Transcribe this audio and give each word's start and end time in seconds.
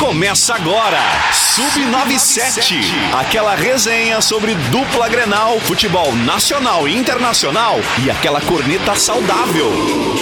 Começa 0.00 0.54
agora, 0.54 0.98
Sub97, 1.30 2.82
aquela 3.12 3.54
resenha 3.54 4.22
sobre 4.22 4.54
dupla 4.54 5.10
Grenal, 5.10 5.60
futebol 5.60 6.16
nacional 6.16 6.88
e 6.88 6.96
internacional 6.96 7.78
e 8.02 8.10
aquela 8.10 8.40
corneta 8.40 8.96
saudável. 8.96 9.70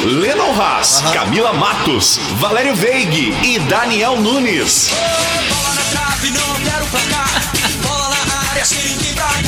Lennon 0.04 0.60
Haas, 0.60 1.00
Camila 1.12 1.52
Matos, 1.52 2.18
Valério 2.40 2.74
Veig 2.74 3.32
e 3.44 3.60
Daniel 3.60 4.20
Nunes. 4.20 4.90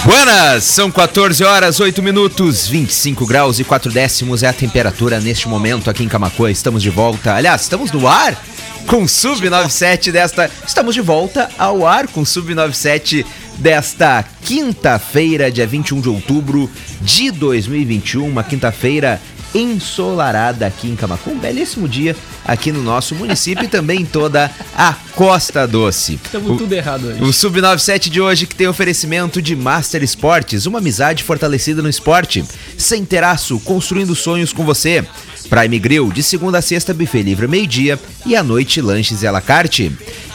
Buenas, 0.05 0.63
são 0.63 0.93
14 0.93 1.43
horas, 1.43 1.81
8 1.81 2.01
minutos, 2.01 2.69
25 2.69 3.27
graus 3.27 3.59
e 3.59 3.65
4 3.65 3.91
décimos 3.91 4.45
é 4.45 4.47
a 4.47 4.53
temperatura 4.53 5.19
neste 5.19 5.49
momento 5.49 5.91
aqui 5.91 6.05
em 6.05 6.09
Camacuã. 6.09 6.49
Estamos 6.49 6.85
de 6.85 6.89
volta, 6.89 7.35
aliás, 7.35 7.63
estamos 7.63 7.91
no 7.91 8.07
ar 8.07 8.41
com 8.87 9.05
Sub97 9.05 10.11
desta. 10.11 10.51
Estamos 10.67 10.95
de 10.95 11.01
volta 11.01 11.49
ao 11.59 11.87
ar 11.87 12.09
com 12.09 12.23
Sub97 12.23 13.25
desta 13.59 14.25
quinta-feira, 14.43 15.51
dia 15.51 15.67
21 15.67 16.01
de 16.01 16.09
outubro 16.09 16.71
de 17.01 17.31
2021, 17.31 18.27
uma 18.27 18.43
quinta-feira 18.43 19.21
ensolarada 19.55 20.67
aqui 20.67 20.89
em 20.89 20.97
Camacuã. 20.97 21.33
Um 21.33 21.39
belíssimo 21.39 21.89
dia 21.89 22.17
aqui 22.45 22.73
no 22.73 22.83
nosso 22.83 23.15
município 23.15 23.65
e 23.65 23.69
também 23.69 24.01
em 24.01 24.05
toda 24.05 24.51
a 24.77 24.95
Costa 25.15 25.67
Doce. 25.67 26.21
Estamos 26.23 26.59
tudo 26.59 26.73
errado 26.73 27.07
hoje. 27.07 27.23
O 27.23 27.27
Sub97 27.27 28.09
de 28.09 28.21
hoje 28.21 28.47
que 28.47 28.55
tem 28.55 28.69
oferecimento 28.69 29.41
de 29.41 29.55
Master 29.55 30.03
Esportes, 30.03 30.67
uma 30.67 30.79
amizade 30.79 31.25
fortalecida 31.25 31.83
no 31.83 31.89
esporte. 31.89 32.45
Sem 32.77 33.05
teraço, 33.05 33.61
construindo 33.61 34.15
sonhos 34.15 34.53
com 34.53 34.65
você. 34.65 35.05
Prime 35.49 35.79
Grill, 35.79 36.13
de 36.13 36.23
segunda 36.23 36.59
a 36.59 36.63
sexta, 36.63 36.95
buffet 36.95 37.23
livre 37.23 37.49
meio-dia 37.49 37.99
e 38.25 38.37
à 38.37 38.43
noite 38.43 38.81
lanches 38.81 39.23
e 39.23 39.27
à 39.27 39.31
la 39.31 39.41
carte. 39.41 39.93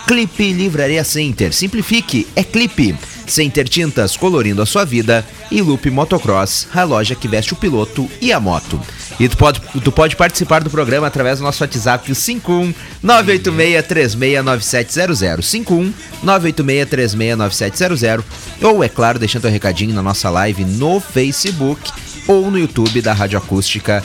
Clipe 0.08 0.54
Livraria 0.54 1.04
Center, 1.04 1.54
simplifique, 1.54 2.28
é 2.36 2.44
clipe. 2.44 2.96
Center 3.26 3.68
Tintas, 3.68 4.16
colorindo 4.16 4.62
a 4.62 4.66
sua 4.66 4.86
vida. 4.86 5.26
E 5.52 5.62
Loop 5.62 5.90
Motocross, 5.90 6.68
a 6.74 6.84
loja 6.84 7.16
que 7.16 7.28
veste 7.28 7.54
o 7.54 7.56
piloto 7.56 8.10
e 8.22 8.32
a 8.32 8.40
moto. 8.40 8.80
E 9.20 9.28
tu 9.30 9.38
pode, 9.38 9.62
tu 9.84 9.92
pode 9.92 10.16
participar 10.16 10.64
do 10.64 10.70
programa 10.70 11.08
através 11.08 11.40
do 11.40 11.44
nosso 11.44 11.64
WhatsApp, 11.64 12.12
o 12.12 12.16
51 12.16 12.72
986369700. 13.04 15.42
51 15.42 15.92
986369700. 16.26 18.24
Ou, 18.62 18.84
é 18.84 18.90
claro, 18.90 19.18
deixando 19.18 19.44
teu 19.44 19.52
recadinho 19.52 19.94
na 19.94 20.02
nossa 20.02 20.30
live 20.30 20.66
no 20.66 21.00
Facebook 21.00 21.90
ou 22.28 22.52
no 22.52 22.60
YouTube 22.60 23.02
da 23.02 23.14
Rádio 23.14 23.38
Acústica 23.38 24.04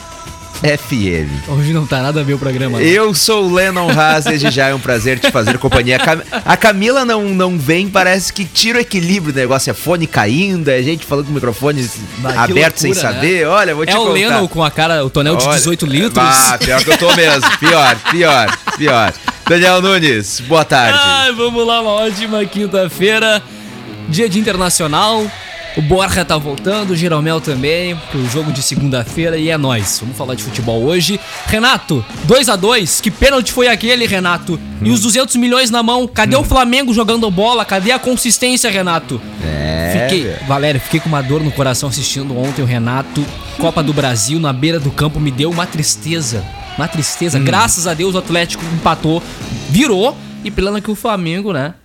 FM. 0.61 1.49
Hoje 1.49 1.73
não 1.73 1.85
tá 1.87 2.01
nada 2.01 2.21
a 2.21 2.23
ver 2.23 2.33
o 2.35 2.39
programa. 2.39 2.77
né? 2.79 2.85
Eu 2.85 3.13
sou 3.13 3.45
o 3.45 3.53
Lennon 3.53 3.89
Haas, 3.89 4.25
desde 4.25 4.51
já 4.51 4.67
é 4.67 4.73
um 4.75 4.79
prazer 4.79 5.19
te 5.19 5.31
fazer 5.31 5.57
companhia. 5.57 5.95
A 5.95 5.99
Cam- 5.99 6.21
A 6.45 6.55
Camila 6.57 7.03
não, 7.03 7.23
não 7.29 7.57
vem, 7.57 7.89
parece 7.89 8.31
que 8.31 8.45
tira 8.45 8.77
o 8.77 8.81
equilíbrio 8.81 9.33
do 9.33 9.39
negócio. 9.39 9.71
É 9.71 9.73
fone 9.73 10.05
caindo, 10.05 10.69
é 10.69 10.81
gente 10.83 11.05
falando 11.05 11.25
com 11.25 11.31
o 11.31 11.35
microfone 11.35 11.89
Bah, 12.19 12.31
que 12.45 12.51
aberto 12.51 12.77
sem 12.77 12.91
né? 12.93 12.99
saber. 12.99 13.47
Olha, 13.47 13.73
vou 13.73 13.85
te 13.85 13.91
É 13.91 13.95
o 13.97 14.01
contar. 14.01 14.13
Lennon 14.13 14.47
com 14.47 14.63
a 14.63 14.69
cara, 14.71 15.03
o 15.03 15.09
tonel 15.09 15.35
de 15.35 15.45
Olha, 15.45 15.57
18 15.57 15.85
litros. 15.87 16.17
Ah, 16.17 16.57
pior 16.63 16.83
que 16.83 16.91
eu 16.91 16.97
tô 16.97 17.13
mesmo. 17.15 17.57
Pior, 17.57 17.95
pior, 18.11 18.57
pior. 18.77 19.13
Daniel 19.49 19.81
Nunes, 19.81 20.39
boa 20.41 20.63
tarde. 20.63 20.99
Ai, 21.01 21.31
vamos 21.33 21.65
lá, 21.65 21.81
uma 21.81 21.91
ótima 21.91 22.45
quinta-feira. 22.45 23.41
Dia 24.07 24.29
de 24.29 24.39
internacional. 24.39 25.25
O 25.77 25.81
Borja 25.81 26.25
tá 26.25 26.37
voltando, 26.37 26.91
o 26.91 26.95
Jeromel 26.97 27.39
também, 27.39 27.95
pro 28.11 28.25
jogo 28.29 28.51
de 28.51 28.61
segunda-feira 28.61 29.37
e 29.37 29.49
é 29.49 29.57
nóis. 29.57 29.99
Vamos 30.01 30.17
falar 30.17 30.35
de 30.35 30.43
futebol 30.43 30.83
hoje. 30.83 31.17
Renato, 31.47 32.03
2 32.25 32.49
a 32.49 32.57
2 32.57 32.99
que 32.99 33.09
pênalti 33.09 33.53
foi 33.53 33.69
aquele, 33.69 34.05
Renato? 34.05 34.59
E 34.81 34.89
Hum. 34.89 34.93
os 34.93 34.99
200 34.99 35.37
milhões 35.37 35.71
na 35.71 35.81
mão, 35.81 36.05
cadê 36.07 36.35
o 36.35 36.43
Flamengo 36.43 36.93
jogando 36.93 37.29
bola? 37.31 37.63
Cadê 37.63 37.93
a 37.93 37.99
consistência, 37.99 38.69
Renato? 38.69 39.21
É. 39.45 40.07
Fiquei, 40.09 40.35
Valério, 40.45 40.81
fiquei 40.81 40.99
com 40.99 41.07
uma 41.07 41.21
dor 41.21 41.41
no 41.41 41.51
coração 41.51 41.87
assistindo 41.87 42.37
ontem 42.37 42.61
o 42.61 42.65
Renato. 42.65 43.25
Copa 43.57 43.81
do 43.81 43.93
Brasil 43.93 44.39
na 44.41 44.51
beira 44.51 44.79
do 44.79 44.91
campo 44.91 45.21
me 45.21 45.31
deu 45.31 45.49
uma 45.49 45.65
tristeza. 45.65 46.43
Uma 46.77 46.87
tristeza. 46.87 47.37
Hum. 47.37 47.45
Graças 47.45 47.87
a 47.87 47.93
Deus 47.93 48.13
o 48.13 48.17
Atlético 48.17 48.63
empatou, 48.73 49.23
virou 49.69 50.17
e 50.43 50.51
pela 50.51 50.81
que 50.81 50.91
o 50.91 50.95
Flamengo, 50.95 51.53
né? 51.53 51.75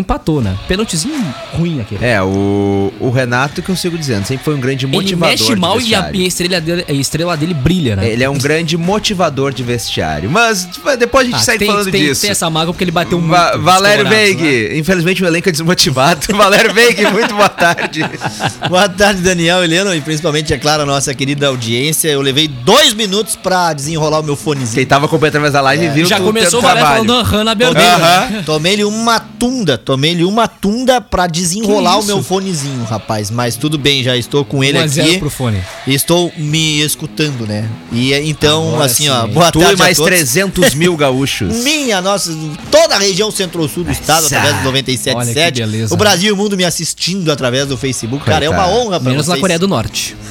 Empatou, 0.00 0.40
né? 0.40 0.56
Pênaltizinho 0.66 1.22
ruim 1.54 1.80
aquele. 1.80 2.04
É, 2.04 2.20
o, 2.22 2.92
o 3.00 3.10
Renato 3.10 3.62
que 3.62 3.68
eu 3.70 3.76
sigo 3.76 3.96
dizendo, 3.98 4.24
sempre 4.26 4.44
foi 4.44 4.54
um 4.54 4.60
grande 4.60 4.86
Ele 4.86 4.92
motivador. 4.92 5.30
mexe 5.30 5.44
de 5.44 5.56
mal 5.56 5.80
e 5.80 5.94
a, 5.94 6.10
e 6.12 6.24
a 6.24 6.26
estrela 6.26 6.60
dele, 6.60 6.84
a 6.88 6.92
estrela 6.92 7.36
dele 7.36 7.54
brilha, 7.54 7.96
né? 7.96 8.08
Ele 8.08 8.24
é 8.24 8.30
um 8.30 8.38
grande 8.38 8.76
motivador 8.76 9.52
de 9.52 9.62
vestiário. 9.62 10.30
Mas 10.30 10.68
depois 10.98 11.26
a 11.26 11.30
gente 11.30 11.40
Ah, 11.40 11.44
sai 11.44 11.58
tem, 11.58 11.68
falando 11.68 11.90
tem, 11.90 12.02
disso. 12.04 12.22
tem 12.22 12.30
essa 12.30 12.48
mágoa 12.50 12.72
porque 12.72 12.84
ele 12.84 12.90
bateu 12.90 13.18
muito. 13.18 13.30
Va- 13.30 13.56
Valério 13.56 14.08
Veig, 14.08 14.42
né? 14.42 14.78
infelizmente 14.78 15.22
o 15.22 15.26
elenco 15.26 15.48
é 15.48 15.52
desmotivado. 15.52 16.20
Valério 16.34 16.72
Veig, 16.72 17.04
muito 17.12 17.34
boa 17.34 17.48
tarde. 17.48 18.00
Boa 18.68 18.88
tarde, 18.88 19.20
Daniel 19.22 19.62
Heleno, 19.64 19.94
e 19.94 20.00
principalmente, 20.00 20.52
é 20.52 20.58
claro, 20.58 20.82
a 20.82 20.86
nossa 20.86 21.12
querida 21.14 21.48
audiência. 21.48 22.08
Eu 22.08 22.20
levei 22.20 22.46
dois 22.48 22.94
minutos 22.94 23.36
pra 23.36 23.72
desenrolar 23.72 24.20
o 24.20 24.22
meu 24.22 24.36
fonezinho. 24.36 24.74
Quem 24.74 24.86
tava 24.86 25.06
acompanhando 25.06 25.30
através 25.36 25.52
da 25.52 25.60
live 25.60 25.88
viu 25.88 26.06
Já 26.06 26.16
tu 26.18 26.24
começou 26.24 26.60
o 26.60 26.62
Valério 26.62 26.82
trabalho. 26.82 27.06
falando 27.06 27.20
aham 27.26 27.44
na 27.44 27.54
Tomei, 27.56 28.42
tomei-lhe 28.44 28.84
uma 28.84 29.18
tunda, 29.20 29.76
tomei-lhe 29.90 30.24
uma 30.24 30.46
tunda 30.46 31.00
pra 31.00 31.26
desenrolar 31.26 31.98
o 31.98 32.04
meu 32.04 32.22
fonezinho, 32.22 32.84
rapaz. 32.84 33.28
Mas 33.28 33.56
tudo 33.56 33.76
bem, 33.76 34.04
já 34.04 34.16
estou 34.16 34.44
com 34.44 34.62
ele 34.62 34.78
1 34.78 34.82
a 34.82 34.86
0 34.86 35.08
aqui. 35.08 35.18
pro 35.18 35.28
fone. 35.30 35.60
e 35.84 35.92
Estou 35.92 36.32
me 36.36 36.80
escutando, 36.80 37.44
né? 37.44 37.68
E 37.90 38.12
é, 38.12 38.22
então, 38.24 38.68
Agora 38.68 38.84
assim, 38.84 39.04
sim, 39.04 39.08
ó, 39.08 39.26
boa 39.26 39.50
Tu 39.50 39.58
tarde 39.58 39.74
e 39.74 39.78
mais 39.78 39.98
a 39.98 40.02
todos. 40.04 40.16
300 40.16 40.74
mil 40.74 40.94
gaúchos. 40.96 41.56
Minha, 41.56 42.00
nossa, 42.00 42.30
toda 42.70 42.94
a 42.94 42.98
região 43.00 43.32
centro-sul 43.32 43.82
do 43.82 43.90
estado, 43.90 44.26
Essa. 44.26 44.36
através 44.38 44.62
do 44.62 44.68
Olha 44.68 44.82
que 44.84 44.92
97.7. 44.92 45.52
beleza. 45.56 45.94
O 45.94 45.96
Brasil 45.96 46.28
e 46.28 46.32
o 46.32 46.36
mundo 46.36 46.56
me 46.56 46.64
assistindo 46.64 47.32
através 47.32 47.66
do 47.66 47.76
Facebook. 47.76 48.24
Cara, 48.24 48.44
é 48.44 48.48
uma 48.48 48.68
honra 48.68 49.00
pra 49.00 49.10
Menos 49.10 49.26
vocês. 49.26 49.36
na 49.36 49.40
Coreia 49.40 49.58
do 49.58 49.66
Norte. 49.66 50.16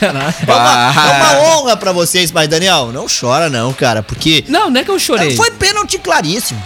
É 0.00 0.10
uma, 0.10 0.92
é 1.08 1.10
uma 1.20 1.40
honra 1.48 1.76
pra 1.76 1.90
vocês, 1.92 2.30
mas 2.30 2.46
Daniel, 2.48 2.90
não 2.92 3.06
chora 3.08 3.50
não, 3.50 3.72
cara, 3.72 4.02
porque 4.02 4.44
Não, 4.48 4.70
não 4.70 4.80
é 4.80 4.84
que 4.84 4.90
eu 4.90 4.98
chorei. 4.98 5.34
foi 5.36 5.50
pênalti 5.50 5.98
claríssimo. 5.98 6.62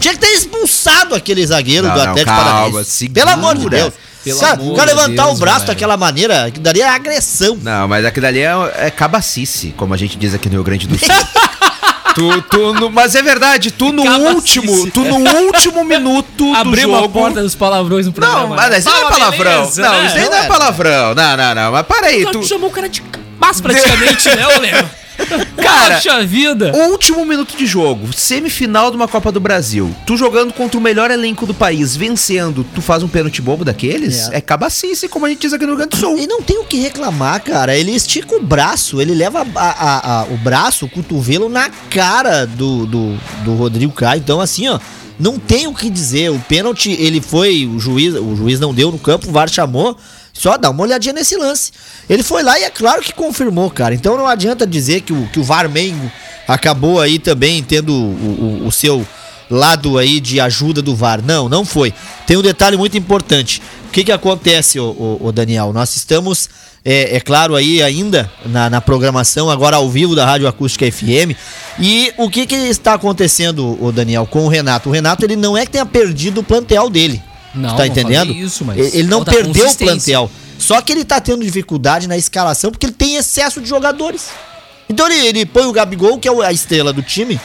Tinha 0.00 0.14
que 0.14 0.20
ter 0.20 0.32
expulsado 0.32 1.14
aquele 1.14 1.46
zagueiro 1.46 1.86
Não, 1.86 1.94
do 1.94 1.98
não, 2.00 2.10
Atlético 2.10 2.34
calma, 2.34 2.50
Paranaense. 2.52 2.90
segura. 2.90 3.20
Pelo 3.20 3.30
amor 3.30 3.56
de 3.56 3.68
Deus. 3.70 3.94
Pelo 4.24 4.44
amor 4.44 4.72
o 4.72 4.76
cara 4.76 4.92
levantar 4.92 5.24
Deus, 5.26 5.36
o 5.36 5.40
braço 5.40 5.58
velho. 5.60 5.68
daquela 5.68 5.96
maneira, 5.96 6.50
que 6.50 6.60
daria 6.60 6.90
agressão. 6.92 7.56
Não, 7.60 7.88
mas 7.88 8.04
aquilo 8.04 8.26
ali 8.26 8.40
é, 8.40 8.52
é 8.76 8.90
cabacice, 8.90 9.74
como 9.76 9.94
a 9.94 9.96
gente 9.96 10.16
diz 10.16 10.32
aqui 10.34 10.48
no 10.48 10.54
Rio 10.54 10.64
Grande 10.64 10.86
do 10.86 10.96
Sul. 10.98 11.08
tu, 12.14 12.42
tu, 12.42 12.74
no- 12.74 12.90
mas 12.90 13.14
é 13.14 13.22
verdade, 13.22 13.70
tu 13.70 13.92
no 13.92 14.04
Cabacice. 14.04 14.34
último, 14.60 14.90
tu 14.90 15.00
no 15.04 15.16
último 15.46 15.84
minuto 15.84 16.26
do 16.52 16.54
Abrimos 16.56 16.94
jogo... 17.00 17.06
a 17.06 17.08
porta 17.08 17.42
dos 17.42 17.54
palavrões 17.54 18.06
no 18.06 18.12
programa. 18.12 18.40
Não, 18.48 18.48
mas 18.56 18.78
isso 18.78 18.88
não 18.90 18.96
é 18.96 19.10
palavrão. 19.10 19.60
beleza, 19.60 19.82
não, 19.82 19.92
né? 19.92 20.06
isso 20.06 20.16
aí 20.16 20.22
não 20.24 20.32
é 20.32 20.38
Não 20.38 20.44
é. 20.44 20.48
palavrão. 20.48 21.14
Não, 21.14 21.36
não, 21.36 21.54
não. 21.54 21.72
Mas 21.72 21.86
para 21.86 22.06
aí, 22.08 22.24
Tu, 22.26 22.30
tu... 22.32 22.42
chamou 22.46 22.70
o 22.70 22.72
cara 22.72 22.88
de 22.88 23.02
mas 23.40 23.60
praticamente, 23.60 24.28
né, 24.28 24.46
ô 24.46 24.60
Léo? 24.60 24.90
Cara, 25.56 25.94
Poxa 25.96 26.24
vida! 26.24 26.72
Último 26.90 27.24
minuto 27.24 27.56
de 27.56 27.66
jogo, 27.66 28.12
semifinal 28.12 28.90
de 28.90 28.96
uma 28.96 29.06
Copa 29.08 29.30
do 29.32 29.40
Brasil, 29.40 29.94
tu 30.06 30.16
jogando 30.16 30.52
contra 30.52 30.78
o 30.78 30.80
melhor 30.82 31.10
elenco 31.10 31.46
do 31.46 31.54
país, 31.54 31.94
vencendo, 31.96 32.64
tu 32.74 32.80
faz 32.82 33.02
um 33.02 33.08
pênalti 33.08 33.40
bobo 33.42 33.64
daqueles? 33.64 34.28
É, 34.30 34.36
É. 34.36 34.40
cabacice, 34.40 35.08
como 35.08 35.26
a 35.26 35.28
gente 35.28 35.40
diz 35.40 35.52
aqui 35.52 35.64
no 35.64 35.70
Rio 35.72 35.78
Grande 35.78 35.90
do 35.90 35.96
Sul. 35.96 36.18
E 36.18 36.26
não 36.26 36.42
tem 36.42 36.58
o 36.58 36.64
que 36.64 36.78
reclamar, 36.80 37.42
cara. 37.42 37.76
Ele 37.76 37.92
estica 37.92 38.34
o 38.34 38.42
braço, 38.42 39.00
ele 39.00 39.14
leva 39.14 39.46
a- 39.54 39.60
a- 39.60 40.20
a- 40.20 40.24
o 40.24 40.36
braço, 40.36 40.86
o 40.86 40.88
cotovelo 40.88 41.48
na 41.48 41.68
cara 41.90 42.46
do, 42.46 42.86
do, 42.86 43.16
do 43.44 43.54
Rodrigo 43.54 43.92
Caio. 43.92 44.18
Então, 44.20 44.40
assim, 44.40 44.68
ó, 44.68 44.78
não 45.18 45.38
tem 45.38 45.66
o 45.66 45.74
que 45.74 45.88
dizer. 45.90 46.30
O 46.30 46.38
pênalti, 46.40 46.90
ele 46.98 47.20
foi, 47.20 47.66
o 47.66 47.78
juiz, 47.78 48.14
o 48.14 48.34
juiz 48.36 48.58
não 48.58 48.74
deu 48.74 48.90
no 48.90 48.98
campo, 48.98 49.28
o 49.28 49.32
VAR 49.32 49.48
chamou. 49.48 49.96
Só 50.42 50.56
dá 50.56 50.70
uma 50.70 50.82
olhadinha 50.82 51.12
nesse 51.12 51.36
lance. 51.36 51.70
Ele 52.10 52.24
foi 52.24 52.42
lá 52.42 52.58
e 52.58 52.64
é 52.64 52.70
claro 52.70 53.00
que 53.00 53.12
confirmou, 53.12 53.70
cara. 53.70 53.94
Então 53.94 54.16
não 54.16 54.26
adianta 54.26 54.66
dizer 54.66 55.02
que 55.02 55.12
o, 55.12 55.28
que 55.28 55.38
o 55.38 55.44
VAR 55.44 55.68
Mengo 55.70 56.10
acabou 56.48 57.00
aí 57.00 57.20
também 57.20 57.62
tendo 57.62 57.92
o, 57.94 58.62
o- 58.64 58.66
o 58.66 58.72
seu 58.72 59.06
lado 59.48 59.98
aí 59.98 60.18
de 60.18 60.40
ajuda 60.40 60.82
do 60.82 60.96
VAR. 60.96 61.22
Não, 61.24 61.48
não 61.48 61.64
foi. 61.64 61.94
Tem 62.26 62.36
um 62.36 62.42
detalhe 62.42 62.76
muito 62.76 62.98
importante. 62.98 63.62
O 63.86 63.92
que 63.92 64.02
que 64.02 64.10
acontece, 64.10 64.80
ô- 64.80 65.18
ô 65.20 65.30
Daniel? 65.30 65.72
Nós 65.72 65.94
estamos, 65.94 66.48
é, 66.84 67.16
é 67.16 67.20
claro, 67.20 67.54
aí 67.54 67.80
ainda 67.80 68.28
na, 68.44 68.68
na 68.68 68.80
programação, 68.80 69.48
agora 69.48 69.76
ao 69.76 69.88
vivo 69.88 70.16
da 70.16 70.26
Rádio 70.26 70.48
Acústica 70.48 70.90
FM. 70.90 71.36
E 71.78 72.12
o 72.18 72.28
que 72.28 72.46
que 72.46 72.56
está 72.56 72.94
acontecendo, 72.94 73.78
ô 73.80 73.92
Daniel, 73.92 74.26
com 74.26 74.44
o 74.44 74.48
Renato? 74.48 74.88
O 74.88 74.92
Renato, 74.92 75.24
ele 75.24 75.36
não 75.36 75.56
é 75.56 75.64
que 75.64 75.70
tenha 75.70 75.86
perdido 75.86 76.40
o 76.40 76.42
plantel 76.42 76.90
dele. 76.90 77.22
Não, 77.54 77.68
tá 77.76 77.84
não 77.84 77.86
entendendo? 77.86 78.28
falei 78.28 78.42
isso, 78.42 78.64
mas 78.64 78.94
ele 78.94 79.08
não 79.08 79.18
perdeu 79.36 79.52
o 79.68 79.76
plantel. 79.84 80.30
Só 80.62 80.80
que 80.80 80.92
ele 80.92 81.04
tá 81.04 81.20
tendo 81.20 81.44
dificuldade 81.44 82.06
na 82.06 82.16
escalação 82.16 82.70
porque 82.70 82.86
ele 82.86 82.92
tem 82.92 83.16
excesso 83.16 83.60
de 83.60 83.68
jogadores. 83.68 84.28
Então 84.88 85.06
ele, 85.10 85.26
ele 85.26 85.44
põe 85.46 85.66
o 85.66 85.72
Gabigol, 85.72 86.18
que 86.18 86.28
é 86.28 86.46
a 86.46 86.52
estrela 86.52 86.92
do 86.92 87.02
time, 87.02 87.40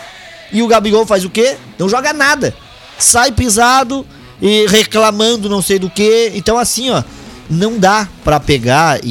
e 0.52 0.62
o 0.62 0.68
Gabigol 0.68 1.04
faz 1.06 1.26
o 1.26 1.30
quê? 1.30 1.58
Não 1.80 1.90
joga 1.90 2.14
nada. 2.14 2.54
Sai 3.00 3.32
pisado 3.32 4.06
e 4.40 4.68
reclamando 4.68 5.50
não 5.50 5.62
sei 5.64 5.80
do 5.80 5.90
que. 5.90 6.32
Então 6.36 6.60
assim, 6.60 6.92
ó, 6.92 7.02
não 7.50 7.80
dá 7.80 8.08
pra 8.24 8.40
pegar 8.40 9.00
e, 9.04 9.08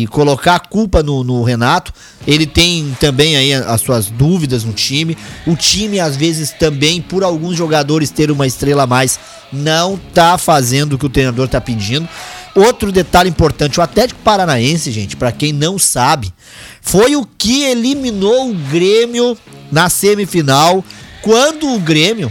e- 0.00 0.02
e 0.02 0.06
colocar 0.08 0.56
a 0.56 0.58
culpa 0.60 1.00
no, 1.02 1.22
no 1.22 1.42
Renato. 1.44 1.92
Ele 2.26 2.46
tem 2.46 2.96
também 2.98 3.36
aí 3.36 3.52
as 3.54 3.80
suas 3.82 4.06
dúvidas 4.06 4.64
no 4.64 4.72
time. 4.72 5.16
O 5.46 5.54
time, 5.54 6.00
às 6.00 6.16
vezes, 6.16 6.50
também, 6.52 7.00
por 7.02 7.22
alguns 7.22 7.56
jogadores 7.56 8.08
ter 8.10 8.30
uma 8.30 8.46
estrela 8.46 8.82
a 8.84 8.86
mais, 8.86 9.20
não 9.52 10.00
tá 10.14 10.38
fazendo 10.38 10.94
o 10.94 10.98
que 10.98 11.06
o 11.06 11.10
treinador 11.10 11.46
tá 11.48 11.60
pedindo. 11.60 12.08
Outro 12.54 12.92
detalhe 12.92 13.28
importante, 13.28 13.80
o 13.80 13.82
Atlético 13.82 14.20
Paranaense, 14.22 14.92
gente, 14.92 15.16
pra 15.16 15.32
quem 15.32 15.52
não 15.52 15.76
sabe, 15.78 16.32
foi 16.80 17.16
o 17.16 17.26
que 17.26 17.64
eliminou 17.64 18.50
o 18.50 18.54
Grêmio 18.54 19.36
na 19.72 19.88
semifinal, 19.90 20.84
quando 21.20 21.68
o 21.74 21.80
Grêmio, 21.80 22.30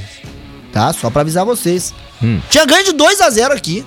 tá? 0.71 0.93
Só 0.93 1.09
pra 1.09 1.21
avisar 1.21 1.43
vocês, 1.43 1.93
tinha 2.49 2.65
ganho 2.65 2.85
de 2.85 2.93
2 2.93 3.19
a 3.19 3.29
0 3.29 3.53
aqui. 3.53 3.85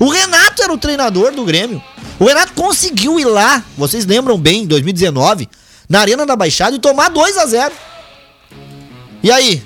O 0.00 0.08
Renato 0.08 0.60
era 0.62 0.72
o 0.72 0.78
treinador 0.78 1.30
do 1.32 1.44
Grêmio. 1.44 1.80
O 2.18 2.24
Renato 2.24 2.52
conseguiu 2.54 3.20
ir 3.20 3.24
lá, 3.26 3.62
vocês 3.78 4.04
lembram 4.04 4.36
bem, 4.38 4.62
em 4.62 4.66
2019, 4.66 5.48
na 5.88 6.00
Arena 6.00 6.26
da 6.26 6.34
Baixada 6.34 6.74
e 6.74 6.80
tomar 6.80 7.10
2 7.10 7.36
a 7.38 7.46
0 7.46 7.72
E 9.22 9.30
aí? 9.30 9.62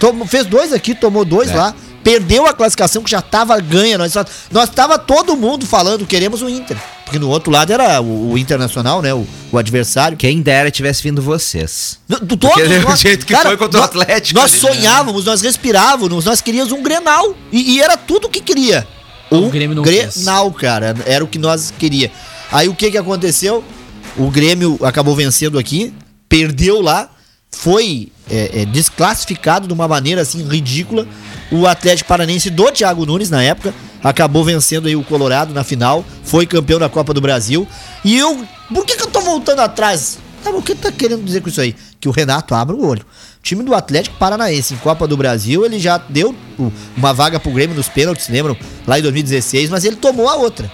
Tomou- 0.00 0.26
fez 0.26 0.46
dois 0.46 0.72
aqui, 0.72 0.94
tomou 0.94 1.24
dois 1.24 1.50
É. 1.50 1.54
lá, 1.54 1.74
perdeu 2.02 2.46
a 2.46 2.52
classificação 2.54 3.02
que 3.02 3.10
já 3.10 3.20
tava 3.22 3.58
ganha. 3.60 3.98
Nós, 3.98 4.14
nós 4.50 4.70
tava 4.70 4.98
todo 4.98 5.36
mundo 5.36 5.66
falando, 5.66 6.06
queremos 6.06 6.42
o 6.42 6.48
Inter. 6.48 6.76
Porque 7.04 7.18
no 7.18 7.28
outro 7.28 7.50
lado 7.50 7.72
era 7.72 8.00
o, 8.00 8.32
o 8.32 8.38
Internacional, 8.38 9.02
né? 9.02 9.12
O, 9.12 9.26
o 9.50 9.58
adversário. 9.58 10.16
Quem 10.16 10.40
dera 10.42 10.70
tivesse 10.70 11.02
vindo 11.02 11.20
vocês. 11.20 11.98
Do, 12.08 12.20
do 12.20 12.36
todos 12.36 12.56
Porque 12.56 12.78
do 12.78 12.82
nós- 12.88 13.00
jeito 13.00 13.26
que 13.26 13.34
foi 13.34 13.56
contra 13.56 13.80
o 13.80 13.82
Atlético 13.82 14.38
Nós 14.38 14.52
ali, 14.52 14.62
né? 14.62 14.68
sonhávamos, 14.68 15.24
nós 15.24 15.40
respirávamos, 15.40 16.24
nós 16.24 16.40
queríamos 16.40 16.72
um 16.72 16.82
Grenal. 16.82 17.34
E, 17.50 17.74
e 17.74 17.80
era 17.82 17.96
tudo 17.96 18.26
o 18.26 18.30
que 18.30 18.40
queria. 18.40 18.86
O 19.30 19.48
Grêmio 19.48 19.76
não 19.76 19.82
Grenal, 19.82 20.50
cara. 20.52 20.94
Era 21.06 21.24
o 21.24 21.28
que 21.28 21.38
nós 21.38 21.72
queria. 21.76 22.10
Aí 22.50 22.68
o 22.68 22.74
que 22.74 22.90
que 22.90 22.98
aconteceu? 22.98 23.62
O 24.16 24.28
Grêmio 24.30 24.78
acabou 24.82 25.14
vencendo 25.14 25.58
aqui, 25.58 25.94
perdeu 26.28 26.80
lá, 26.80 27.08
foi 27.50 28.10
é, 28.28 28.62
é, 28.62 28.64
desclassificado 28.64 29.66
de 29.68 29.72
uma 29.72 29.86
maneira 29.88 30.22
assim 30.22 30.46
ridícula. 30.46 31.06
O 31.50 31.66
Atlético 31.66 32.08
Paranense 32.08 32.48
do 32.48 32.70
Thiago 32.70 33.04
Nunes 33.04 33.30
na 33.30 33.42
época 33.42 33.74
acabou 34.02 34.44
vencendo 34.44 34.86
aí 34.86 34.96
o 34.96 35.02
Colorado 35.02 35.52
na 35.52 35.64
final, 35.64 36.04
foi 36.22 36.46
campeão 36.46 36.78
da 36.78 36.88
Copa 36.88 37.12
do 37.12 37.20
Brasil. 37.20 37.66
E 38.04 38.16
eu, 38.16 38.44
por 38.72 38.86
que 38.86 38.96
que 38.96 39.02
eu 39.02 39.10
tô 39.10 39.20
voltando 39.20 39.60
atrás? 39.60 40.18
Tá, 40.42 40.50
o 40.50 40.62
que 40.62 40.74
tá 40.74 40.90
querendo 40.90 41.24
dizer 41.24 41.42
com 41.42 41.48
isso 41.48 41.60
aí? 41.60 41.74
Que 42.00 42.08
o 42.08 42.12
Renato 42.12 42.54
abre 42.54 42.74
o 42.74 42.86
olho. 42.86 43.02
O 43.02 43.42
time 43.42 43.62
do 43.62 43.74
Atlético 43.74 44.16
Paranaense 44.16 44.74
em 44.74 44.76
Copa 44.78 45.06
do 45.06 45.16
Brasil, 45.16 45.64
ele 45.64 45.78
já 45.78 45.98
deu 45.98 46.34
uma 46.96 47.12
vaga 47.12 47.38
pro 47.38 47.52
Grêmio 47.52 47.76
nos 47.76 47.88
pênaltis, 47.88 48.28
lembram? 48.28 48.56
Lá 48.86 48.98
em 48.98 49.02
2016, 49.02 49.70
mas 49.70 49.84
ele 49.84 49.96
tomou 49.96 50.28
a 50.28 50.36
outra. 50.36 50.70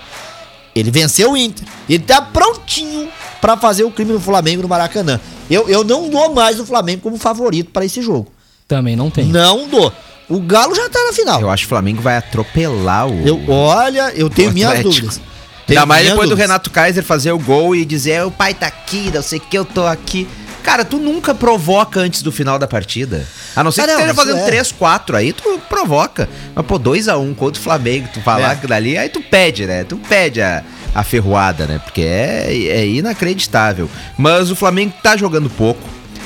Ele 0.74 0.90
venceu 0.90 1.32
o 1.32 1.36
Inter. 1.36 1.66
Ele 1.88 2.04
tá 2.04 2.20
prontinho 2.20 3.08
pra 3.40 3.56
fazer 3.56 3.82
o 3.82 3.90
crime 3.90 4.12
no 4.12 4.20
Flamengo 4.20 4.62
no 4.62 4.68
Maracanã. 4.68 5.18
Eu, 5.50 5.68
eu 5.68 5.82
não 5.82 6.10
dou 6.10 6.34
mais 6.34 6.60
o 6.60 6.66
Flamengo 6.66 7.02
como 7.02 7.16
favorito 7.16 7.70
pra 7.70 7.84
esse 7.84 8.02
jogo. 8.02 8.30
Também 8.68 8.94
não 8.94 9.10
tem. 9.10 9.24
Não 9.26 9.68
dou. 9.68 9.92
O 10.28 10.40
Galo 10.40 10.74
já 10.74 10.88
tá 10.88 11.04
na 11.04 11.12
final. 11.12 11.40
Eu 11.40 11.50
acho 11.50 11.62
que 11.62 11.66
o 11.66 11.68
Flamengo 11.68 12.02
vai 12.02 12.16
atropelar 12.16 13.06
o. 13.06 13.26
Eu, 13.26 13.40
olha, 13.48 14.12
eu 14.14 14.28
tenho 14.28 14.52
minhas 14.52 14.80
dúvidas. 14.82 15.20
Tenho 15.66 15.80
Ainda 15.80 15.86
mais 15.86 16.04
depois 16.06 16.28
do 16.28 16.30
dúvidas. 16.30 16.48
Renato 16.48 16.70
Kaiser 16.70 17.02
fazer 17.04 17.32
o 17.32 17.38
gol 17.38 17.74
e 17.74 17.84
dizer, 17.84 18.24
o 18.24 18.30
pai 18.30 18.54
tá 18.54 18.66
aqui, 18.66 19.10
não 19.12 19.22
sei 19.22 19.40
que, 19.40 19.56
eu 19.58 19.64
tô 19.64 19.84
aqui. 19.86 20.28
Cara, 20.62 20.84
tu 20.84 20.98
nunca 20.98 21.32
provoca 21.34 22.00
antes 22.00 22.22
do 22.22 22.32
final 22.32 22.58
da 22.58 22.66
partida. 22.66 23.24
A 23.54 23.62
não 23.62 23.70
ser 23.70 23.82
Ah, 23.82 23.86
que 23.86 23.92
esteja 23.92 24.14
fazendo 24.14 24.38
é. 24.38 24.44
3, 24.46 24.72
4, 24.72 25.16
aí 25.16 25.32
tu 25.32 25.60
provoca. 25.68 26.28
Mas, 26.54 26.66
pô, 26.66 26.78
2x1 26.78 27.34
contra 27.36 27.60
o 27.60 27.62
Flamengo, 27.62 28.08
tu 28.12 28.20
falar 28.20 28.48
É. 28.48 28.52
aquilo 28.52 28.74
ali, 28.74 28.98
aí 28.98 29.08
tu 29.08 29.20
pede, 29.20 29.64
né? 29.64 29.84
Tu 29.84 29.96
pede 29.96 30.42
a, 30.42 30.64
a 30.92 31.04
ferroada, 31.04 31.66
né? 31.66 31.80
Porque 31.84 32.02
é, 32.02 32.46
é 32.68 32.86
inacreditável. 32.86 33.88
Mas 34.18 34.50
o 34.50 34.56
Flamengo 34.56 34.92
tá 35.02 35.16
jogando 35.16 35.48
pouco. 35.50 35.80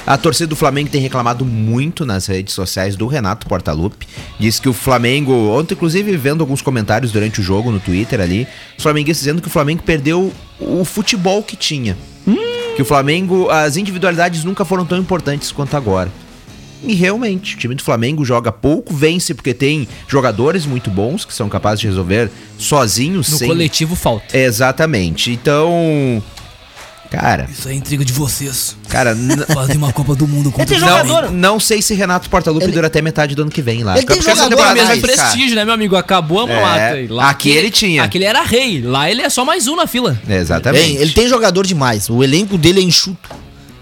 A 0.07 0.17
torcida 0.17 0.49
do 0.49 0.57
Flamengo 0.57 0.91
tem 0.91 1.01
reclamado 1.01 1.45
muito 1.45 2.05
nas 2.05 2.27
redes 2.27 2.55
sociais 2.55 2.97
do 2.97 3.07
Renato 3.07 3.47
Portaluppi. 3.47 4.09
Diz 4.39 4.59
que 4.59 4.69
o 4.69 4.73
Flamengo, 4.73 5.33
ontem 5.51 5.75
inclusive 5.75 6.17
vendo 6.17 6.41
alguns 6.41 6.63
comentários 6.63 7.13
durante 7.13 7.41
o 7.41 7.43
jogo 7.43 7.71
no 7.71 7.79
Twitter 7.79 8.21
ali, 8.21 8.47
os 8.77 8.83
flamenguistas 8.83 9.23
dizendo 9.25 9.41
que 9.43 9.49
o 9.49 9.51
Flamengo 9.51 9.83
perdeu 9.83 10.33
o 10.59 10.85
futebol 10.85 11.43
que 11.43 11.57
tinha. 11.57 11.97
Que 12.75 12.83
o 12.83 12.85
Flamengo, 12.85 13.49
as 13.51 13.77
individualidades 13.77 14.43
nunca 14.43 14.65
foram 14.65 14.85
tão 14.87 14.99
importantes 14.99 15.53
quanto 15.53 15.77
agora. 15.77 16.11
E 16.83 16.95
realmente, 16.95 17.55
o 17.55 17.59
time 17.59 17.75
do 17.75 17.83
Flamengo 17.83 18.25
joga 18.25 18.51
pouco, 18.51 18.95
vence 18.95 19.35
porque 19.35 19.53
tem 19.53 19.87
jogadores 20.09 20.65
muito 20.65 20.91
bons 20.91 21.27
que 21.27 21.35
são 21.35 21.49
capazes 21.49 21.81
de 21.81 21.87
resolver 21.89 22.31
sozinhos, 22.59 23.31
No 23.31 23.37
sem... 23.37 23.49
coletivo 23.49 23.95
falta. 23.95 24.37
Exatamente. 24.37 25.31
Então, 25.31 26.23
cara, 27.11 27.49
Isso 27.51 27.69
é 27.69 27.75
intriga 27.75 28.05
de 28.05 28.13
vocês. 28.13 28.77
cara, 28.89 29.17
Fazer 29.53 29.77
uma 29.77 29.93
Copa 29.93 30.15
do 30.15 30.27
Mundo 30.27 30.53
Ele 30.57 30.67
tem 30.67 30.79
jogador. 30.79 31.23
não, 31.25 31.33
não 31.33 31.61
sei 31.61 31.83
se 31.83 31.95
Renato 31.95 32.31
Portaluppi 32.31 32.67
Ele- 32.67 32.73
dura 32.73 32.87
até 32.87 33.03
metade 33.03 33.35
do 33.35 33.43
ano 33.43 33.51
que 33.51 33.61
vem 33.63 33.83
lá. 33.83 33.97
Ele 33.99 34.07
tem 34.07 34.23
jogador 34.23 34.49
temporada 34.49 34.75
Mesmo 34.75 34.89
mais, 34.89 35.01
ficar. 35.01 35.13
prestígio, 35.23 35.57
né, 35.57 35.65
meu 35.65 35.75
amigo? 35.75 35.97
Acabou 35.97 36.47
a 36.47 36.51
É, 36.51 36.55
mulata. 36.57 37.15
Lá- 37.15 37.31
aqui 37.31 37.51
ele 37.51 37.71
tinha. 37.71 38.03
Aquele 38.05 38.25
era 38.25 38.43
rei. 38.43 38.81
Lá 38.81 39.11
ele 39.11 39.23
é 39.23 39.29
só 39.29 39.45
mais 39.45 39.67
um 39.67 39.77
na 39.77 39.87
fila. 39.87 40.19
Exatamente. 40.29 40.83
Bem, 40.85 40.97
ele 40.97 41.13
tem 41.13 41.29
jogador 41.29 41.67
demais. 41.67 42.09
O 42.09 42.23
elenco 42.23 42.57
dele 42.57 42.81
é 42.81 42.85
enxuto. 42.85 43.29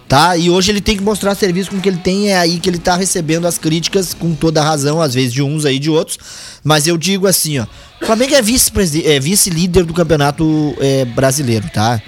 Tá? 0.09 0.39
E 0.39 0.49
hoje 0.49 0.71
ele 0.73 0.81
tem 0.81 0.97
que 0.97 1.03
mostrar 1.03 1.35
serviço 1.35 1.69
com 1.71 1.77
o 1.77 1.81
que 1.83 1.89
ele 1.91 1.99
tem. 1.99 2.31
É 2.31 2.39
aí 2.39 2.59
que 2.59 2.71
ele 2.71 2.79
tá 2.79 2.97
recebendo 2.97 3.47
as 3.47 3.59
críticas 3.59 4.15
com 4.15 4.35
toda 4.35 4.59
a 4.63 4.65
razão, 4.65 5.03
às 5.03 5.13
vezes 5.13 5.35
de 5.35 5.43
uns 5.43 5.67
aí 5.67 5.79
de 5.79 5.91
outros. 5.91 6.19
Mas 6.65 6.87
eu 6.87 6.97
digo 6.97 7.27
assim, 7.27 7.59
ó. 7.59 7.67
O 8.01 8.07
Flamengo 8.07 8.35
é 8.35 8.39
é 8.39 9.21
vice-líder 9.21 9.85
do 9.85 9.93
campeonato 9.93 10.75
é, 10.81 11.05
brasileiro, 11.05 11.69
tá? 11.75 12.01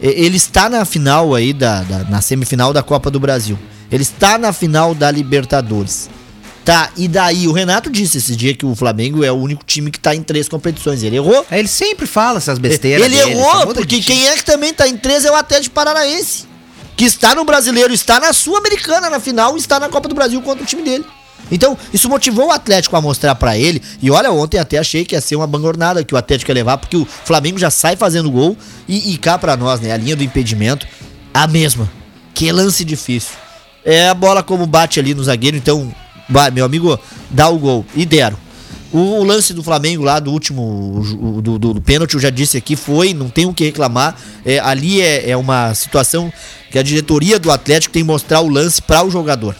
Ele 0.00 0.36
está 0.36 0.68
na 0.68 0.84
final 0.84 1.34
aí, 1.34 1.52
da, 1.52 1.82
da- 1.82 2.04
na 2.04 2.20
semifinal 2.22 2.72
da 2.72 2.82
Copa 2.82 3.10
do 3.10 3.20
Brasil. 3.20 3.58
Ele 3.92 4.02
está 4.02 4.38
na 4.38 4.52
final 4.52 4.94
da 4.94 5.10
Libertadores. 5.10 6.08
Tá, 6.64 6.90
e 6.96 7.08
daí 7.08 7.48
o 7.48 7.52
Renato 7.52 7.90
disse 7.90 8.18
esse 8.18 8.36
dia 8.36 8.54
que 8.54 8.64
o 8.66 8.74
Flamengo 8.74 9.24
é 9.24 9.32
o 9.32 9.34
único 9.34 9.64
time 9.64 9.90
que 9.90 9.98
tá 9.98 10.14
em 10.14 10.22
três 10.22 10.48
competições. 10.48 11.02
Ele 11.02 11.16
errou. 11.16 11.44
Ele 11.50 11.66
sempre 11.66 12.06
fala 12.06 12.38
essas 12.38 12.58
besteiras. 12.58 13.04
Ele 13.04 13.16
dele, 13.16 13.30
errou, 13.32 13.60
muda 13.66 13.74
porque 13.74 14.00
quem 14.00 14.28
é 14.28 14.34
que 14.36 14.44
também 14.44 14.72
tá 14.72 14.86
em 14.86 14.96
três 14.96 15.24
é 15.24 15.30
o 15.30 15.34
Atlético 15.34 15.74
Paranaense. 15.74 16.44
Que 16.96 17.04
está 17.06 17.34
no 17.34 17.44
brasileiro, 17.44 17.92
está 17.94 18.20
na 18.20 18.32
Sul-Americana 18.32 19.08
na 19.08 19.18
final 19.18 19.56
e 19.56 19.60
está 19.60 19.80
na 19.80 19.88
Copa 19.88 20.06
do 20.06 20.14
Brasil 20.14 20.40
contra 20.42 20.62
o 20.62 20.66
time 20.66 20.82
dele. 20.82 21.04
Então, 21.50 21.76
isso 21.92 22.08
motivou 22.08 22.48
o 22.48 22.52
Atlético 22.52 22.96
a 22.96 23.00
mostrar 23.00 23.34
pra 23.34 23.58
ele. 23.58 23.82
E 24.00 24.10
olha, 24.10 24.30
ontem 24.30 24.58
até 24.58 24.78
achei 24.78 25.04
que 25.04 25.14
ia 25.14 25.20
ser 25.20 25.36
uma 25.36 25.46
bangornada 25.46 26.04
que 26.04 26.14
o 26.14 26.16
Atlético 26.16 26.50
ia 26.50 26.54
levar, 26.54 26.78
porque 26.78 26.96
o 26.96 27.04
Flamengo 27.04 27.58
já 27.58 27.70
sai 27.70 27.96
fazendo 27.96 28.30
gol. 28.30 28.56
E, 28.88 29.12
e 29.12 29.18
cá 29.18 29.38
pra 29.38 29.56
nós, 29.56 29.80
né? 29.80 29.92
A 29.92 29.96
linha 29.96 30.16
do 30.16 30.22
impedimento, 30.22 30.86
a 31.32 31.46
mesma. 31.46 31.90
Que 32.34 32.50
lance 32.52 32.84
difícil. 32.84 33.34
É 33.84 34.08
a 34.08 34.14
bola 34.14 34.42
como 34.42 34.66
bate 34.66 35.00
ali 35.00 35.14
no 35.14 35.24
zagueiro, 35.24 35.56
então, 35.56 35.92
vai, 36.28 36.50
meu 36.50 36.64
amigo, 36.64 36.98
dá 37.30 37.48
o 37.48 37.58
gol. 37.58 37.84
E 37.94 38.04
deram. 38.04 38.36
O, 38.92 39.22
lance 39.22 39.54
do 39.54 39.62
Flamengo 39.62 40.02
lá, 40.02 40.18
do 40.18 40.32
último, 40.32 41.40
do, 41.42 41.58
do, 41.58 41.74
do 41.74 41.80
pênalti, 41.80 42.14
eu 42.14 42.20
já 42.20 42.28
disse 42.28 42.56
aqui, 42.56 42.74
foi, 42.74 43.14
não 43.14 43.28
tem 43.28 43.46
o 43.46 43.54
que 43.54 43.64
reclamar. 43.64 44.16
É, 44.44 44.58
ali 44.58 45.00
é, 45.00 45.30
é 45.30 45.36
uma 45.36 45.72
situação 45.74 46.32
que 46.70 46.78
a 46.78 46.82
diretoria 46.82 47.38
do 47.38 47.52
Atlético 47.52 47.92
tem 47.92 48.02
que 48.02 48.06
mostrar 48.06 48.40
o 48.40 48.48
lance 48.48 48.82
para 48.82 49.04
o 49.04 49.10
jogador. 49.10 49.54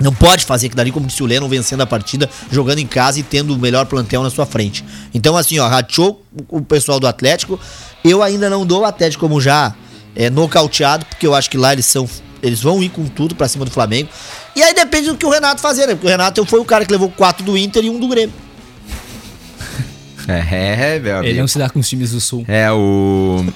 Não 0.00 0.14
pode 0.14 0.44
fazer 0.44 0.66
aquilo 0.66 0.80
ali, 0.80 0.92
como 0.92 1.06
disse 1.06 1.22
o 1.22 1.26
Lennon, 1.26 1.48
vencendo 1.48 1.80
a 1.80 1.86
partida, 1.86 2.30
jogando 2.50 2.78
em 2.78 2.86
casa 2.86 3.18
e 3.18 3.22
tendo 3.22 3.54
o 3.54 3.58
melhor 3.58 3.86
plantel 3.86 4.22
na 4.22 4.30
sua 4.30 4.46
frente. 4.46 4.84
Então, 5.12 5.36
assim, 5.36 5.58
ó, 5.58 5.66
rachou 5.66 6.22
o 6.48 6.62
pessoal 6.62 7.00
do 7.00 7.06
Atlético. 7.06 7.58
Eu 8.04 8.22
ainda 8.22 8.48
não 8.48 8.64
dou 8.64 8.82
o 8.82 8.84
Atlético 8.84 9.26
como 9.26 9.40
já 9.40 9.74
é, 10.14 10.30
nocauteado, 10.30 11.04
porque 11.06 11.26
eu 11.26 11.34
acho 11.34 11.50
que 11.50 11.56
lá 11.56 11.72
eles 11.72 11.86
são. 11.86 12.08
Eles 12.40 12.62
vão 12.62 12.80
ir 12.80 12.90
com 12.90 13.04
tudo 13.06 13.34
pra 13.34 13.48
cima 13.48 13.64
do 13.64 13.70
Flamengo. 13.70 14.08
E 14.54 14.62
aí 14.62 14.72
depende 14.72 15.08
do 15.08 15.16
que 15.16 15.26
o 15.26 15.30
Renato 15.30 15.60
fazer, 15.60 15.88
né? 15.88 15.94
Porque 15.94 16.06
o 16.06 16.10
Renato 16.10 16.44
foi 16.46 16.60
o 16.60 16.64
cara 16.64 16.84
que 16.84 16.92
levou 16.92 17.10
quatro 17.10 17.44
do 17.44 17.58
Inter 17.58 17.84
e 17.84 17.90
um 17.90 17.98
do 17.98 18.08
Grêmio. 18.08 18.34
É, 20.30 20.98
meu 20.98 21.16
amigo. 21.16 21.30
Ele 21.30 21.40
não 21.40 21.48
se 21.48 21.58
dá 21.58 21.70
com 21.70 21.78
os 21.78 21.88
times 21.88 22.10
do 22.10 22.20
Sul. 22.20 22.44
É, 22.46 22.70
o. 22.70 23.46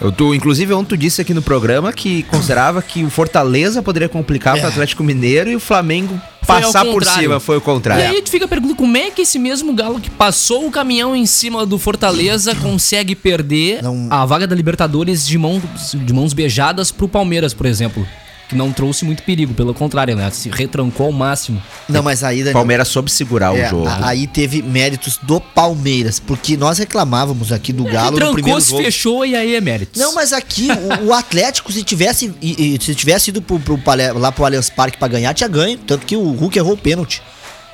Eu 0.00 0.10
tô, 0.12 0.34
inclusive, 0.34 0.72
ontem 0.74 0.88
tu 0.90 0.96
disse 0.96 1.20
aqui 1.20 1.32
no 1.32 1.40
programa 1.40 1.92
que 1.92 2.24
considerava 2.24 2.82
que 2.82 3.04
o 3.04 3.10
Fortaleza 3.10 3.82
poderia 3.82 4.08
complicar 4.08 4.54
pro 4.56 4.66
É. 4.66 4.68
Atlético 4.68 5.02
Mineiro 5.04 5.50
e 5.50 5.56
o 5.56 5.60
Flamengo 5.60 6.20
passar 6.46 6.84
por 6.84 7.04
cima. 7.04 7.38
Foi 7.40 7.56
o 7.56 7.58
E 7.58 7.62
contrário. 7.62 8.04
aí 8.04 8.20
tu 8.20 8.28
fica 8.30 8.46
perguntando 8.46 8.76
como 8.76 8.96
é 8.96 9.10
que 9.10 9.22
esse 9.22 9.38
mesmo 9.38 9.72
Galo 9.72 10.00
que 10.00 10.10
passou 10.10 10.66
o 10.66 10.70
caminhão 10.70 11.14
em 11.16 11.24
cima 11.26 11.64
do 11.64 11.78
Fortaleza 11.78 12.54
consegue 12.56 13.14
perder 13.14 13.82
Não- 13.82 14.08
a 14.10 14.26
vaga 14.26 14.46
da 14.46 14.54
Libertadores 14.54 15.26
de, 15.26 15.38
mão, 15.38 15.62
de 15.94 16.12
mãos 16.12 16.32
beijadas 16.32 16.90
pro 16.90 17.08
Palmeiras, 17.08 17.54
por 17.54 17.64
exemplo. 17.64 18.06
Que 18.54 18.58
não 18.58 18.72
trouxe 18.72 19.04
muito 19.04 19.24
perigo, 19.24 19.52
pelo 19.52 19.74
contrário, 19.74 20.14
né? 20.14 20.30
Se 20.30 20.48
retrancou 20.48 21.06
ao 21.06 21.12
máximo. 21.12 21.60
Não, 21.88 22.04
mas 22.04 22.22
aí, 22.22 22.38
Daniel, 22.38 22.52
Palmeiras 22.52 22.86
soube 22.86 23.10
segurar 23.10 23.52
é, 23.56 23.66
o 23.66 23.70
jogo. 23.70 23.88
aí 24.00 24.28
teve 24.28 24.62
méritos 24.62 25.18
do 25.20 25.40
Palmeiras, 25.40 26.20
porque 26.20 26.56
nós 26.56 26.78
reclamávamos 26.78 27.50
aqui 27.50 27.72
do 27.72 27.82
Galo 27.82 28.16
no 28.18 28.32
primeiro 28.32 28.60
se 28.60 28.70
jogo. 28.70 28.82
fechou 28.84 29.26
e 29.26 29.34
aí 29.34 29.56
é 29.56 29.60
mérito. 29.60 29.98
Não, 29.98 30.14
mas 30.14 30.32
aqui 30.32 30.68
o, 31.02 31.06
o 31.08 31.12
Atlético, 31.12 31.72
se 31.72 31.82
tivesse, 31.82 32.32
e- 32.40 32.76
e- 32.76 32.78
se 32.80 32.94
tivesse 32.94 33.30
ido 33.30 33.42
pro, 33.42 33.58
pro, 33.58 33.76
lá 34.16 34.30
pro 34.30 34.44
Allianz 34.44 34.70
Parque 34.70 34.96
pra 34.98 35.08
ganhar, 35.08 35.34
tinha 35.34 35.48
ganho. 35.48 35.76
Tanto 35.78 36.06
que 36.06 36.16
o 36.16 36.30
Hulk 36.30 36.56
errou 36.56 36.74
o 36.74 36.78
pênalti. 36.78 37.20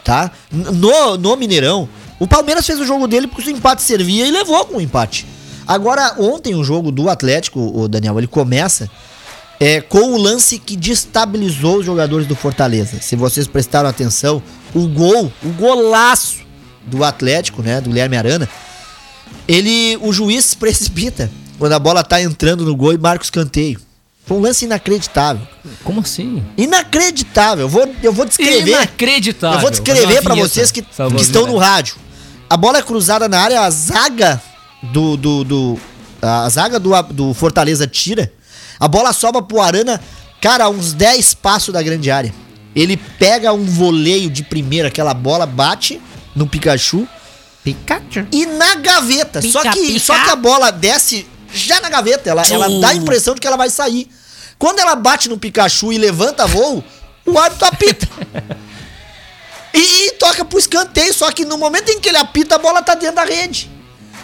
Tá? 0.02 0.30
No, 0.50 1.18
no 1.18 1.37
Mineirão, 1.37 1.87
O 2.18 2.26
Palmeiras 2.26 2.66
fez 2.66 2.80
o 2.80 2.87
jogo 2.87 3.06
dele 3.06 3.26
porque 3.26 3.50
o 3.50 3.52
empate 3.54 3.82
servia 3.82 4.26
e 4.26 4.30
levou 4.30 4.64
com 4.64 4.78
o 4.78 4.80
empate. 4.80 5.26
Agora, 5.66 6.14
ontem 6.18 6.54
o 6.54 6.64
jogo 6.64 6.90
do 6.90 7.08
Atlético, 7.10 7.60
o 7.78 7.87
Daniel, 7.87 8.16
ele 8.18 8.26
começa 8.26 8.90
é, 9.61 9.81
com 9.81 10.14
o 10.14 10.17
lance 10.17 10.59
que 10.59 10.75
destabilizou 10.76 11.76
os 11.79 11.87
jogadores 11.87 12.26
do 12.26 12.35
Fortaleza. 12.35 12.99
Se 13.00 13.14
vocês 13.14 13.47
prestaram 13.47 13.88
atenção, 13.88 14.43
o 14.75 14.88
gol, 14.88 15.31
o 15.43 15.49
golaço 15.50 16.38
do 16.87 17.05
Atlético, 17.05 17.62
né, 17.62 17.81
do 17.81 17.90
Guilherme 17.90 18.17
Arana, 18.17 18.49
ele, 19.47 19.97
o 20.00 20.12
juiz 20.12 20.45
se 20.47 20.57
precipita 20.59 21.31
quando 21.59 21.73
a 21.75 21.79
bola 21.79 22.02
tá 22.02 22.21
entrando 22.23 22.64
no 22.64 22.75
gol 22.75 22.93
e 22.95 22.99
marca 22.99 23.23
o 23.23 23.25
escanteio. 23.25 23.79
Foi 24.25 24.37
um 24.38 24.40
lance 24.40 24.64
inacreditável. 24.64 25.47
Como 25.83 26.00
assim? 26.00 26.43
Inacreditável. 26.57 27.64
Eu 27.64 27.69
vou, 27.69 27.95
eu 28.02 28.12
vou 28.12 28.25
descrever. 28.25 28.71
Inacreditável. 28.71 29.57
Eu 29.57 29.61
vou 29.61 29.71
descrever 29.71 30.23
pra 30.23 30.35
vocês 30.49 30.71
que, 30.71 30.83
que 31.17 31.23
estão 31.23 31.47
no 31.47 31.59
rádio. 31.59 31.97
A 32.49 32.57
bola 32.57 32.79
é 32.79 32.83
cruzada 32.83 33.29
na 33.29 33.40
área, 33.40 33.61
a 33.61 33.71
zaga 33.71 34.40
do. 34.83 35.17
do, 35.17 35.45
do- 35.45 35.81
a 36.23 36.49
zaga 36.49 36.79
do, 36.79 36.90
do 37.12 37.35
Fortaleza 37.35 37.87
tira. 37.87 38.33
A 38.80 38.88
bola 38.88 39.12
sobra 39.12 39.42
pro 39.42 39.60
Arana, 39.60 40.00
cara, 40.40 40.70
uns 40.70 40.94
10 40.94 41.34
passos 41.34 41.72
da 41.72 41.82
grande 41.82 42.10
área. 42.10 42.34
Ele 42.75 42.96
pega 42.96 43.52
um 43.52 43.66
voleio 43.66 44.30
de 44.30 44.42
primeira, 44.42 44.88
aquela 44.88 45.12
bola 45.12 45.44
bate 45.44 46.00
no 46.34 46.46
Pikachu 46.46 47.06
Pikachu. 47.62 48.26
e 48.32 48.46
na 48.46 48.76
gaveta. 48.76 49.42
só, 49.42 49.60
Pica, 49.60 49.75
que, 49.75 49.87
pica. 49.87 50.00
só 50.00 50.25
que 50.25 50.30
a 50.30 50.37
bola 50.37 50.70
desce 50.70 51.26
já 51.52 51.80
na 51.80 51.90
gaveta. 51.90 52.30
Ela, 52.30 52.42
ela 52.49 52.80
dá 52.80 52.88
a 52.88 52.94
impressão 52.94 53.34
de 53.34 53.40
que 53.40 53.46
ela 53.46 53.56
vai 53.56 53.68
sair. 53.68 54.08
Quando 54.58 54.78
ela 54.78 54.94
bate 54.94 55.28
no 55.28 55.38
Pikachu 55.38 55.92
e 55.92 55.99
levanta 55.99 56.46
voo, 56.46 56.82
o 57.26 57.38
árbitro 57.38 57.66
apita. 57.66 58.08
e, 59.75 60.06
e 60.06 60.10
toca 60.12 60.44
pro 60.44 60.58
escanteio. 60.58 61.12
Só 61.12 61.30
que 61.32 61.44
no 61.44 61.58
momento 61.58 61.90
em 61.90 62.00
que 62.00 62.08
ele 62.08 62.18
apita, 62.18 62.54
a 62.54 62.58
bola 62.58 62.82
tá 62.82 62.94
dentro 62.94 63.16
da 63.16 63.25
rede. 63.25 63.70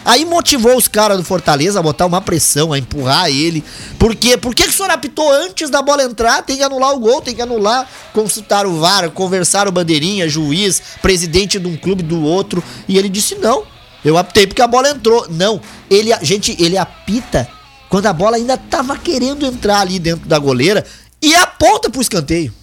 Aí 0.05 0.25
motivou 0.25 0.75
os 0.77 0.87
caras 0.87 1.17
do 1.17 1.23
Fortaleza 1.23 1.79
a 1.79 1.83
botar 1.83 2.05
uma 2.05 2.21
pressão, 2.21 2.71
a 2.71 2.79
empurrar 2.79 3.29
ele. 3.29 3.63
Por 3.99 4.15
quê? 4.15 4.37
Por 4.37 4.55
que, 4.55 4.63
que 4.63 4.69
o 4.69 4.73
senhor 4.73 4.91
apitou 4.91 5.31
antes 5.31 5.69
da 5.69 5.81
bola 5.81 6.03
entrar? 6.03 6.41
Tem 6.43 6.57
que 6.57 6.63
anular 6.63 6.93
o 6.93 6.99
gol, 6.99 7.21
tem 7.21 7.35
que 7.35 7.41
anular, 7.41 7.89
consultar 8.13 8.65
o 8.65 8.79
VAR, 8.79 9.09
conversar 9.11 9.67
o 9.67 9.71
bandeirinha, 9.71 10.29
juiz, 10.29 10.81
presidente 11.01 11.59
de 11.59 11.67
um 11.67 11.75
clube 11.75 12.03
do 12.03 12.23
outro. 12.23 12.63
E 12.87 12.97
ele 12.97 13.09
disse: 13.09 13.35
não, 13.35 13.63
eu 14.03 14.17
apitei 14.17 14.47
porque 14.47 14.61
a 14.61 14.67
bola 14.67 14.89
entrou. 14.89 15.27
Não, 15.29 15.59
ele, 15.89 16.11
gente, 16.21 16.55
ele 16.59 16.77
apita 16.77 17.47
quando 17.89 18.05
a 18.05 18.13
bola 18.13 18.37
ainda 18.37 18.57
tava 18.57 18.97
querendo 18.97 19.45
entrar 19.45 19.81
ali 19.81 19.99
dentro 19.99 20.27
da 20.27 20.39
goleira 20.39 20.85
e 21.21 21.35
aponta 21.35 21.89
pro 21.89 22.01
escanteio. 22.01 22.53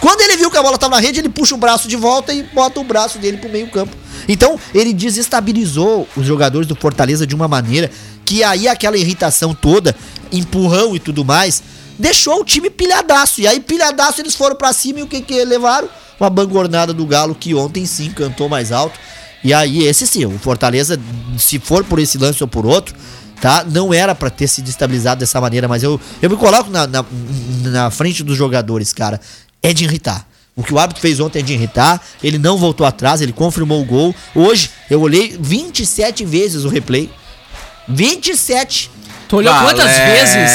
Quando 0.00 0.20
ele 0.20 0.36
viu 0.36 0.50
que 0.50 0.56
a 0.56 0.62
bola 0.62 0.78
tava 0.78 0.96
na 0.96 1.00
rede, 1.00 1.20
ele 1.20 1.28
puxa 1.28 1.54
o 1.54 1.58
braço 1.58 1.88
de 1.88 1.96
volta 1.96 2.32
e 2.32 2.42
bota 2.42 2.80
o 2.80 2.84
braço 2.84 3.18
dele 3.18 3.38
pro 3.38 3.50
meio 3.50 3.68
campo. 3.70 3.96
Então, 4.28 4.58
ele 4.74 4.92
desestabilizou 4.92 6.08
os 6.16 6.26
jogadores 6.26 6.66
do 6.66 6.74
Fortaleza 6.74 7.26
de 7.26 7.34
uma 7.34 7.48
maneira 7.48 7.90
que 8.24 8.42
aí 8.42 8.66
aquela 8.66 8.96
irritação 8.96 9.54
toda, 9.54 9.94
empurrão 10.32 10.96
e 10.96 10.98
tudo 10.98 11.24
mais, 11.24 11.62
deixou 11.98 12.40
o 12.40 12.44
time 12.44 12.68
pilhadaço. 12.68 13.40
E 13.40 13.46
aí, 13.46 13.60
pilhadaço, 13.60 14.20
eles 14.20 14.34
foram 14.34 14.56
pra 14.56 14.72
cima 14.72 15.00
e 15.00 15.02
o 15.02 15.06
que 15.06 15.22
que 15.22 15.44
levaram? 15.44 15.88
Uma 16.18 16.28
bangornada 16.28 16.92
do 16.92 17.06
Galo 17.06 17.34
que 17.34 17.54
ontem 17.54 17.86
sim 17.86 18.10
cantou 18.10 18.48
mais 18.48 18.72
alto. 18.72 18.98
E 19.44 19.54
aí, 19.54 19.84
esse 19.84 20.06
sim, 20.06 20.26
o 20.26 20.38
Fortaleza, 20.38 20.98
se 21.38 21.58
for 21.58 21.84
por 21.84 22.00
esse 22.00 22.18
lance 22.18 22.42
ou 22.42 22.48
por 22.48 22.66
outro, 22.66 22.96
tá? 23.40 23.64
Não 23.70 23.94
era 23.94 24.14
pra 24.14 24.28
ter 24.28 24.48
se 24.48 24.60
destabilizado 24.60 25.20
dessa 25.20 25.40
maneira, 25.40 25.68
mas 25.68 25.82
eu, 25.82 26.00
eu 26.20 26.28
me 26.28 26.36
coloco 26.36 26.68
na, 26.68 26.86
na, 26.86 27.04
na 27.62 27.90
frente 27.90 28.24
dos 28.24 28.36
jogadores, 28.36 28.92
cara. 28.92 29.20
É 29.66 29.72
de 29.72 29.82
irritar. 29.82 30.24
O 30.54 30.62
que 30.62 30.72
o 30.72 30.78
árbitro 30.78 31.02
fez 31.02 31.18
ontem 31.18 31.40
é 31.40 31.42
de 31.42 31.52
irritar. 31.52 32.00
Ele 32.22 32.38
não 32.38 32.56
voltou 32.56 32.86
atrás, 32.86 33.20
ele 33.20 33.32
confirmou 33.32 33.82
o 33.82 33.84
gol. 33.84 34.14
Hoje, 34.32 34.70
eu 34.88 35.00
olhei 35.00 35.36
27 35.40 36.24
vezes 36.24 36.62
o 36.62 36.68
replay. 36.68 37.10
27. 37.88 38.88
Tu 39.28 39.36
olhou 39.36 39.52
quantas 39.54 39.90
vezes? 39.90 40.50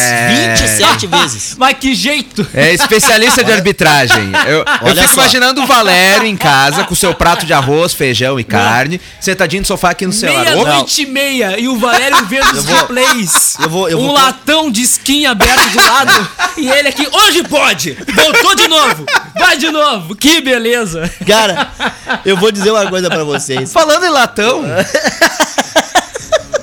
27 0.58 1.08
vezes. 1.12 1.56
Mas 1.58 1.76
que 1.78 1.94
jeito! 1.94 2.48
É 2.54 2.74
especialista 2.74 3.44
de 3.44 3.52
arbitragem. 3.52 4.32
Eu, 4.48 4.60
eu 4.88 4.96
fico 4.96 5.08
só. 5.10 5.14
imaginando 5.22 5.62
o 5.62 5.66
Valério 5.68 6.26
em 6.26 6.38
casa 6.38 6.84
com 6.86 6.96
seu 6.96 7.14
prato 7.14 7.46
de 7.46 7.52
arroz, 7.54 7.94
feijão 7.94 8.40
e 8.40 8.44
carne, 8.46 9.02
sentadinho 9.20 9.62
no 9.62 9.68
sofá 9.68 9.90
aqui 9.90 10.06
no 10.06 10.14
celular. 10.14 10.44
Meia-noite 10.56 11.02
e 11.02 11.06
meia 11.06 11.60
e 11.60 11.68
o 11.68 11.78
Valério 11.78 12.24
vendo 12.28 12.52
os 12.54 12.66
replays. 12.66 13.58
eu 13.62 13.70
vou- 13.70 13.90
eu 13.90 14.00
um 14.00 14.06
vou- 14.08 14.14
latão 14.14 14.72
de 14.72 14.82
skin 14.84 15.26
aberto 15.26 15.70
do 15.70 15.78
lado 15.84 16.28
e 16.58 16.70
ele 16.70 16.88
aqui, 16.88 17.08
hoje 17.12 17.44
pode! 17.44 17.98
Voltou 18.14 18.56
de 18.56 18.68
novo! 18.70 19.06
Vai 19.38 19.58
de 19.58 19.70
novo! 19.70 20.16
Que 20.16 20.40
beleza! 20.42 21.12
Cara, 21.28 21.70
eu 22.26 22.38
vou 22.38 22.52
dizer 22.52 22.72
uma 22.72 22.88
coisa 22.88 23.10
pra 23.10 23.24
vocês. 23.26 23.72
Falando 23.74 24.06
em 24.06 24.10
latão. 24.10 24.64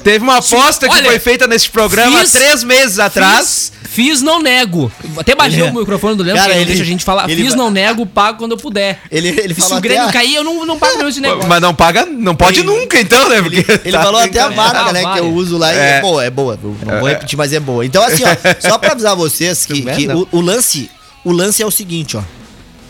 Teve 0.08 0.24
uma 0.24 0.36
aposta 0.38 0.88
que 0.88 0.94
olha, 0.94 1.04
foi 1.10 1.18
feita 1.18 1.46
nesse 1.46 1.68
programa 1.68 2.20
fiz- 2.20 2.32
três 2.32 2.64
meses 2.64 2.98
atrás. 2.98 3.72
Fiz, 3.82 3.90
fiz, 3.90 4.22
não 4.22 4.40
nego. 4.40 4.90
Até 5.16 5.34
baixei 5.34 5.62
Ele- 5.62 5.70
o 5.70 5.74
microfone 5.80 6.16
do 6.16 6.22
Leandro, 6.22 6.42
Cara, 6.42 6.54
que 6.54 6.60
ele- 6.60 6.66
deixa 6.66 6.82
a 6.82 6.86
gente 6.86 7.04
falar. 7.04 7.28
ele 7.28 7.42
Fiz, 7.42 7.54
não 7.54 7.70
nego, 7.70 8.06
pago 8.06 8.38
quando 8.38 8.52
eu 8.52 8.56
puder. 8.58 9.00
Ele, 9.10 9.28
ele 9.28 9.54
Se 9.54 9.60
falou 9.60 9.74
o 9.74 9.78
até 9.78 9.88
Grêmio 9.88 10.08
a, 10.08 10.12
cair, 10.12 10.34
eu 10.36 10.44
não, 10.44 10.64
não 10.64 10.78
pago 10.78 10.94
mesmo 10.96 11.08
esse 11.10 11.20
negócio. 11.22 11.48
Mas 11.48 11.60
não 11.60 11.74
paga, 11.74 12.06
não 12.06 12.34
pode 12.34 12.60
Ele- 12.60 12.66
nunca, 12.68 13.00
então, 13.00 13.28
né? 13.28 13.42
Porque 13.42 13.64
Ele 13.84 13.92
tá 13.92 14.02
falou 14.02 14.20
até 14.20 14.40
a 14.40 14.50
marca, 14.50 14.92
né, 14.92 15.02
Ah, 15.04 15.12
que 15.14 15.18
eu 15.20 15.32
uso 15.32 15.58
lá 15.58 15.74
e 15.74 15.76
É. 15.76 15.90
é 15.96 16.00
boa, 16.00 16.24
é 16.24 16.30
boa. 16.30 16.58
Não 16.62 17.00
vou 17.00 17.08
repetir, 17.08 17.36
mas 17.36 17.52
é 17.52 17.60
boa. 17.60 17.84
Então, 17.84 18.02
assim, 18.02 18.22
ó, 18.24 18.28
só 18.66 18.78
pra 18.78 18.92
avisar 18.92 19.14
vocês 19.16 19.66
que, 19.66 19.88
é, 19.88 19.94
que 19.94 20.08
o, 20.08 20.26
o 20.32 20.40
lance, 20.40 20.90
o 21.24 21.32
lance 21.32 21.62
é 21.62 21.66
o 21.66 21.70
seguinte, 21.70 22.16
ó. 22.16 22.22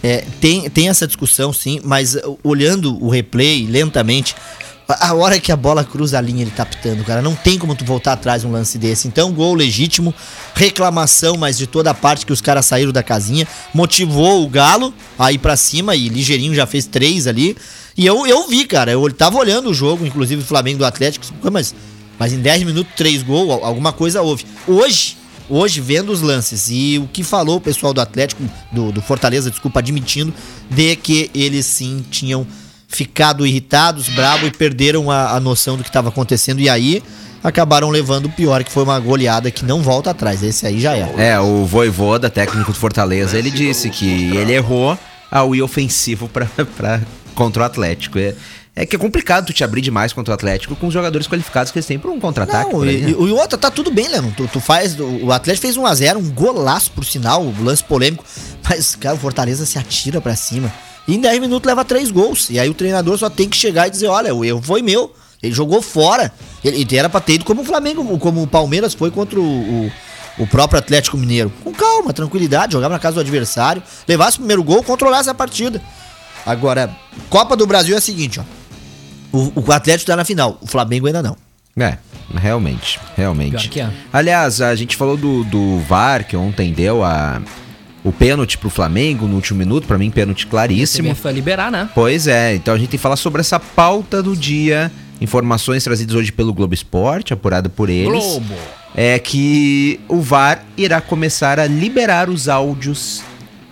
É, 0.01 0.23
tem, 0.41 0.71
tem 0.71 0.89
essa 0.89 1.07
discussão, 1.09 1.53
sim, 1.53 1.81
mas 1.83 2.17
olhando 2.45 3.03
o 3.05 3.09
replay 3.09 3.67
lentamente, 3.69 4.37
a, 4.88 5.14
hora 5.14 5.38
que 5.38 5.52
a 5.52 5.57
bola 5.57 5.85
cruza 5.85 6.16
a 6.16 6.21
linha, 6.21 6.42
ele 6.42 6.50
tá 6.50 6.64
pitando, 6.64 7.04
cara. 7.04 7.21
Não 7.21 7.35
tem 7.35 7.59
como 7.59 7.75
tu 7.75 7.85
voltar 7.85 8.12
atrás 8.14 8.42
um 8.45 8.50
lance 8.50 8.78
desse. 8.78 9.07
Então, 9.07 9.33
gol 9.33 9.54
legítimo, 9.54 10.14
reclamação, 10.54 11.37
mas 11.37 11.59
de 11.59 11.66
toda 11.66 11.90
a 11.90 11.95
parte 11.95 12.25
que 12.25 12.33
os 12.33 12.40
caras 12.40 12.64
saíram 12.66 12.90
da 12.92 13.02
casinha, 13.02 13.47
motivou 13.75 14.42
o 14.45 14.49
Galo 14.49 14.95
a 15.18 15.30
ir 15.33 15.38
pra 15.38 15.57
cima 15.57 15.95
e 15.95 16.09
ligeirinho 16.09 16.54
já 16.54 16.66
fez 16.66 16.87
três 16.87 17.26
ali. 17.26 17.57
E 17.97 18.07
eu, 18.07 18.26
eu 18.26 18.49
vi, 18.49 18.64
cara, 18.64 18.90
eu 18.90 19.12
tava 19.12 19.37
olhando 19.38 19.71
o 19.71 19.75
jogo, 19.75 20.07
inclusive 20.07 20.42
o 20.42 20.45
Flamengo 20.45 20.78
do 20.78 20.85
Atlético, 20.87 21.26
mas, 21.52 21.75
mas 22.18 22.33
em 22.33 22.38
10 22.40 22.62
minutos, 22.62 22.92
três 22.97 23.23
gols, 23.23 23.50
al- 23.50 23.64
alguma 23.64 23.92
coisa 23.92 24.23
houve. 24.23 24.47
Hoje, 24.66 25.16
hoje, 25.50 25.80
vendo 25.80 26.11
os 26.12 26.23
lances 26.23 26.68
e 26.71 26.99
o 26.99 27.09
que 27.09 27.23
falou 27.23 27.57
o 27.57 27.61
pessoal 27.61 27.92
do 27.92 28.00
Atlético, 28.00 28.42
do, 28.73 28.90
do 28.92 29.02
Fortaleza, 29.02 29.50
desculpa, 29.50 29.80
admitindo, 29.80 30.33
de 30.71 30.97
que 30.97 31.30
eles 31.35 31.66
sim 31.66 32.04
tinham 32.11 32.47
ficado 32.88 33.47
irritados, 33.47 34.09
brabo 34.09 34.47
e 34.47 34.50
perderam 34.50 35.11
a, 35.11 35.37
a 35.37 35.40
noção 35.40 35.76
do 35.76 35.85
que 35.85 35.90
estava 35.90 36.09
acontecendo. 36.09 36.59
E 36.59 36.68
aí 36.68 37.02
acabaram 37.45 37.90
levando 37.90 38.26
o 38.26 38.30
pior, 38.30 38.64
que 38.64 38.73
foi 38.73 38.83
uma 38.83 38.99
goleada 38.99 39.50
que 39.50 39.64
não 39.64 39.83
volta 39.83 40.11
atrás. 40.11 40.42
Esse 40.42 40.66
aí 40.66 40.80
já 40.80 40.97
é. 40.97 41.14
É, 41.18 41.38
o 41.38 41.64
Voivoda, 41.64 42.30
técnico 42.30 42.73
do 42.73 42.78
Fortaleza, 42.78 43.38
ele 43.38 43.50
disse 43.50 43.90
que 43.90 44.35
ele 44.37 44.52
errou 44.52 44.99
ao 45.30 45.54
ir 45.54 45.62
ofensivo 45.62 46.28
pra, 46.28 46.47
pra, 46.76 47.00
contra 47.35 47.62
o 47.62 47.66
Atlético. 47.66 48.18
É, 48.18 48.35
é 48.75 48.87
que 48.87 48.97
é 48.97 48.99
complicado 48.99 49.47
tu 49.47 49.52
te 49.52 49.62
abrir 49.62 49.80
demais 49.80 50.12
contra 50.12 50.33
o 50.33 50.35
Atlético 50.35 50.75
com 50.76 50.87
os 50.87 50.95
jogadores 50.95 51.26
qualificados 51.26 51.71
que 51.71 51.78
eles 51.78 51.87
têm 51.87 51.99
pra 51.99 52.11
um 52.11 52.18
contra-ataque. 52.18 52.73
Não, 52.73 52.85
e, 52.85 53.12
o 53.12 53.37
outro 53.37 53.59
tá 53.59 53.71
tudo 53.71 53.90
bem, 53.90 54.09
Leandro. 54.09 54.33
Tu, 54.37 54.49
tu 54.49 54.61
faz. 54.61 54.99
O 54.99 55.26
o 55.26 55.33
Atlético 55.33 55.66
fez 55.66 55.76
1x0, 55.76 56.16
um 56.16 56.30
golaço, 56.30 56.90
por 56.92 57.04
sinal, 57.04 57.42
um 57.42 57.64
lance 57.64 57.85
polêmico. 57.85 58.25
Mas, 58.68 58.95
cara, 58.95 59.16
o 59.16 59.18
Fortaleza 59.18 59.66
se 59.66 59.78
atira 59.78 60.21
pra 60.21 60.37
cima. 60.37 60.73
E 61.09 61.17
em 61.17 61.21
10 61.21 61.41
minutos 61.41 61.67
leva 61.67 61.85
3 61.85 62.11
gols. 62.11 62.50
E 62.50 62.61
aí 62.61 62.69
o 62.69 62.75
treinador 62.75 63.17
só 63.17 63.31
tem 63.31 63.49
que 63.49 63.57
chegar 63.57 63.88
e 63.88 63.91
dizer: 63.91 64.09
olha, 64.09 64.35
o 64.35 64.45
erro 64.45 64.61
foi 64.62 64.83
meu. 64.83 65.12
Ele 65.43 65.55
jogou 65.55 65.81
fora. 65.81 66.31
Ele, 66.62 66.83
ele 66.83 66.97
era 66.97 67.09
pra 67.09 67.21
ter 67.21 67.35
ido 67.35 67.45
como 67.45 67.62
o 67.62 67.65
Flamengo, 67.65 68.19
como 68.19 68.43
o 68.43 68.47
Palmeiras 68.47 68.93
foi 68.93 69.11
contra 69.11 69.41
o, 69.41 69.43
o, 69.43 69.93
o 70.38 70.47
próprio 70.47 70.79
Atlético 70.79 71.17
Mineiro. 71.17 71.50
Com 71.65 71.73
calma, 71.73 72.12
tranquilidade, 72.12 72.75
jogava 72.75 72.95
na 72.95 73.00
casa 73.00 73.15
do 73.15 73.21
adversário, 73.21 73.83
levasse 74.07 74.37
o 74.37 74.41
primeiro 74.41 74.62
gol, 74.62 74.83
controlasse 74.83 75.31
a 75.31 75.35
partida. 75.35 75.81
Agora, 76.45 76.95
Copa 77.31 77.57
do 77.57 77.67
Brasil 77.67 77.95
é 77.95 77.99
a 77.99 78.00
seguinte, 78.03 78.41
ó. 78.41 78.45
O, 79.31 79.65
o 79.67 79.73
Atlético 79.73 80.11
tá 80.11 80.17
na 80.17 80.25
final, 80.25 80.59
o 80.61 80.67
Flamengo 80.67 81.07
ainda 81.07 81.23
não. 81.23 81.37
É, 81.79 81.99
realmente, 82.35 82.99
realmente. 83.17 83.81
É. 83.81 83.91
Aliás, 84.12 84.61
a 84.61 84.75
gente 84.75 84.97
falou 84.97 85.17
do, 85.17 85.45
do 85.45 85.79
VAR, 85.81 86.27
que 86.27 86.37
ontem 86.37 86.73
deu 86.73 87.05
a, 87.05 87.41
o 88.05 88.12
pênalti 88.12 88.57
pro 88.59 88.71
Flamengo 88.71 89.26
no 89.26 89.35
último 89.35 89.59
minuto, 89.59 89.87
pra 89.87 89.99
mim, 89.99 90.11
pênalti 90.11 90.47
claríssimo. 90.47 91.14
Foi 91.14 91.33
liberar, 91.33 91.71
né? 91.71 91.88
Pois 91.95 92.26
é, 92.26 92.55
então 92.55 92.75
a 92.75 92.78
gente 92.78 92.90
tem 92.90 92.99
que 92.99 93.02
falar 93.02 93.17
sobre 93.17 93.40
essa 93.40 93.59
pauta 93.59 94.23
do 94.23 94.37
dia. 94.37 94.90
Informações 95.21 95.83
trazidas 95.83 96.14
hoje 96.14 96.31
pelo 96.31 96.55
Globo 96.55 96.75
Esporte, 96.75 97.33
apurada 97.33 97.69
por 97.69 97.90
eles. 97.90 98.11
Globo. 98.12 98.55
É 98.95 99.19
que 99.19 100.00
o 100.09 100.21
VAR 100.21 100.64
irá 100.76 101.00
começar 101.00 101.59
a 101.59 101.67
liberar 101.67 102.31
os 102.31 102.49
áudios 102.49 103.23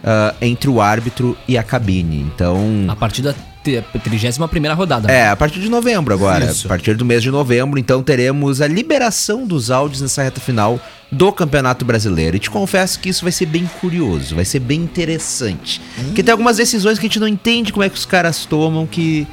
ah, 0.04 0.34
entre 0.40 0.70
o 0.70 0.80
árbitro 0.80 1.36
e 1.48 1.58
a 1.58 1.62
cabine. 1.62 2.20
Então. 2.20 2.84
A 2.88 2.94
partir 2.94 3.22
da 3.22 3.34
31 3.72 4.48
primeira 4.48 4.74
rodada. 4.74 5.10
É, 5.10 5.28
a 5.28 5.36
partir 5.36 5.60
de 5.60 5.68
novembro 5.68 6.14
agora. 6.14 6.44
Isso. 6.44 6.66
A 6.66 6.68
partir 6.68 6.94
do 6.94 7.04
mês 7.04 7.22
de 7.22 7.30
novembro, 7.30 7.78
então 7.78 8.02
teremos 8.02 8.60
a 8.60 8.66
liberação 8.66 9.46
dos 9.46 9.70
áudios 9.70 10.00
nessa 10.00 10.22
reta 10.22 10.40
final 10.40 10.80
do 11.10 11.32
Campeonato 11.32 11.84
Brasileiro. 11.84 12.36
E 12.36 12.40
te 12.40 12.50
confesso 12.50 12.98
que 13.00 13.08
isso 13.08 13.22
vai 13.24 13.32
ser 13.32 13.46
bem 13.46 13.68
curioso, 13.80 14.34
vai 14.34 14.44
ser 14.44 14.60
bem 14.60 14.80
interessante. 14.80 15.80
Porque 16.06 16.22
tem 16.22 16.32
algumas 16.32 16.56
decisões 16.56 16.98
que 16.98 17.06
a 17.06 17.08
gente 17.08 17.20
não 17.20 17.28
entende 17.28 17.72
como 17.72 17.84
é 17.84 17.88
que 17.88 17.96
os 17.96 18.06
caras 18.06 18.44
tomam 18.44 18.86
que. 18.86 19.26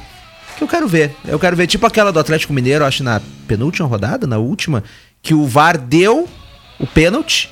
Que 0.57 0.63
Eu 0.63 0.67
quero 0.67 0.87
ver. 0.87 1.15
Eu 1.25 1.39
quero 1.39 1.55
ver, 1.55 1.65
tipo 1.65 1.85
aquela 1.85 2.11
do 2.11 2.19
Atlético 2.19 2.53
Mineiro, 2.53 2.85
acho 2.85 3.03
na 3.03 3.21
penúltima 3.47 3.87
rodada, 3.87 4.27
na 4.27 4.37
última, 4.37 4.83
que 5.21 5.33
o 5.33 5.47
VAR 5.47 5.77
deu 5.77 6.27
o 6.79 6.85
pênalti. 6.85 7.49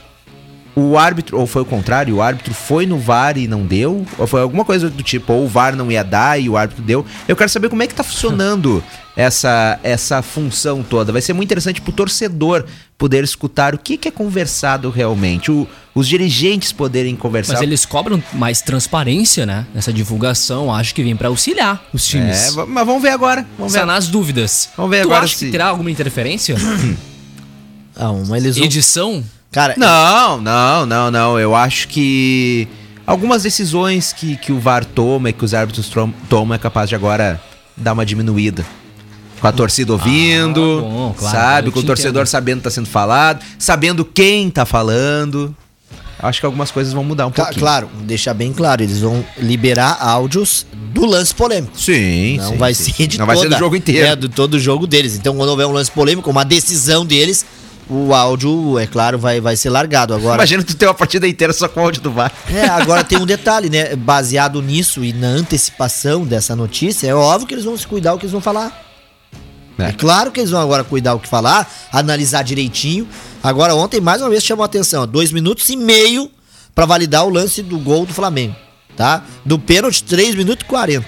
O 0.74 0.98
árbitro, 0.98 1.38
ou 1.38 1.46
foi 1.46 1.64
o 1.64 1.66
contrário, 1.66 2.16
o 2.16 2.22
árbitro 2.22 2.54
foi 2.54 2.86
no 2.86 2.98
VAR 2.98 3.38
e 3.38 3.46
não 3.46 3.66
deu, 3.66 4.06
ou 4.18 4.26
foi 4.26 4.40
alguma 4.42 4.64
coisa 4.64 4.90
do 4.90 5.04
tipo, 5.04 5.34
ou 5.34 5.44
o 5.44 5.48
VAR 5.48 5.76
não 5.76 5.92
ia 5.92 6.02
dar 6.04 6.40
e 6.40 6.48
o 6.48 6.56
árbitro 6.56 6.82
deu. 6.82 7.06
Eu 7.28 7.36
quero 7.36 7.50
saber 7.50 7.68
como 7.68 7.84
é 7.84 7.88
que 7.88 7.94
tá 7.94 8.04
funcionando 8.04 8.82
essa, 9.14 9.78
essa 9.84 10.22
função 10.22 10.82
toda. 10.82 11.12
Vai 11.12 11.22
ser 11.22 11.34
muito 11.34 11.48
interessante 11.50 11.82
pro 11.82 11.92
torcedor 11.92 12.64
poder 12.98 13.22
escutar 13.22 13.76
o 13.76 13.78
que, 13.78 13.98
que 13.98 14.08
é 14.08 14.12
conversado 14.12 14.90
realmente, 14.90 15.52
o- 15.52 15.68
os 15.94 16.08
dirigentes 16.08 16.72
poderem 16.72 17.18
conversar. 17.18 17.52
Mas 17.54 17.62
eles 17.62 17.86
cobram 17.86 18.24
mais 18.32 18.62
transparência, 18.62 19.46
né? 19.46 19.66
Nessa 19.76 19.92
divulgação, 19.92 20.74
acho 20.74 20.96
que 20.96 21.04
vem 21.04 21.18
pra 21.18 21.28
auxiliar 21.28 21.84
os 21.94 22.08
É, 22.08 22.12
times. 22.12 22.54
va- 22.56 22.66
mas 22.66 22.86
vamos 22.86 23.02
ver 23.02 23.10
agora. 23.10 23.46
Vamos 23.58 23.74
ver. 23.74 23.90
as 23.90 24.08
dúvidas. 24.08 24.70
Vamos 24.78 24.90
ver 24.92 25.02
tu 25.02 25.08
agora 25.10 25.26
acha 25.26 25.36
se- 25.36 25.46
que 25.48 25.52
terá 25.52 25.66
alguma 25.68 25.92
interferência? 25.92 26.56
Ah, 27.94 28.10
uma 28.12 28.38
eles 28.38 28.56
vão... 28.56 28.66
Edição? 28.66 29.24
Cara, 29.52 29.76
Não, 29.78 30.40
não, 30.40 30.86
não, 30.86 31.12
não. 31.12 31.40
Eu 31.40 31.54
acho 31.56 31.88
que 31.90 32.68
algumas 33.06 33.44
decisões 33.44 34.14
que, 34.14 34.38
que 34.38 34.52
o 34.52 34.60
VAR 34.60 34.86
toma 34.86 35.30
e 35.30 35.34
que 35.34 35.44
os 35.44 35.54
árbitros 35.54 35.92
tomam 36.30 36.56
é 36.56 36.58
capaz 36.58 36.88
de 36.90 36.96
agora 36.96 37.42
dar 37.76 37.94
uma 37.94 38.06
diminuída. 38.06 38.66
Com 39.42 39.48
a 39.48 39.52
torcida 39.52 39.92
ouvindo, 39.92 40.62
Ah, 40.62 40.82
bom, 40.82 41.16
claro, 41.18 41.36
sabe? 41.38 41.72
Com 41.72 41.80
o 41.80 41.84
torcedor 41.84 42.22
entendo. 42.22 42.28
sabendo 42.28 42.58
que 42.60 42.64
tá 42.66 42.70
sendo 42.70 42.88
falado, 42.88 43.44
sabendo 43.58 44.06
quem 44.06 44.50
tá 44.52 44.66
falando. 44.66 45.54
Acho 46.20 46.40
que 46.40 46.46
algumas 46.46 46.70
coisas 46.70 46.94
vão 46.94 47.04
mudar 47.04 47.26
um 47.26 47.32
ca- 47.32 47.46
pouquinho. 47.46 47.60
claro, 47.60 47.90
deixar 48.04 48.36
bem 48.36 48.54
claro, 48.54 48.84
eles 48.84 49.00
vão 49.00 49.26
liberar 49.40 49.98
áudios 50.00 50.68
do 50.94 51.08
lance 51.08 51.34
polêmico. 51.34 51.74
Sim, 51.78 52.38
Não 52.38 52.52
sim, 52.52 52.58
vai 52.58 52.74
sim. 52.76 52.94
ser 52.94 53.08
de 53.08 53.18
Não 53.18 53.26
vai 53.26 53.36
ser 53.36 53.46
do 53.46 53.50
toda- 53.50 53.58
jogo 53.58 53.76
inteiro. 53.76 54.06
É, 54.08 54.16
de 54.16 54.30
todo 54.30 54.54
o 54.54 54.60
jogo 54.60 54.86
deles. 54.86 55.16
Então, 55.16 55.36
quando 55.36 55.50
houver 55.50 55.66
um 55.66 55.72
lance 55.72 55.90
polêmico, 55.90 56.30
uma 56.30 56.46
decisão 56.46 57.04
deles, 57.04 57.44
o 57.94 58.14
áudio, 58.14 58.80
é 58.80 58.88
claro, 58.88 59.20
vai, 59.20 59.42
vai 59.42 59.56
ser 59.56 59.70
largado. 59.70 60.14
Agora, 60.14 60.36
Imagina 60.36 60.64
tu 60.64 60.76
ter 60.76 60.86
uma 60.88 60.94
partida 60.94 61.28
inteira 61.28 61.54
só 61.54 61.68
com 61.68 61.82
o 61.82 61.84
áudio 61.84 62.02
do 62.02 62.12
VAR. 62.12 62.32
é, 62.50 62.66
agora 62.66 63.04
tem 63.04 63.20
um 63.20 63.26
detalhe, 63.28 63.70
né? 63.70 63.96
Baseado 63.96 64.62
nisso 64.62 65.04
e 65.04 65.12
na 65.14 65.28
antecipação 65.28 66.24
dessa 66.26 66.56
notícia, 66.56 67.08
é 67.08 67.14
óbvio 67.16 67.48
que 67.48 67.54
eles 67.54 67.66
vão 67.66 67.78
se 67.78 67.86
cuidar 67.86 68.14
o 68.14 68.18
que 68.18 68.26
eles 68.26 68.32
vão 68.32 68.42
falar. 68.42 68.90
É. 69.78 69.86
É, 69.86 69.92
claro 69.92 70.32
que 70.32 70.40
eles 70.40 70.52
vão 70.52 70.62
agora 70.62 70.84
cuidar 70.84 71.14
o 71.16 71.20
que 71.20 71.28
falar, 71.28 71.70
analisar 71.92 72.44
direitinho. 72.44 73.08
Agora, 73.42 73.76
ontem, 73.76 74.00
mais 74.00 74.22
uma 74.22 74.30
vez, 74.30 74.44
chamou 74.44 74.64
a 74.64 74.68
atenção: 74.68 75.08
dois 75.08 75.32
minutos 75.32 75.68
e 75.70 75.76
meio 75.76 76.30
pra 76.76 76.86
validar 76.86 77.26
o 77.26 77.30
lance 77.30 77.62
do 77.62 77.78
gol 77.80 78.06
do 78.06 78.14
Flamengo. 78.14 78.56
Tá? 78.96 79.24
Do 79.46 79.58
pênalti, 79.58 80.04
3 80.04 80.36
minutos 80.36 80.64
e 80.64 80.68
40. 80.68 81.08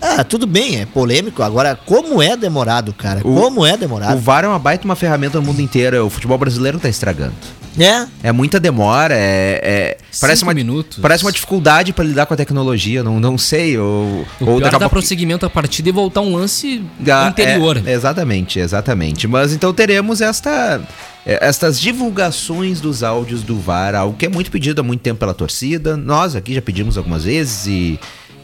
Ah, 0.00 0.22
tudo 0.24 0.46
bem, 0.46 0.80
é 0.80 0.86
polêmico. 0.86 1.42
Agora, 1.42 1.74
como 1.86 2.22
é 2.22 2.36
demorado, 2.36 2.92
cara? 2.92 3.20
O- 3.20 3.34
como 3.34 3.64
é 3.64 3.74
O 3.74 3.78
demorado? 3.78 4.18
VAR 4.20 4.44
é 4.44 4.48
uma 4.48 4.58
baita 4.58 4.84
uma 4.84 4.96
ferramenta 4.96 5.38
no 5.40 5.44
mundo 5.46 5.60
inteiro. 5.62 6.04
O 6.06 6.10
futebol 6.10 6.36
brasileiro 6.38 6.78
tá 6.78 6.88
estragando. 6.88 7.34
É. 7.78 8.06
É 8.22 8.32
muita 8.32 8.58
demora, 8.58 9.14
é. 9.14 9.60
é- 9.62 9.98
parece 10.18 10.42
uma 10.42 10.54
minutos. 10.54 10.98
Parece 10.98 11.22
uma 11.24 11.30
dificuldade 11.32 11.92
pra 11.92 12.04
lidar 12.04 12.24
com 12.24 12.32
a 12.32 12.36
tecnologia, 12.36 13.02
não, 13.02 13.20
não 13.20 13.36
sei. 13.36 13.76
Ou, 13.78 13.86
O 13.86 14.26
ou 14.40 14.46
pior 14.46 14.56
é 14.56 14.60
daqui 14.60 14.66
a 14.66 14.70
dar 14.70 14.78
pouco- 14.80 14.90
prosseguimento 14.96 15.44
à 15.44 15.50
partida 15.50 15.88
e 15.90 15.92
voltar 15.92 16.22
um 16.22 16.34
lance 16.34 16.82
Ah, 17.06 17.28
anterior. 17.28 17.82
é, 17.84 17.92
exatamente, 17.92 18.58
exatamente. 18.58 19.26
Mas 19.28 19.52
então 19.52 19.74
teremos 19.74 20.22
esta, 20.22 20.80
é, 21.26 21.38
estas 21.46 21.78
divulgações 21.78 22.80
dos 22.80 23.02
áudios 23.02 23.42
do 23.42 23.58
VAR, 23.58 23.94
algo 23.94 24.16
que 24.16 24.24
é 24.24 24.28
muito 24.30 24.50
pedido 24.50 24.80
há 24.80 24.82
muito 24.82 25.00
tempo 25.02 25.20
pela 25.20 25.34
torcida. 25.34 25.98
Nós 25.98 26.34
aqui 26.34 26.54
já 26.54 26.62
pedimos 26.62 26.96
algumas 26.96 27.24
vezes 27.24 27.66
e, 27.66 28.00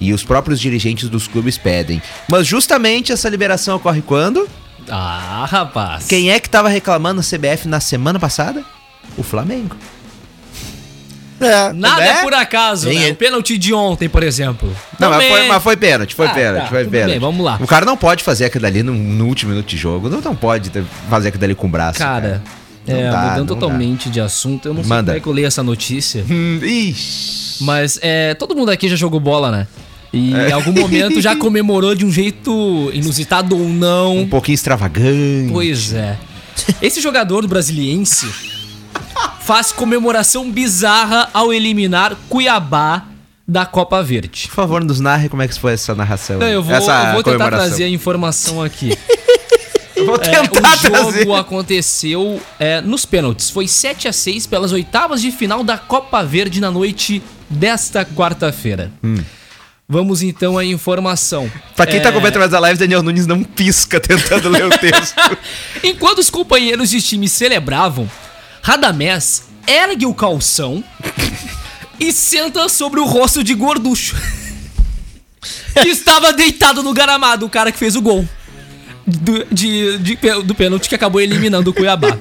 e 0.09 0.13
os 0.13 0.25
próprios 0.25 0.61
dirigentes 0.61 1.09
dos 1.09 1.27
clubes 1.29 1.57
pedem. 1.59 2.03
Mas 2.29 2.47
justamente 2.47 3.13
essa 3.13 3.29
liberação 3.29 3.77
ocorre 3.77 4.03
quando? 4.03 4.49
Ah, 4.89 5.47
rapaz. 5.49 6.07
Quem 6.07 6.31
é 6.31 6.41
que 6.41 6.49
tava 6.51 6.69
reclamando 6.69 7.23
na 7.23 7.23
CBF 7.23 7.69
na 7.69 7.81
semana 7.81 8.19
passada? 8.19 8.65
O 9.17 9.23
Flamengo. 9.23 9.77
É. 11.41 11.73
Nada 11.73 12.01
Né? 12.01 12.09
é 12.09 12.23
por 12.23 12.33
acaso, 12.35 12.87
Tem 12.89 12.99
né? 12.99 13.05
ele. 13.07 13.13
O 13.13 13.17
pênalti 13.17 13.59
de 13.59 13.75
ontem, 13.75 14.09
por 14.09 14.23
exemplo. 14.23 14.73
Não, 14.99 15.11
mas 15.11 15.25
foi, 15.29 15.49
mas 15.49 15.63
foi 15.63 15.77
pênalti, 15.77 16.15
foi 16.15 16.27
Ah, 16.27 16.31
pênalti, 16.31 16.63
tá, 16.63 16.69
foi 16.69 16.85
pênalti. 16.85 17.11
bem, 17.13 17.19
vamos 17.19 17.45
lá. 17.45 17.59
O 17.61 17.67
cara 17.67 17.85
não 17.85 17.97
pode 17.97 18.23
fazer 18.23 18.45
aquilo 18.45 18.65
ali 18.67 18.83
no, 18.83 18.93
no 18.95 19.27
último 19.27 19.51
minuto 19.51 19.67
de 19.67 19.77
jogo. 19.77 20.09
Não, 20.09 20.21
não 20.21 20.37
pode 20.37 20.71
fazer 21.11 21.29
aquilo 21.29 21.45
ali 21.45 21.55
com 21.55 21.67
o 21.67 21.71
braço. 21.71 21.99
Cara, 21.99 22.41
Não 22.87 22.97
é, 22.97 23.11
dá, 23.11 23.23
mudando 23.31 23.49
totalmente 23.49 24.09
de 24.09 24.21
assunto, 24.21 24.67
eu 24.69 24.75
não 24.75 24.83
sei 24.85 24.89
Manda. 24.89 25.13
como 25.13 25.19
é 25.19 25.21
que 25.21 25.27
eu 25.27 25.33
leio 25.33 25.47
essa 25.49 25.63
notícia, 25.65 26.25
Hum, 26.31 26.61
ixi. 26.63 27.63
mas 27.65 27.99
é, 28.03 28.35
todo 28.35 28.55
mundo 28.55 28.71
aqui 28.71 28.89
já 28.89 28.97
jogou 28.97 29.19
bola, 29.19 29.51
né? 29.51 29.67
E 30.13 30.35
É. 30.35 30.51
em 30.51 30.53
algum 30.53 30.73
momento 30.73 31.21
já 31.21 31.35
comemorou 31.35 31.95
de 31.95 32.05
um 32.05 32.11
jeito 32.13 32.91
inusitado 32.93 33.57
ou 33.59 33.69
não. 33.69 34.19
Um 34.19 34.29
pouquinho 34.29 34.55
extravagante. 34.55 35.51
Pois 35.51 35.93
é. 35.93 36.19
Esse 36.83 37.01
jogador 37.01 37.43
do 37.43 37.49
Brasiliense 37.49 38.27
faz 39.41 39.73
comemoração 39.73 40.51
bizarra 40.51 41.31
ao 41.33 41.53
eliminar 41.53 42.15
Cuiabá 42.29 43.07
da 43.49 43.67
Copa 43.67 44.03
Verde. 44.03 44.47
Por 44.49 44.55
favor, 44.55 44.85
nos 44.85 45.01
narre 45.01 45.29
como 45.29 45.43
é 45.43 45.49
que 45.49 45.59
foi 45.59 45.73
essa 45.73 45.95
narração. 45.95 46.39
Não, 46.39 46.47
eu 46.47 46.63
vou, 46.63 46.75
eu 46.75 47.13
vou 47.15 47.23
tentar 47.23 47.49
trazer 47.51 47.85
a 47.85 47.89
informação 47.89 48.63
aqui. 48.63 48.97
Eu 49.97 50.07
vou 50.07 50.15
É, 50.17 50.19
tentar 50.19 50.75
o 50.77 50.81
jogo 50.83 50.91
trazer. 51.11 51.33
aconteceu 51.33 52.41
é, 52.59 52.81
nos 52.81 53.05
pênaltis. 53.05 53.51
Foi 53.51 53.67
7 53.67 54.09
a 54.09 54.13
6 54.13 54.47
pelas 54.47 54.73
oitavas 54.73 55.21
de 55.21 55.31
final 55.33 55.65
da 55.65 55.77
Copa 55.77 56.23
Verde 56.23 56.61
na 56.61 56.71
noite 56.71 57.23
desta 57.51 58.05
quarta-feira. 58.05 58.91
Vamos 59.93 60.23
então 60.23 60.57
à 60.57 60.65
informação. 60.65 61.53
Pra 61.77 61.85
quem 61.87 62.01
tá 62.01 62.09
É, 62.09 62.11
acompanhando 62.11 62.39
mais 62.39 62.55
a 62.55 62.59
live, 62.59 62.79
Daniel 62.79 63.03
Nunes 63.03 63.27
não 63.27 63.45
pisca 63.45 64.01
tentando 64.01 64.49
ler 64.49 64.65
o 64.65 64.71
texto. 64.79 65.15
Enquanto 65.85 66.19
os 66.21 66.31
companheiros 66.31 66.89
de 66.89 67.03
time 67.03 67.29
celebravam, 67.29 68.11
Radamés 68.63 69.45
ergue 69.67 70.07
o 70.07 70.15
calção 70.15 70.83
e 72.01 72.11
senta 72.11 72.71
sobre 72.71 73.01
o 73.01 73.05
rosto 73.05 73.45
de 73.45 73.53
Gorducho. 73.53 74.17
que 75.83 75.89
estava 75.91 76.33
deitado 76.33 76.83
no 76.83 76.95
gramado, 76.95 77.45
o 77.45 77.51
cara 77.51 77.71
que 77.71 77.79
fez 77.79 77.95
o 77.95 78.01
gol. 78.01 78.27
Do, 79.07 79.45
de, 79.53 79.99
de- 79.99 80.17
do 80.43 80.55
pênalti 80.55 80.89
que 80.89 80.95
acabou 80.95 81.21
eliminando 81.21 81.69
o 81.71 81.75
Cuiabá. 81.75 82.17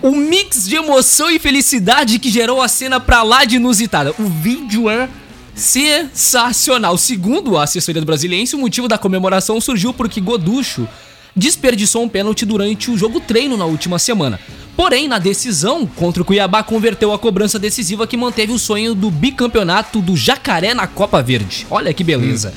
O 0.00 0.12
mix 0.12 0.66
de 0.66 0.76
emoção 0.76 1.30
e 1.30 1.38
felicidade 1.38 2.18
que 2.18 2.30
gerou 2.30 2.62
a 2.62 2.68
cena 2.68 2.98
pra 2.98 3.22
lá 3.22 3.44
de 3.44 3.56
inusitada. 3.56 4.14
O 4.18 4.24
vídeo 4.24 4.88
é 4.88 5.08
sensacional. 5.54 6.96
Segundo 6.96 7.56
a 7.56 7.64
assessoria 7.64 8.00
do 8.00 8.06
Brasiliense, 8.06 8.56
o 8.56 8.58
motivo 8.58 8.88
da 8.88 8.98
comemoração 8.98 9.60
surgiu 9.60 9.92
porque 9.92 10.20
Goducho 10.20 10.88
desperdiçou 11.34 12.02
um 12.02 12.08
pênalti 12.08 12.44
durante 12.44 12.90
o 12.90 12.98
jogo 12.98 13.20
treino 13.20 13.56
na 13.56 13.64
última 13.64 13.98
semana. 13.98 14.38
Porém, 14.76 15.06
na 15.06 15.18
decisão 15.18 15.86
contra 15.86 16.22
o 16.22 16.24
Cuiabá, 16.24 16.62
converteu 16.62 17.12
a 17.12 17.18
cobrança 17.18 17.58
decisiva 17.58 18.06
que 18.06 18.16
manteve 18.16 18.52
o 18.52 18.58
sonho 18.58 18.94
do 18.94 19.10
bicampeonato 19.10 20.00
do 20.00 20.16
Jacaré 20.16 20.72
na 20.74 20.86
Copa 20.86 21.22
Verde. 21.22 21.66
Olha 21.70 21.92
que 21.92 22.02
beleza. 22.02 22.54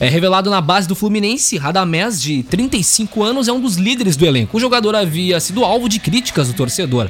É 0.00 0.08
revelado 0.08 0.50
na 0.50 0.60
base 0.60 0.88
do 0.88 0.96
Fluminense, 0.96 1.56
Radamés, 1.56 2.20
de 2.20 2.42
35 2.42 3.22
anos, 3.22 3.46
é 3.46 3.52
um 3.52 3.60
dos 3.60 3.76
líderes 3.76 4.16
do 4.16 4.26
elenco. 4.26 4.56
O 4.56 4.60
jogador 4.60 4.96
havia 4.96 5.38
sido 5.38 5.64
alvo 5.64 5.88
de 5.88 6.00
críticas 6.00 6.48
do 6.48 6.54
torcedor. 6.54 7.08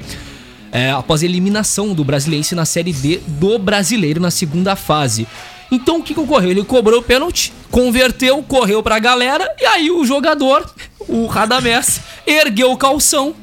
É, 0.73 0.91
após 0.91 1.23
a 1.23 1.27
eliminação 1.27 1.93
do 1.93 2.03
Brasiliense 2.03 2.55
na 2.55 2.65
Série 2.65 2.93
D 2.93 3.21
do 3.27 3.59
Brasileiro 3.59 4.21
na 4.21 4.31
segunda 4.31 4.75
fase. 4.75 5.29
Então 5.71 5.99
o 5.99 6.03
que, 6.03 6.15
que 6.15 6.21
ocorreu? 6.21 6.51
Ele 6.51 6.65
cobrou 6.65 7.01
o 7.01 7.03
pênalti, 7.03 7.53
converteu, 7.71 8.43
correu 8.43 8.83
pra 8.83 8.99
galera, 8.99 9.49
e 9.61 9.65
aí 9.65 9.91
o 9.91 10.05
jogador, 10.05 10.69
o 11.09 11.27
Radamés, 11.27 12.01
ergueu 12.27 12.73
o 12.73 12.77
calção. 12.77 13.35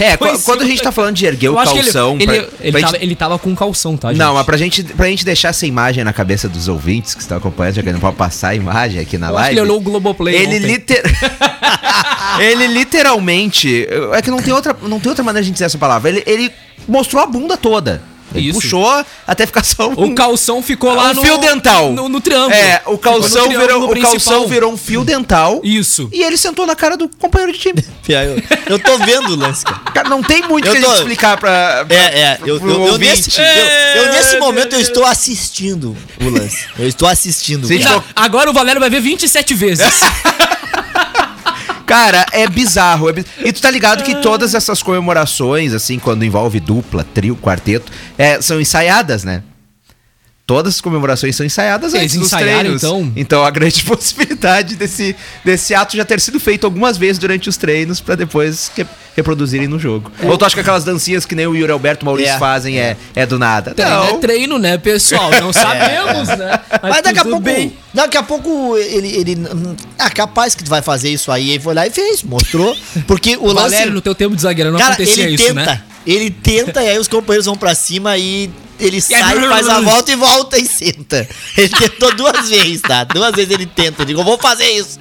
É, 0.00 0.16
quando 0.16 0.62
a 0.62 0.66
gente 0.66 0.82
tá 0.82 0.90
falando 0.92 1.14
de 1.14 1.24
erguer 1.26 1.48
o 1.48 1.52
Eu 1.54 1.58
acho 1.58 1.72
que 1.72 1.78
ele- 1.78 1.84
calção. 1.92 2.14
Ele, 2.18 2.26
pra- 2.26 2.34
ele, 2.60 2.72
pra 2.72 2.80
tava, 2.80 2.92
gente- 2.92 3.02
ele 3.02 3.14
tava 3.16 3.38
com 3.38 3.54
calção, 3.54 3.96
tá, 3.96 4.08
gente? 4.08 4.18
Não, 4.18 4.34
mas 4.34 4.44
pra 4.46 4.56
gente, 4.56 4.82
pra 4.82 5.06
gente 5.06 5.24
deixar 5.24 5.48
essa 5.48 5.66
imagem 5.66 6.02
na 6.04 6.12
cabeça 6.12 6.48
dos 6.48 6.68
ouvintes 6.68 7.14
que 7.14 7.20
estão 7.20 7.36
acompanhando, 7.38 7.74
já 7.76 7.82
que 7.82 7.92
não 7.92 8.00
pode 8.00 8.16
passar 8.16 8.48
a 8.48 8.54
imagem 8.54 9.00
aqui 9.00 9.16
na 9.18 9.28
Eu 9.28 9.34
live. 9.34 9.48
que 9.48 9.54
ele 9.54 9.60
olhou 9.62 9.76
o 9.78 9.80
Globoplay 9.80 10.34
Ele, 10.34 10.58
liter... 10.58 11.02
ele 12.40 12.66
literalmente. 12.66 13.86
É 14.12 14.22
que 14.22 14.30
não 14.30 14.40
tem, 14.42 14.52
outra, 14.52 14.76
não 14.82 14.98
tem 14.98 15.08
outra 15.10 15.24
maneira 15.24 15.44
de 15.44 15.50
dizer 15.52 15.64
essa 15.66 15.78
palavra. 15.78 16.08
Ele, 16.10 16.22
ele 16.26 16.52
mostrou 16.88 17.22
a 17.22 17.26
bunda 17.26 17.56
toda. 17.56 18.02
Ele 18.34 18.50
Isso. 18.50 18.60
puxou 18.60 19.04
até 19.26 19.46
ficar 19.46 19.64
só 19.64 19.88
um. 19.88 19.92
O 19.92 20.14
calção 20.14 20.60
ficou 20.62 20.92
lá 20.94 21.10
um 21.10 21.14
no... 21.14 21.22
fio 21.22 21.38
dental. 21.38 21.92
No, 21.92 22.08
no 22.08 22.20
triângulo. 22.20 22.52
É, 22.52 22.82
o 22.86 22.98
calção, 22.98 23.46
triângulo 23.48 23.60
virou, 23.60 23.90
o 23.92 24.00
calção 24.00 24.48
virou 24.48 24.72
um 24.72 24.76
fio 24.76 25.04
dental. 25.04 25.60
Isso. 25.62 26.08
E 26.12 26.22
ele 26.22 26.36
sentou 26.36 26.66
na 26.66 26.74
cara 26.74 26.96
do 26.96 27.08
companheiro 27.08 27.52
de 27.52 27.58
time. 27.58 27.84
Eu, 28.06 28.74
eu 28.74 28.78
tô 28.78 28.98
vendo 28.98 29.30
o 29.30 29.36
lance, 29.36 29.64
cara. 29.64 29.78
Cara, 29.92 30.08
não 30.10 30.22
tem 30.22 30.42
muito 30.46 30.66
Eu 30.68 30.72
que 30.72 30.78
a 30.78 30.82
tô- 30.82 30.88
gente 30.90 30.98
explicar 30.98 31.36
pra. 31.38 31.84
pra- 31.86 31.96
É, 31.96 32.20
é. 32.20 32.38
Eu, 32.42 32.58
eu, 32.58 32.70
eu 32.70 32.80
ouvinte. 32.92 32.98
nesse, 33.10 33.40
eu, 33.40 33.44
eu 34.04 34.12
nesse 34.12 34.38
momento 34.38 34.74
eu 34.74 34.80
estou 34.80 35.04
assistindo 35.06 35.96
o 36.20 36.28
lance. 36.28 36.66
Eu 36.78 36.86
estou 36.86 37.08
assistindo. 37.08 37.66
Agora 38.14 38.50
o 38.50 38.52
Valério 38.52 38.78
vai 38.80 38.90
ver 38.90 39.00
27 39.00 39.54
vezes. 39.54 39.84
Cara, 41.94 42.26
é 42.32 42.48
bizarro. 42.48 43.08
é 43.08 43.24
E 43.44 43.52
tu 43.52 43.62
tá 43.62 43.70
ligado 43.70 44.02
que 44.02 44.16
todas 44.16 44.52
essas 44.52 44.82
comemorações, 44.82 45.72
assim, 45.72 45.96
quando 45.96 46.24
envolve 46.24 46.58
dupla, 46.58 47.06
trio, 47.14 47.36
quarteto, 47.36 47.92
é, 48.18 48.42
são 48.42 48.60
ensaiadas, 48.60 49.22
né? 49.22 49.44
Todas 50.44 50.74
as 50.74 50.80
comemorações 50.80 51.36
são 51.36 51.46
ensaiadas 51.46 51.94
Eles 51.94 52.06
antes 52.12 52.18
dos 52.18 52.30
treinos. 52.30 52.82
então? 52.82 53.12
Então 53.14 53.44
a 53.44 53.50
grande 53.50 53.82
possibilidade 53.86 54.74
desse, 54.74 55.14
desse 55.44 55.72
ato 55.72 55.96
já 55.96 56.04
ter 56.04 56.20
sido 56.20 56.40
feito 56.40 56.66
algumas 56.66 56.98
vezes 56.98 57.16
durante 57.16 57.48
os 57.48 57.56
treinos 57.56 58.00
pra 58.00 58.16
depois 58.16 58.72
reproduzirem 59.16 59.68
no 59.68 59.78
jogo. 59.78 60.10
Ou 60.22 60.36
tu 60.36 60.44
acha 60.44 60.54
que 60.54 60.60
aquelas 60.60 60.84
dancinhas 60.84 61.24
que 61.24 61.34
nem 61.34 61.46
o 61.46 61.54
Yuri 61.54 61.70
Alberto 61.72 62.02
e 62.02 62.04
o 62.04 62.06
Maurício 62.06 62.34
É. 62.34 62.38
fazem 62.38 62.78
é, 62.78 62.96
é 63.14 63.24
do 63.26 63.38
nada? 63.38 63.72
Treino 63.74 64.02
é 64.04 64.18
treino, 64.18 64.58
né, 64.58 64.78
pessoal? 64.78 65.30
Não 65.40 65.52
sabemos, 65.54 66.28
né? 66.28 66.60
Mas 66.82 67.02
daqui 67.02 67.18
a 67.18 67.24
pouco. 67.24 67.40
bem. 67.40 67.76
Daqui 67.92 68.16
a 68.16 68.22
pouco 68.22 68.76
ele. 68.76 69.08
ele 69.16 69.38
ah, 69.98 70.10
capaz 70.10 70.54
que 70.54 70.64
tu 70.64 70.68
vai 70.70 70.82
fazer 70.82 71.10
isso 71.10 71.30
aí. 71.30 71.50
Ele 71.50 71.60
foi 71.62 71.74
lá 71.74 71.86
e 71.86 71.90
fez, 71.90 72.22
mostrou. 72.22 72.76
Porque 73.06 73.36
o 73.36 73.46
lance. 73.46 73.70
Valério, 73.70 73.92
no 73.92 74.00
teu 74.00 74.14
tempo 74.14 74.34
de 74.34 74.42
zagueiro 74.42 74.70
não 74.72 74.78
cara, 74.78 74.94
acontecia 74.94 75.24
ele 75.24 75.34
isso, 75.34 75.44
tenta. 75.46 75.64
né? 75.64 75.82
Ele 76.06 76.30
tenta 76.30 76.82
e 76.82 76.88
aí 76.88 76.98
os 76.98 77.08
companheiros 77.08 77.46
vão 77.46 77.56
pra 77.56 77.74
cima 77.74 78.18
e 78.18 78.50
ele 78.78 79.00
sai, 79.00 79.40
faz 79.48 79.68
a 79.68 79.80
volta 79.80 80.12
e 80.12 80.16
volta 80.16 80.58
e 80.58 80.66
senta. 80.66 81.26
Ele 81.56 81.68
tentou 81.68 82.14
duas 82.14 82.48
vezes, 82.48 82.82
tá? 82.82 83.04
Duas 83.04 83.34
vezes 83.34 83.52
ele 83.52 83.66
tenta. 83.66 84.02
Eu 84.02 84.06
digo, 84.06 84.20
eu 84.20 84.24
vou 84.24 84.38
fazer 84.38 84.68
isso. 84.70 84.98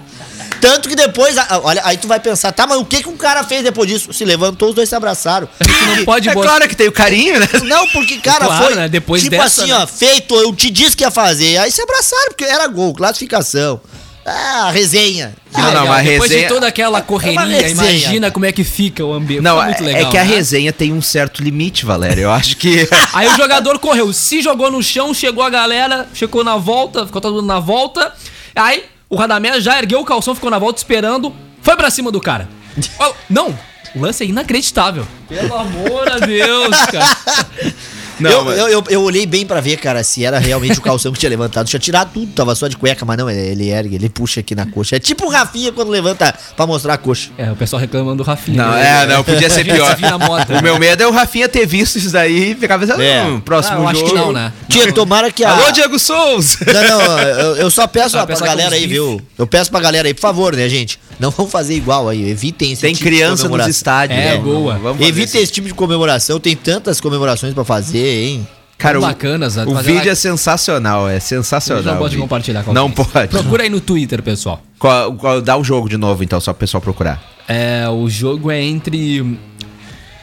Tanto 0.64 0.88
que 0.88 0.96
depois, 0.96 1.38
ah, 1.38 1.60
olha, 1.62 1.82
aí 1.84 1.98
tu 1.98 2.08
vai 2.08 2.22
pensar, 2.22 2.54
tá, 2.54 2.66
mas 2.66 2.78
o 2.78 2.86
que 2.86 3.04
que 3.04 3.10
um 3.10 3.18
cara 3.18 3.44
fez 3.44 3.64
depois 3.64 3.90
disso? 3.90 4.14
Se 4.14 4.24
levantou, 4.24 4.70
os 4.70 4.76
dois 4.76 4.88
se 4.88 4.96
abraçaram. 4.96 5.46
Tu 5.60 5.70
não 5.98 6.06
pode 6.06 6.30
É 6.30 6.34
claro 6.34 6.68
que 6.70 6.76
tem 6.76 6.88
o 6.88 6.92
carinho, 6.94 7.38
né? 7.38 7.50
Não, 7.64 7.86
porque, 7.90 8.18
cara, 8.20 8.46
Claro, 8.46 8.66
foi. 8.66 8.76
né? 8.76 8.88
Depois 8.88 9.22
tipo 9.24 9.32
dessa, 9.36 9.64
assim, 9.64 9.72
né? 9.72 9.78
ó, 9.78 9.86
feito, 9.86 10.34
eu 10.36 10.56
te 10.56 10.70
disse 10.70 10.96
que 10.96 11.04
ia 11.04 11.12
fazer. 11.12 11.58
Aí 11.58 11.70
se 11.70 11.82
abraçaram, 11.82 12.30
porque 12.30 12.46
era 12.46 12.66
gol, 12.68 12.94
classificação. 12.94 13.82
Ah, 14.26 14.72
resenha. 14.74 15.36
Não, 15.52 15.66
legal. 15.66 15.82
não, 15.84 15.88
mas 15.92 16.06
Depois 16.08 16.32
resenha- 16.32 16.48
de 16.48 16.54
toda 16.54 16.66
aquela 16.68 17.02
correria, 17.02 17.42
É 17.42 17.44
uma 17.44 17.52
resenha. 17.52 17.92
imagina 17.92 18.32
como 18.32 18.46
é 18.46 18.54
que 18.54 18.64
fica 18.64 19.04
o 19.04 19.12
ambiente. 19.14 19.44
Não, 19.44 19.56
Foi 19.58 19.64
é, 19.64 19.68
muito 19.68 19.84
legal. 19.84 20.02
é 20.02 20.12
que 20.12 20.18
a 20.18 20.24
né? 20.24 20.34
resenha 20.34 20.72
tem 20.72 20.94
um 20.94 21.02
certo 21.02 21.44
limite, 21.44 21.86
Valério. 21.86 22.24
Eu 22.24 22.32
acho 22.32 22.56
que. 22.56 22.88
Aí 23.12 23.28
o 23.28 23.36
jogador 23.36 23.78
correu, 23.80 24.14
se 24.14 24.42
jogou 24.42 24.72
no 24.72 24.82
chão, 24.82 25.14
chegou 25.14 25.44
a 25.44 25.50
galera, 25.50 26.08
chegou 26.14 26.42
na 26.42 26.56
volta, 26.56 27.06
ficou 27.06 27.20
todo 27.20 27.36
mundo 27.36 27.48
na 27.48 27.60
volta. 27.60 28.14
Aí 28.56 28.86
o 29.14 29.16
Radamés 29.16 29.64
já 29.64 29.78
ergueu 29.78 30.00
o 30.00 30.06
calção, 30.06 30.34
ficou 30.34 30.50
na 30.50 30.58
volta 30.58 30.80
esperando, 30.80 31.32
foi 31.62 31.76
pra 31.76 31.92
cima 31.92 32.12
do 32.12 32.20
cara. 32.20 32.50
Não, 33.30 33.56
o 33.96 34.02
lance 34.02 34.24
é 34.24 34.28
inacreditável. 34.28 35.06
Pelo 35.30 35.54
amor 35.56 36.12
a 36.12 36.18
Deus, 36.18 36.76
cara. 36.92 37.18
Não, 38.20 38.30
eu, 38.32 38.46
mas- 38.46 38.58
eu, 38.60 38.68
eu, 38.68 38.84
eu 38.90 39.02
olhei 39.02 39.26
bem 39.26 39.46
pra 39.46 39.60
ver, 39.62 39.78
cara, 39.78 40.04
se 40.04 40.24
era 40.26 40.40
realmente 40.40 40.78
o 40.80 40.82
calção 40.84 41.12
que 41.12 41.20
tinha 41.20 41.30
levantado. 41.30 41.68
Tinha 41.68 41.80
tirado 41.80 42.12
tudo, 42.14 42.32
tava 42.34 42.54
só 42.56 42.68
de 42.68 42.78
cueca, 42.78 43.06
mas 43.06 43.18
não, 43.18 43.30
ele, 43.30 43.40
ele 43.40 43.70
ergue, 43.70 43.96
ele 43.96 44.10
puxa 44.10 44.40
aqui 44.42 44.54
na 44.56 44.66
coxa. 44.66 44.96
É 44.96 45.00
tipo 45.00 45.26
o 45.26 45.30
Rafinha 45.30 45.72
quando 45.72 45.90
levanta 45.90 46.34
pra 46.56 46.66
mostrar 46.68 46.94
a 46.94 46.98
coxa. 46.98 47.30
É, 47.38 47.52
o 47.52 47.56
pessoal 47.56 47.80
reclamando 47.80 48.18
do 48.18 48.24
Rafinha. 48.24 48.64
Não, 48.64 48.72
né? 48.74 49.04
é, 49.04 49.06
não, 49.08 49.24
podia 49.24 49.50
ser 49.50 49.64
pior. 49.66 49.96
O 50.60 50.62
meu 50.64 50.78
medo 50.80 51.04
é 51.04 51.08
o 51.08 51.12
Rafinha 51.12 51.48
ter 51.50 51.66
visto 51.66 51.98
isso 51.98 52.12
daí 52.12 52.52
e 52.52 52.56
ficar 52.56 52.78
pensando, 52.80 53.02
É. 53.02 53.24
hum, 53.24 53.40
próximo 53.40 53.78
Ah, 53.78 53.82
eu 53.82 53.88
acho 53.90 54.00
jogo. 54.00 54.12
que 54.12 54.18
não, 54.18 54.32
né? 54.32 54.54
Tia, 54.70 54.92
tomara 54.94 55.32
que 55.32 55.44
a. 55.44 55.50
Alô, 55.52 55.72
Diego 55.72 55.98
Souza! 56.00 56.58
Não, 56.66 56.84
não, 57.00 57.20
eu, 57.20 57.56
eu 57.58 57.72
só 57.72 57.88
peço 57.88 58.16
ó, 58.18 58.20
pra 58.26 58.28
pensar 58.36 58.46
galera 58.46 58.76
aí, 58.76 58.88
viu? 58.88 59.22
Eu 59.38 59.48
peço 59.48 59.70
pra 59.72 59.80
galera 59.80 60.08
aí, 60.08 60.14
por 60.14 60.22
favor, 60.22 60.56
né, 60.56 60.68
gente? 60.70 61.00
Não 61.24 61.32
vão 61.32 61.48
fazer 61.48 61.74
igual 61.76 62.10
aí, 62.10 62.30
evitem 62.30 62.74
esse 62.74 62.82
Tem 62.82 62.94
tipo 62.94 63.06
de 63.10 63.16
criança 63.16 63.48
nos 63.48 63.66
estádios. 63.68 64.20
É, 64.20 64.32
né? 64.32 64.38
boa. 64.38 64.74
Vamos 64.74 64.98
fazer 64.98 65.10
Evitem 65.10 65.24
isso. 65.24 65.38
esse 65.38 65.52
tipo 65.54 65.68
de 65.70 65.74
comemoração, 65.74 66.38
tem 66.38 66.54
tantas 66.54 67.00
comemorações 67.00 67.54
pra 67.54 67.64
fazer, 67.64 68.26
hein? 68.26 68.48
Cara, 68.78 68.98
o, 68.98 69.02
bacanas, 69.02 69.56
né? 69.56 69.64
o 69.66 69.72
Fazer 69.74 69.92
vídeo 69.94 70.06
lá- 70.08 70.12
é 70.12 70.16
sensacional, 70.16 71.08
é 71.10 71.18
sensacional. 71.22 71.84
não 71.84 71.94
o 71.96 71.98
pode 72.00 72.18
compartilhar 72.18 72.64
com 72.64 72.74
Não 72.74 72.92
pode. 72.92 73.30
Procura 73.30 73.64
aí 73.64 73.70
no 73.70 73.80
Twitter, 73.80 74.22
pessoal. 74.22 74.62
Qual- 74.78 75.14
qual- 75.14 75.42
dá 75.42 75.56
o 75.56 75.64
jogo 75.64 75.88
de 75.88 75.96
novo, 75.96 76.22
então, 76.26 76.42
só 76.42 76.52
pro 76.52 76.60
pessoal 76.60 76.82
procurar. 76.82 77.24
É, 77.48 77.88
o 77.88 78.10
jogo 78.10 78.52
é 78.52 78.62
entre. 78.62 79.40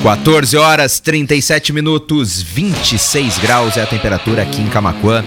14 0.04 0.58
horas 0.58 1.00
37 1.00 1.72
minutos, 1.72 2.42
26 2.42 3.38
graus 3.38 3.78
é 3.78 3.84
a 3.84 3.86
temperatura 3.86 4.42
aqui 4.42 4.60
em 4.60 4.68
Camaquã. 4.68 5.24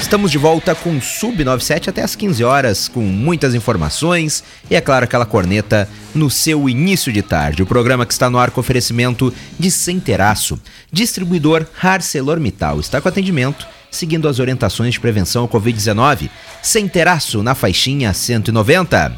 Estamos 0.00 0.30
de 0.30 0.38
volta 0.38 0.76
com 0.76 1.00
Sub 1.00 1.42
97 1.42 1.90
até 1.90 2.02
as 2.02 2.14
15 2.14 2.44
horas, 2.44 2.86
com 2.86 3.00
muitas 3.00 3.52
informações 3.52 4.44
e, 4.70 4.76
é 4.76 4.80
claro, 4.80 5.04
aquela 5.04 5.26
corneta 5.26 5.88
no 6.14 6.30
seu 6.30 6.68
início 6.68 7.12
de 7.12 7.20
tarde. 7.20 7.64
O 7.64 7.66
programa 7.66 8.06
que 8.06 8.12
está 8.12 8.30
no 8.30 8.38
ar 8.38 8.52
com 8.52 8.60
oferecimento 8.60 9.34
de 9.58 9.72
Centeraço, 9.72 10.56
distribuidor 10.92 11.66
ArcelorMittal. 11.82 12.78
Está 12.78 13.00
com 13.00 13.08
atendimento, 13.08 13.66
seguindo 13.90 14.28
as 14.28 14.38
orientações 14.38 14.94
de 14.94 15.00
prevenção 15.00 15.42
ao 15.42 15.48
Covid-19. 15.48 16.30
Centeraço 16.62 17.42
na 17.42 17.56
faixinha 17.56 18.14
190. 18.14 19.16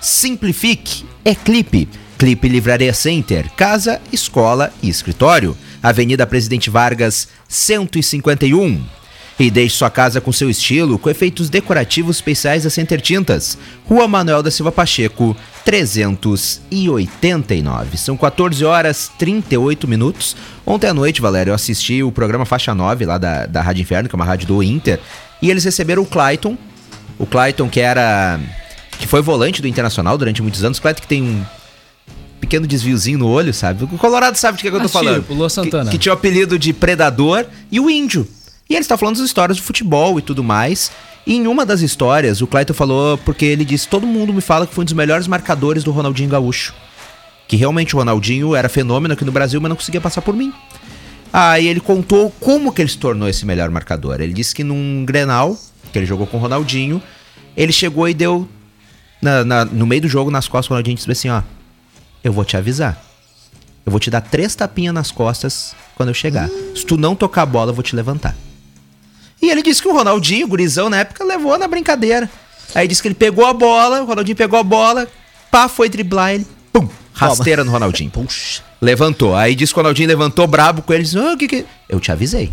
Simplifique 0.00 1.04
é 1.22 1.34
Clipe. 1.34 1.86
Clipe 2.18 2.48
Livraria 2.48 2.92
Center, 2.92 3.48
casa, 3.56 4.00
escola 4.12 4.72
e 4.82 4.88
escritório. 4.88 5.56
Avenida 5.80 6.26
Presidente 6.26 6.68
Vargas, 6.68 7.28
151. 7.48 8.82
E 9.38 9.52
deixe 9.52 9.76
sua 9.76 9.88
casa 9.88 10.20
com 10.20 10.32
seu 10.32 10.50
estilo, 10.50 10.98
com 10.98 11.08
efeitos 11.08 11.48
decorativos 11.48 12.16
especiais 12.16 12.64
da 12.64 12.70
Center 12.70 13.00
Tintas. 13.00 13.56
Rua 13.84 14.08
Manuel 14.08 14.42
da 14.42 14.50
Silva 14.50 14.72
Pacheco, 14.72 15.36
389. 15.64 17.96
São 17.96 18.16
14 18.16 18.64
horas 18.64 19.12
38 19.16 19.86
minutos. 19.86 20.34
Ontem 20.66 20.88
à 20.88 20.94
noite, 20.94 21.22
Valério, 21.22 21.52
eu 21.52 21.54
assisti 21.54 22.02
o 22.02 22.10
programa 22.10 22.44
Faixa 22.44 22.74
9 22.74 23.04
lá 23.04 23.16
da, 23.16 23.46
da 23.46 23.62
Rádio 23.62 23.82
Inferno, 23.82 24.08
que 24.08 24.16
é 24.16 24.18
uma 24.18 24.24
rádio 24.24 24.48
do 24.48 24.60
Inter. 24.60 24.98
E 25.40 25.52
eles 25.52 25.62
receberam 25.62 26.02
o 26.02 26.06
Clayton. 26.06 26.58
O 27.16 27.26
Clayton, 27.26 27.68
que 27.68 27.78
era. 27.78 28.40
que 28.98 29.06
foi 29.06 29.22
volante 29.22 29.62
do 29.62 29.68
Internacional 29.68 30.18
durante 30.18 30.42
muitos 30.42 30.64
anos. 30.64 30.80
Clayton 30.80 31.02
que 31.02 31.06
tem 31.06 31.22
um 31.22 31.44
pequeno 32.40 32.66
desviozinho 32.66 33.18
no 33.18 33.28
olho, 33.28 33.52
sabe? 33.52 33.84
O 33.84 33.88
Colorado 33.98 34.36
sabe 34.36 34.56
de 34.56 34.62
que, 34.62 34.68
é 34.68 34.70
que 34.70 34.76
eu 34.76 34.80
tô 34.80 34.86
Ah, 34.86 34.88
falando. 34.88 35.20
tipo, 35.22 35.34
Lua 35.34 35.48
Santana. 35.48 35.84
Que, 35.86 35.92
que 35.92 35.98
tinha 35.98 36.12
o 36.12 36.16
apelido 36.16 36.58
de 36.58 36.72
Predador 36.72 37.44
e 37.70 37.78
o 37.80 37.90
Índio. 37.90 38.26
E 38.68 38.74
ele 38.74 38.80
está 38.80 38.96
falando 38.96 39.16
das 39.16 39.24
histórias 39.26 39.56
de 39.56 39.62
futebol 39.62 40.18
e 40.18 40.22
tudo 40.22 40.42
mais. 40.44 40.90
E 41.26 41.34
em 41.34 41.46
uma 41.46 41.66
das 41.66 41.80
histórias, 41.80 42.40
o 42.40 42.46
Clayton 42.46 42.74
falou 42.74 43.18
porque 43.18 43.44
ele 43.44 43.64
disse: 43.64 43.88
todo 43.88 44.06
mundo 44.06 44.32
me 44.32 44.40
fala 44.40 44.66
que 44.66 44.74
foi 44.74 44.82
um 44.82 44.84
dos 44.86 44.94
melhores 44.94 45.26
marcadores 45.26 45.82
do 45.84 45.90
Ronaldinho 45.90 46.28
Gaúcho. 46.30 46.72
Que 47.46 47.56
realmente 47.56 47.94
o 47.94 47.98
Ronaldinho 47.98 48.54
era 48.54 48.68
fenômeno 48.68 49.14
aqui 49.14 49.24
no 49.24 49.32
Brasil, 49.32 49.60
mas 49.60 49.68
não 49.70 49.76
conseguia 49.76 50.00
passar 50.00 50.20
por 50.22 50.34
mim. 50.34 50.52
Aí 51.32 51.66
ele 51.66 51.80
contou 51.80 52.30
como 52.40 52.72
que 52.72 52.80
ele 52.82 52.88
se 52.88 52.98
tornou 52.98 53.28
esse 53.28 53.44
melhor 53.44 53.70
marcador. 53.70 54.20
Ele 54.20 54.32
disse 54.32 54.54
que 54.54 54.64
num 54.64 55.04
Grenal, 55.04 55.58
que 55.92 55.98
ele 55.98 56.06
jogou 56.06 56.26
com 56.26 56.36
o 56.38 56.40
Ronaldinho, 56.40 57.02
ele 57.56 57.72
chegou 57.72 58.08
e 58.08 58.14
deu 58.14 58.48
na- 59.20 59.44
na- 59.44 59.64
no 59.64 59.86
meio 59.86 60.02
do 60.02 60.08
jogo 60.08 60.30
nas 60.30 60.46
costas, 60.48 60.66
o 60.66 60.70
Ronaldinho 60.74 60.96
disse 60.96 61.10
assim, 61.10 61.28
ó, 61.28 61.42
eu 62.22 62.32
vou 62.32 62.44
te 62.44 62.56
avisar. 62.56 63.02
Eu 63.84 63.90
vou 63.90 64.00
te 64.00 64.10
dar 64.10 64.20
três 64.20 64.54
tapinhas 64.54 64.94
nas 64.94 65.10
costas 65.10 65.74
quando 65.94 66.10
eu 66.10 66.14
chegar. 66.14 66.48
Se 66.74 66.84
tu 66.84 66.96
não 66.96 67.16
tocar 67.16 67.42
a 67.42 67.46
bola, 67.46 67.70
eu 67.70 67.74
vou 67.74 67.82
te 67.82 67.96
levantar. 67.96 68.36
E 69.40 69.50
ele 69.50 69.62
disse 69.62 69.80
que 69.80 69.88
o 69.88 69.92
Ronaldinho, 69.92 70.46
o 70.46 70.48
gurizão, 70.48 70.90
na 70.90 70.98
época, 70.98 71.24
levou 71.24 71.56
na 71.56 71.68
brincadeira. 71.68 72.28
Aí 72.74 72.86
disse 72.86 73.00
que 73.00 73.08
ele 73.08 73.14
pegou 73.14 73.46
a 73.46 73.54
bola, 73.54 74.02
o 74.02 74.04
Ronaldinho 74.04 74.36
pegou 74.36 74.58
a 74.58 74.62
bola, 74.62 75.08
pá, 75.50 75.68
foi 75.68 75.88
driblar 75.88 76.34
ele, 76.34 76.46
pum, 76.72 76.88
rasteira 77.12 77.64
no 77.64 77.70
Ronaldinho. 77.72 78.10
Puxa. 78.10 78.62
Levantou. 78.80 79.34
Aí 79.34 79.54
disse 79.54 79.72
que 79.72 79.78
o 79.78 79.82
Ronaldinho 79.82 80.08
levantou 80.08 80.46
brabo 80.46 80.82
com 80.82 80.92
ele 80.92 81.02
disse: 81.02 81.18
"Ah, 81.18 81.32
o 81.32 81.36
que 81.36 81.48
que. 81.48 81.66
Eu 81.88 81.98
te 81.98 82.12
avisei. 82.12 82.52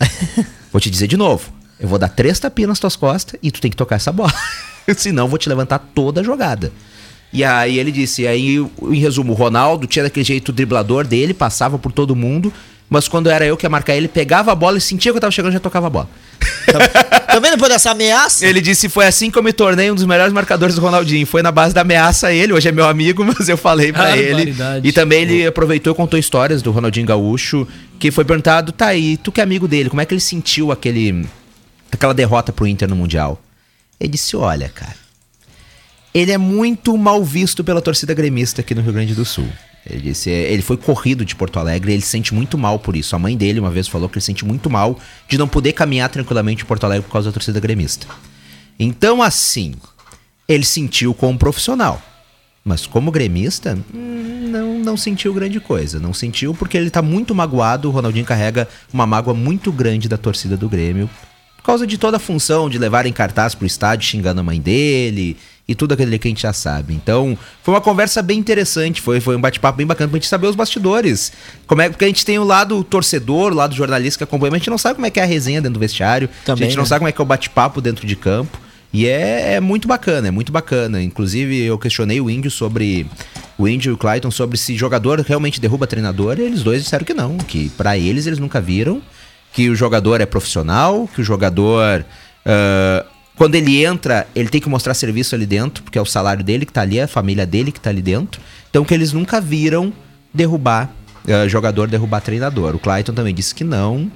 vou 0.72 0.80
te 0.80 0.90
dizer 0.90 1.06
de 1.06 1.16
novo. 1.16 1.52
Eu 1.78 1.88
vou 1.88 1.98
dar 1.98 2.08
três 2.08 2.38
tapinhas 2.38 2.68
nas 2.68 2.78
tuas 2.78 2.94
costas 2.94 3.38
e 3.42 3.50
tu 3.50 3.60
tem 3.60 3.70
que 3.70 3.76
tocar 3.76 3.96
essa 3.96 4.12
bola. 4.12 4.32
Senão 4.96 5.24
eu 5.24 5.28
vou 5.28 5.38
te 5.38 5.48
levantar 5.48 5.78
toda 5.94 6.20
a 6.20 6.24
jogada. 6.24 6.72
E 7.32 7.42
aí 7.42 7.78
ele 7.78 7.90
disse, 7.90 8.26
aí 8.26 8.56
em 8.56 8.98
resumo, 8.98 9.32
o 9.32 9.34
Ronaldo 9.34 9.86
tinha 9.86 10.02
daquele 10.02 10.24
jeito 10.24 10.52
driblador 10.52 11.06
dele, 11.06 11.32
passava 11.32 11.78
por 11.78 11.90
todo 11.90 12.14
mundo, 12.14 12.52
mas 12.90 13.08
quando 13.08 13.30
era 13.30 13.46
eu 13.46 13.56
que 13.56 13.64
ia 13.64 13.70
marcar 13.70 13.94
ele, 13.94 14.06
pegava 14.06 14.52
a 14.52 14.54
bola 14.54 14.76
e 14.76 14.80
sentia 14.80 15.10
que 15.10 15.16
eu 15.16 15.20
tava 15.20 15.30
chegando 15.30 15.52
e 15.52 15.54
já 15.54 15.60
tocava 15.60 15.86
a 15.86 15.90
bola. 15.90 16.08
Também 17.32 17.50
depois 17.50 17.72
dessa 17.72 17.90
ameaça. 17.90 18.44
Ele 18.44 18.60
disse, 18.60 18.86
foi 18.86 19.06
assim 19.06 19.30
que 19.30 19.38
eu 19.38 19.42
me 19.42 19.50
tornei 19.50 19.90
um 19.90 19.94
dos 19.94 20.04
melhores 20.04 20.32
marcadores 20.32 20.74
do 20.74 20.82
Ronaldinho. 20.82 21.26
Foi 21.26 21.40
na 21.40 21.50
base 21.50 21.74
da 21.74 21.80
ameaça 21.80 22.26
a 22.26 22.34
ele, 22.34 22.52
hoje 22.52 22.68
é 22.68 22.72
meu 22.72 22.86
amigo, 22.86 23.24
mas 23.38 23.48
eu 23.48 23.56
falei 23.56 23.94
pra 23.94 24.14
ele. 24.14 24.52
Barbaridade. 24.52 24.86
E 24.86 24.92
também 24.92 25.22
ele 25.22 25.46
aproveitou 25.46 25.94
e 25.94 25.96
contou 25.96 26.20
histórias 26.20 26.60
do 26.60 26.70
Ronaldinho 26.70 27.06
Gaúcho, 27.06 27.66
que 27.98 28.10
foi 28.10 28.26
perguntado, 28.26 28.72
tá 28.72 28.88
aí, 28.88 29.16
tu 29.16 29.32
que 29.32 29.40
é 29.40 29.44
amigo 29.44 29.66
dele, 29.66 29.88
como 29.88 30.02
é 30.02 30.04
que 30.04 30.12
ele 30.12 30.20
sentiu 30.20 30.70
aquele 30.70 31.26
aquela 31.90 32.12
derrota 32.12 32.52
pro 32.52 32.66
Inter 32.66 32.88
no 32.88 32.96
Mundial? 32.96 33.40
Ele 33.98 34.10
disse, 34.10 34.36
olha, 34.36 34.68
cara, 34.68 34.96
ele 36.14 36.32
é 36.32 36.38
muito 36.38 36.96
mal 36.96 37.24
visto 37.24 37.64
pela 37.64 37.80
torcida 37.80 38.12
gremista 38.12 38.60
aqui 38.60 38.74
no 38.74 38.82
Rio 38.82 38.92
Grande 38.92 39.14
do 39.14 39.24
Sul. 39.24 39.48
Ele 39.84 40.00
disse, 40.00 40.30
é, 40.30 40.52
ele 40.52 40.62
foi 40.62 40.76
corrido 40.76 41.24
de 41.24 41.34
Porto 41.34 41.58
Alegre 41.58 41.92
ele 41.92 42.02
se 42.02 42.08
sente 42.08 42.32
muito 42.32 42.56
mal 42.56 42.78
por 42.78 42.94
isso. 42.94 43.16
A 43.16 43.18
mãe 43.18 43.36
dele 43.36 43.58
uma 43.58 43.70
vez 43.70 43.88
falou 43.88 44.08
que 44.08 44.14
ele 44.14 44.24
sente 44.24 44.44
muito 44.44 44.70
mal 44.70 44.98
de 45.28 45.36
não 45.36 45.48
poder 45.48 45.72
caminhar 45.72 46.08
tranquilamente 46.08 46.62
em 46.62 46.66
Porto 46.66 46.84
Alegre 46.84 47.04
por 47.04 47.12
causa 47.12 47.30
da 47.30 47.32
torcida 47.32 47.58
gremista. 47.58 48.06
Então, 48.78 49.22
assim, 49.22 49.74
ele 50.48 50.64
sentiu 50.64 51.12
como 51.12 51.38
profissional. 51.38 52.00
Mas 52.64 52.86
como 52.86 53.10
gremista, 53.10 53.76
não, 53.92 54.78
não 54.78 54.96
sentiu 54.96 55.34
grande 55.34 55.58
coisa. 55.58 55.98
Não 55.98 56.14
sentiu 56.14 56.54
porque 56.54 56.76
ele 56.76 56.90
tá 56.90 57.02
muito 57.02 57.34
magoado. 57.34 57.88
O 57.88 57.90
Ronaldinho 57.90 58.24
carrega 58.24 58.68
uma 58.92 59.04
mágoa 59.04 59.34
muito 59.34 59.72
grande 59.72 60.08
da 60.08 60.16
torcida 60.16 60.56
do 60.56 60.68
Grêmio. 60.68 61.10
Por 61.56 61.64
causa 61.64 61.86
de 61.86 61.98
toda 61.98 62.18
a 62.18 62.20
função 62.20 62.70
de 62.70 62.78
levarem 62.78 63.12
cartaz 63.12 63.54
pro 63.54 63.66
estádio 63.66 64.08
xingando 64.08 64.40
a 64.40 64.44
mãe 64.44 64.60
dele 64.60 65.36
e 65.66 65.74
tudo 65.74 65.94
aquilo 65.94 66.18
que 66.18 66.28
a 66.28 66.30
gente 66.30 66.42
já 66.42 66.52
sabe. 66.52 66.92
Então, 66.94 67.38
foi 67.62 67.74
uma 67.74 67.80
conversa 67.80 68.20
bem 68.20 68.38
interessante, 68.38 69.00
foi, 69.00 69.20
foi 69.20 69.36
um 69.36 69.40
bate-papo 69.40 69.78
bem 69.78 69.86
bacana 69.86 70.08
pra 70.08 70.18
gente 70.18 70.28
saber 70.28 70.48
os 70.48 70.56
bastidores. 70.56 71.32
Como 71.66 71.80
é, 71.80 71.88
porque 71.88 72.04
a 72.04 72.08
gente 72.08 72.24
tem 72.24 72.38
o 72.38 72.44
lado 72.44 72.82
torcedor, 72.84 73.52
o 73.52 73.54
lado 73.54 73.74
jornalista 73.74 74.18
que 74.18 74.24
acompanha, 74.24 74.50
mas 74.50 74.56
a 74.56 74.60
gente 74.60 74.70
não 74.70 74.78
sabe 74.78 74.96
como 74.96 75.06
é 75.06 75.10
que 75.10 75.20
é 75.20 75.22
a 75.22 75.26
resenha 75.26 75.60
dentro 75.60 75.74
do 75.74 75.80
vestiário, 75.80 76.28
Também, 76.44 76.64
a 76.64 76.66
gente 76.66 76.76
não 76.76 76.82
né? 76.82 76.88
sabe 76.88 77.00
como 77.00 77.08
é 77.08 77.12
que 77.12 77.20
é 77.20 77.24
o 77.24 77.26
bate-papo 77.26 77.80
dentro 77.80 78.06
de 78.06 78.16
campo. 78.16 78.58
E 78.92 79.06
é, 79.06 79.54
é 79.54 79.60
muito 79.60 79.88
bacana, 79.88 80.28
é 80.28 80.30
muito 80.30 80.52
bacana. 80.52 81.02
Inclusive, 81.02 81.62
eu 81.62 81.78
questionei 81.78 82.20
o 82.20 82.28
Índio 82.28 82.50
sobre. 82.50 83.06
O 83.56 83.66
Índio 83.66 83.90
e 83.90 83.92
o 83.94 83.96
Clayton 83.96 84.30
sobre 84.30 84.58
se 84.58 84.76
jogador 84.76 85.20
realmente 85.20 85.60
derruba 85.60 85.86
treinador, 85.86 86.38
e 86.38 86.42
eles 86.42 86.62
dois 86.62 86.82
disseram 86.82 87.04
que 87.04 87.14
não, 87.14 87.38
que 87.38 87.70
pra 87.70 87.96
eles 87.96 88.26
eles 88.26 88.38
nunca 88.38 88.60
viram, 88.60 89.00
que 89.52 89.70
o 89.70 89.74
jogador 89.74 90.20
é 90.20 90.26
profissional, 90.26 91.08
que 91.14 91.20
o 91.20 91.24
jogador. 91.24 92.04
ah, 92.44 93.06
quando 93.42 93.56
ele 93.56 93.84
entra, 93.84 94.24
ele 94.36 94.48
tem 94.48 94.60
que 94.60 94.68
mostrar 94.68 94.94
serviço 94.94 95.34
ali 95.34 95.44
dentro, 95.44 95.82
porque 95.82 95.98
é 95.98 96.00
o 96.00 96.06
salário 96.06 96.44
dele 96.44 96.64
que 96.64 96.72
tá 96.72 96.82
ali, 96.82 97.00
é 97.00 97.02
a 97.02 97.08
família 97.08 97.44
dele 97.44 97.72
que 97.72 97.80
tá 97.80 97.90
ali 97.90 98.00
dentro. 98.00 98.40
Então 98.70 98.84
que 98.84 98.94
eles 98.94 99.12
nunca 99.12 99.40
viram 99.40 99.92
derrubar 100.32 100.94
ah, 101.26 101.48
jogador, 101.48 101.88
derrubar 101.88 102.20
treinador. 102.20 102.76
O 102.76 102.78
Clayton 102.78 103.12
também 103.12 103.34
disse 103.34 103.52
que 103.52 103.64
não. 103.64 104.08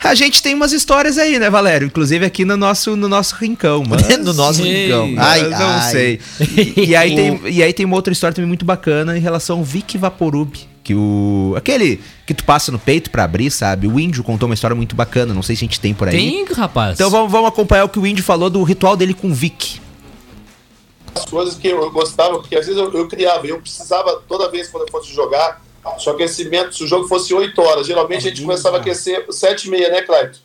A 0.00 0.14
gente 0.14 0.40
tem 0.40 0.54
umas 0.54 0.72
histórias 0.72 1.18
aí, 1.18 1.40
né, 1.40 1.50
Valério? 1.50 1.88
Inclusive 1.88 2.24
aqui 2.24 2.44
no 2.44 2.56
nosso, 2.56 2.94
no 2.94 3.08
nosso 3.08 3.34
rincão, 3.34 3.82
mas... 3.84 4.06
no 4.22 4.32
nosso 4.32 4.62
Ei, 4.62 4.84
rincão. 4.84 5.12
Ai, 5.18 5.40
Ai, 5.40 5.50
não 5.50 5.68
ai. 5.68 5.90
sei. 5.90 6.20
E, 6.56 6.84
e 6.90 6.94
aí 6.94 7.12
tem, 7.16 7.40
e 7.46 7.62
aí 7.64 7.72
tem 7.72 7.84
uma 7.84 7.96
outra 7.96 8.12
história 8.12 8.32
também 8.32 8.46
muito 8.46 8.64
bacana 8.64 9.18
em 9.18 9.20
relação 9.20 9.58
ao 9.58 9.64
Vic 9.64 9.98
Vaporub. 9.98 10.56
Que 10.82 10.94
o. 10.94 11.54
Aquele 11.56 12.00
que 12.26 12.32
tu 12.32 12.44
passa 12.44 12.72
no 12.72 12.78
peito 12.78 13.10
pra 13.10 13.24
abrir, 13.24 13.50
sabe? 13.50 13.86
O 13.86 14.00
índio 14.00 14.24
contou 14.24 14.48
uma 14.48 14.54
história 14.54 14.74
muito 14.74 14.96
bacana. 14.96 15.34
Não 15.34 15.42
sei 15.42 15.54
se 15.56 15.64
a 15.64 15.66
gente 15.66 15.80
tem 15.80 15.92
por 15.92 16.08
aí. 16.08 16.16
Tem, 16.16 16.44
rapaz. 16.54 16.94
Então 16.94 17.10
vamos, 17.10 17.30
vamos 17.30 17.48
acompanhar 17.48 17.84
o 17.84 17.88
que 17.88 17.98
o 17.98 18.06
índio 18.06 18.24
falou 18.24 18.48
do 18.48 18.62
ritual 18.62 18.96
dele 18.96 19.12
com 19.14 19.28
o 19.28 19.34
Vic. 19.34 19.80
as 21.14 21.24
coisas 21.26 21.54
que 21.56 21.68
eu 21.68 21.90
gostava, 21.90 22.38
porque 22.38 22.56
às 22.56 22.66
vezes 22.66 22.80
eu, 22.80 22.92
eu 22.94 23.08
criava, 23.08 23.46
eu 23.46 23.60
precisava 23.60 24.22
toda 24.28 24.50
vez 24.50 24.68
quando 24.68 24.84
eu 24.84 24.90
fosse 24.90 25.12
jogar, 25.12 25.60
só 25.98 26.10
aquecimento, 26.12 26.74
se 26.74 26.84
o 26.84 26.86
jogo 26.86 27.08
fosse 27.08 27.34
8 27.34 27.60
horas, 27.60 27.86
geralmente 27.86 28.26
a 28.26 28.30
gente 28.30 28.42
começava 28.42 28.76
a 28.76 28.80
aquecer 28.80 29.26
7 29.30 29.64
e 29.66 29.70
meia, 29.70 29.88
né, 29.90 30.02
Clayton? 30.02 30.38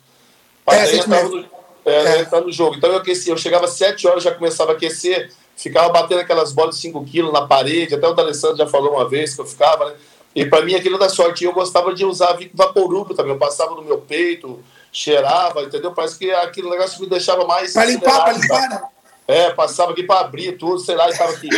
Para 0.64 0.78
É, 0.78 0.94
e 0.94 0.98
entrar 0.98 1.24
meia. 1.24 1.28
no, 1.28 1.44
é, 1.84 2.20
entrar 2.20 2.40
no 2.40 2.50
jogo. 2.52 2.76
Então 2.76 2.90
eu 2.90 2.96
aquecia, 2.98 3.32
eu 3.32 3.36
chegava 3.38 3.66
às 3.66 3.72
7 3.72 4.06
horas, 4.08 4.22
já 4.24 4.32
começava 4.32 4.72
a 4.72 4.74
aquecer, 4.74 5.30
ficava 5.56 5.88
batendo 5.90 6.20
aquelas 6.20 6.52
bolas 6.52 6.74
de 6.74 6.80
5 6.82 7.04
quilos 7.04 7.32
na 7.32 7.46
parede, 7.46 7.94
até 7.94 8.06
o 8.08 8.12
D'Alessandro 8.12 8.56
já 8.56 8.66
falou 8.66 8.94
uma 8.94 9.08
vez 9.08 9.34
que 9.34 9.40
eu 9.40 9.46
ficava, 9.46 9.86
né? 9.86 9.94
E 10.36 10.44
para 10.44 10.62
mim 10.62 10.74
aquilo 10.74 10.98
da 10.98 11.08
sorte, 11.08 11.42
E 11.42 11.46
eu 11.46 11.52
gostava 11.54 11.94
de 11.94 12.04
usar 12.04 12.38
Vaporub 12.52 13.14
também, 13.14 13.32
eu 13.32 13.38
passava 13.38 13.74
no 13.74 13.82
meu 13.82 13.96
peito, 13.96 14.62
cheirava, 14.92 15.62
entendeu? 15.62 15.92
Parece 15.92 16.18
que 16.18 16.30
aquele 16.30 16.68
negócio 16.68 17.00
me 17.00 17.08
deixava 17.08 17.46
mais 17.46 17.72
Pra 17.72 17.86
limpar, 17.86 18.28
acelerado, 18.28 18.42
limpar, 18.42 18.68
né? 18.68 18.82
é, 19.26 19.50
passava 19.50 19.92
aqui 19.92 20.02
pra 20.02 20.20
abrir 20.20 20.58
tudo, 20.58 20.78
sei 20.78 20.94
lá, 20.94 21.08
estava 21.08 21.32
aqui. 21.32 21.48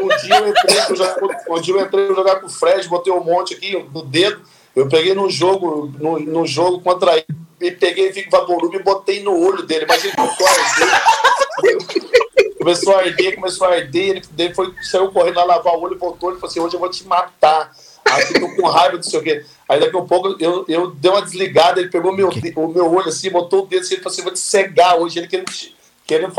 Um 0.00 0.08
dia 0.08 0.38
eu 0.38 0.48
entrei, 0.48 0.78
eu 0.88 0.96
já, 0.96 1.16
um 1.50 1.60
dia 1.60 1.74
eu 1.74 1.80
entrei 1.82 2.06
pra 2.06 2.16
jogar 2.16 2.40
com 2.40 2.46
o 2.46 2.50
Fred, 2.50 2.88
botei 2.88 3.12
um 3.12 3.22
monte 3.22 3.52
aqui 3.52 3.76
no 3.92 4.02
dedo. 4.02 4.40
Eu 4.74 4.88
peguei 4.88 5.14
no 5.14 5.28
jogo, 5.28 5.92
no, 5.98 6.18
no 6.18 6.46
jogo 6.46 6.80
contra 6.80 7.18
ele, 7.18 7.26
e 7.60 7.70
peguei 7.70 8.10
Vic 8.10 8.30
Vaporub 8.30 8.74
e 8.74 8.82
botei 8.82 9.22
no 9.22 9.38
olho 9.38 9.62
dele. 9.62 9.84
Mas 9.86 10.02
ele 10.02 10.16
começou 10.16 10.46
a 10.46 10.50
arder. 10.50 11.02
Começou 12.58 12.94
a 12.94 12.98
arder, 13.00 13.34
começou 13.34 13.66
a 13.66 13.74
arder, 13.74 14.22
ele 14.38 14.54
foi, 14.54 14.72
saiu 14.82 15.12
correndo 15.12 15.36
lá 15.36 15.44
lavar 15.44 15.74
o 15.74 15.82
olho, 15.82 15.98
voltou, 15.98 16.30
ele 16.30 16.38
falou 16.38 16.50
assim, 16.50 16.60
hoje 16.60 16.74
eu 16.74 16.80
vou 16.80 16.88
te 16.88 17.06
matar. 17.06 17.70
Aí 18.04 18.26
ficou 18.26 18.54
com 18.54 18.68
raiva, 18.68 18.96
não 18.96 19.02
sei 19.02 19.18
o 19.18 19.22
quê. 19.22 19.44
Aí 19.68 19.80
daqui 19.80 19.96
a 19.96 20.02
pouco 20.02 20.36
eu, 20.38 20.64
eu 20.68 20.90
dei 20.90 21.10
uma 21.10 21.22
desligada, 21.22 21.80
ele 21.80 21.88
pegou 21.90 22.14
meu, 22.14 22.28
o 22.28 22.68
meu 22.68 22.92
olho 22.92 23.08
assim, 23.08 23.30
botou 23.30 23.62
o 23.62 23.66
dedo 23.66 23.82
assim, 23.82 23.94
ele 23.94 24.02
falou 24.02 24.12
assim, 24.12 24.22
vou 24.22 24.32
te 24.32 24.40
cegar 24.40 24.96
hoje. 24.96 25.18
Ele 25.18 25.28
querendo, 25.28 25.52
querendo 26.06 26.34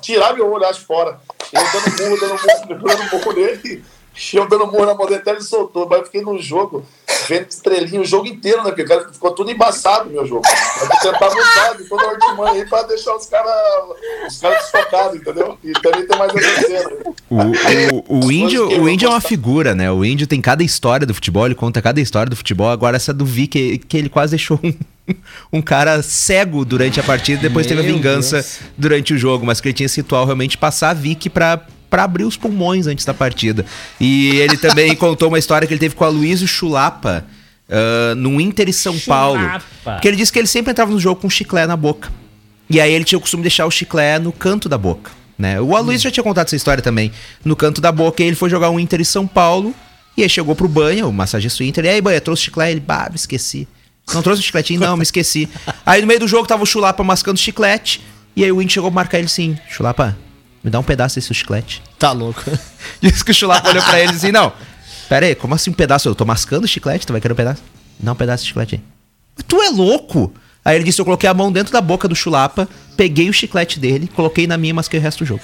tirar 0.00 0.34
meu 0.34 0.50
olho, 0.50 0.64
acho, 0.66 0.84
fora. 0.84 1.20
Eu 1.52 1.62
dando 1.62 2.02
murro, 2.02 2.20
dando 2.20 2.34
murro, 2.34 2.96
dando 2.96 3.12
murro 3.12 3.32
nele. 3.32 3.84
Eu 4.32 4.48
dando 4.48 4.66
murro 4.66 4.86
na 4.86 4.94
dele, 4.94 5.16
até 5.16 5.32
ele 5.32 5.42
soltou. 5.42 5.86
Mas 5.88 5.98
eu 5.98 6.04
fiquei 6.06 6.22
no 6.22 6.38
jogo, 6.40 6.84
vendo 7.28 7.48
estrelinha 7.48 8.00
o 8.00 8.04
jogo 8.04 8.26
inteiro, 8.26 8.58
né? 8.58 8.70
Porque 8.70 8.82
o 8.82 8.86
cara 8.86 9.12
ficou 9.12 9.32
tudo 9.32 9.50
embaçado 9.50 10.08
meu 10.08 10.24
jogo. 10.26 10.42
Eu 10.80 11.12
tentava 11.12 11.34
usar 11.34 11.76
de 11.76 11.88
toda 11.88 12.02
a 12.02 12.10
artimanha 12.10 12.52
aí 12.52 12.68
pra 12.68 12.82
deixar 12.82 13.14
os 13.14 13.26
caras 13.26 13.52
os 14.26 14.38
caras 14.38 14.62
desfocados, 14.62 15.20
entendeu? 15.20 15.58
E 15.62 15.72
também 15.72 16.06
tem 16.06 16.18
mais 16.18 16.34
essa 16.34 16.66
cena. 16.66 16.90
O, 17.28 18.14
o, 18.14 18.26
o, 18.26 18.32
índio, 18.32 18.68
que 18.68 18.80
o 18.80 18.88
índio 18.88 19.06
é 19.06 19.10
uma 19.10 19.20
figura, 19.20 19.74
né? 19.74 19.90
O 19.90 20.04
índio 20.04 20.26
tem 20.26 20.40
cada 20.40 20.62
história 20.62 21.06
do 21.06 21.14
futebol, 21.14 21.44
ele 21.44 21.54
conta 21.54 21.82
cada 21.82 22.00
história 22.00 22.30
do 22.30 22.36
futebol. 22.36 22.70
Agora, 22.70 22.96
essa 22.96 23.12
do 23.12 23.24
Vic, 23.24 23.78
que 23.78 23.96
ele 23.96 24.08
quase 24.08 24.30
deixou 24.30 24.58
um, 24.62 24.72
um 25.52 25.62
cara 25.62 26.02
cego 26.02 26.64
durante 26.64 26.98
a 27.00 27.02
partida, 27.02 27.42
depois 27.42 27.66
teve 27.66 27.80
a 27.80 27.84
Meu 27.84 27.94
vingança 27.94 28.36
Deus. 28.36 28.58
durante 28.78 29.14
o 29.14 29.18
jogo, 29.18 29.44
mas 29.44 29.60
que 29.60 29.68
ele 29.68 29.74
tinha 29.74 29.86
esse 29.86 30.00
ritual 30.00 30.24
realmente 30.24 30.56
passar 30.56 30.90
a 30.90 30.94
Vic 30.94 31.28
pra. 31.28 31.66
Pra 31.88 32.04
abrir 32.04 32.24
os 32.24 32.36
pulmões 32.36 32.86
antes 32.86 33.04
da 33.04 33.14
partida. 33.14 33.64
E 34.00 34.36
ele 34.36 34.56
também 34.56 34.94
contou 34.96 35.28
uma 35.28 35.38
história 35.38 35.66
que 35.66 35.72
ele 35.72 35.80
teve 35.80 35.94
com 35.94 36.04
a 36.04 36.08
Luísio 36.08 36.48
Chulapa 36.48 37.24
ah, 37.70 38.14
no 38.16 38.40
Inter 38.40 38.68
e 38.68 38.72
São 38.72 38.98
Paulo. 39.00 39.40
Porque 39.82 40.08
ele 40.08 40.16
disse 40.16 40.32
que 40.32 40.38
ele 40.38 40.46
sempre 40.46 40.70
entrava 40.70 40.90
no 40.90 40.98
jogo 40.98 41.20
com 41.20 41.30
chiclete 41.30 41.68
na 41.68 41.76
boca. 41.76 42.10
E 42.68 42.80
aí 42.80 42.92
ele 42.92 43.04
tinha 43.04 43.18
o 43.18 43.20
costume 43.20 43.42
de 43.42 43.48
deixar 43.48 43.66
o 43.66 43.70
chiclete 43.70 44.24
no 44.24 44.32
canto 44.32 44.68
da 44.68 44.78
boca. 44.78 45.10
Né? 45.38 45.60
O 45.60 45.76
Aloysio 45.76 46.04
já 46.04 46.10
tinha 46.10 46.24
contado 46.24 46.46
essa 46.46 46.56
história 46.56 46.82
também. 46.82 47.12
No 47.44 47.54
canto 47.54 47.80
da 47.80 47.92
boca, 47.92 48.22
e 48.22 48.26
ele 48.26 48.36
foi 48.36 48.48
jogar 48.48 48.70
um 48.70 48.80
Inter 48.80 49.00
em 49.00 49.04
São 49.04 49.26
Paulo. 49.26 49.74
E 50.16 50.22
aí 50.22 50.28
chegou 50.28 50.54
pro 50.54 50.66
banho, 50.66 51.08
o 51.08 51.12
massagista 51.12 51.62
do 51.62 51.66
Inter. 51.66 51.84
E 51.84 51.88
aí, 51.88 52.00
banha, 52.00 52.20
trouxe 52.20 52.44
chiclete? 52.44 52.72
Ele, 52.72 52.80
bah, 52.80 53.08
me 53.10 53.16
esqueci. 53.16 53.68
Não 54.14 54.22
trouxe 54.22 54.40
o 54.40 54.44
chicletinho? 54.44 54.80
Não, 54.80 54.96
me 54.96 55.02
esqueci. 55.02 55.48
Aí 55.84 56.00
no 56.00 56.06
meio 56.06 56.20
do 56.20 56.28
jogo 56.28 56.46
tava 56.46 56.62
o 56.62 56.66
Chulapa 56.66 57.02
mascando 57.04 57.38
chiclete. 57.38 58.00
E 58.34 58.44
aí 58.44 58.50
o 58.50 58.62
Inter 58.62 58.74
chegou 58.74 58.90
pra 58.90 58.94
marcar 59.02 59.18
ele 59.18 59.26
assim: 59.26 59.58
Chulapa, 59.68 60.16
me 60.66 60.70
dá 60.70 60.80
um 60.80 60.82
pedaço 60.82 61.14
desse 61.14 61.32
chiclete. 61.32 61.80
Tá 61.96 62.10
louco. 62.10 62.42
Disse 63.00 63.24
que 63.24 63.30
o 63.30 63.34
Chulapa 63.34 63.68
olhou 63.68 63.84
pra 63.84 64.00
ele 64.00 64.10
assim: 64.10 64.32
Não, 64.32 64.52
pera 65.08 65.26
aí, 65.26 65.34
como 65.36 65.54
assim 65.54 65.70
um 65.70 65.72
pedaço? 65.72 66.08
Eu 66.08 66.14
tô 66.14 66.24
mascando 66.24 66.66
chiclete, 66.66 67.06
tu 67.06 67.12
vai 67.12 67.20
querer 67.20 67.34
um 67.34 67.36
pedaço? 67.36 67.62
Dá 68.00 68.10
um 68.10 68.16
pedaço 68.16 68.42
de 68.42 68.48
chiclete 68.48 68.74
aí. 68.74 69.44
Tu 69.46 69.62
é 69.62 69.70
louco? 69.70 70.34
Aí 70.64 70.74
ele 70.74 70.84
disse: 70.84 71.00
Eu 71.00 71.04
coloquei 71.04 71.30
a 71.30 71.32
mão 71.34 71.52
dentro 71.52 71.72
da 71.72 71.80
boca 71.80 72.08
do 72.08 72.16
Chulapa, 72.16 72.68
peguei 72.96 73.28
o 73.28 73.32
chiclete 73.32 73.78
dele, 73.78 74.08
coloquei 74.14 74.46
na 74.46 74.56
minha 74.56 74.70
e 74.70 74.72
masquei 74.74 74.98
o 74.98 75.02
resto 75.02 75.18
do 75.24 75.26
jogo. 75.26 75.42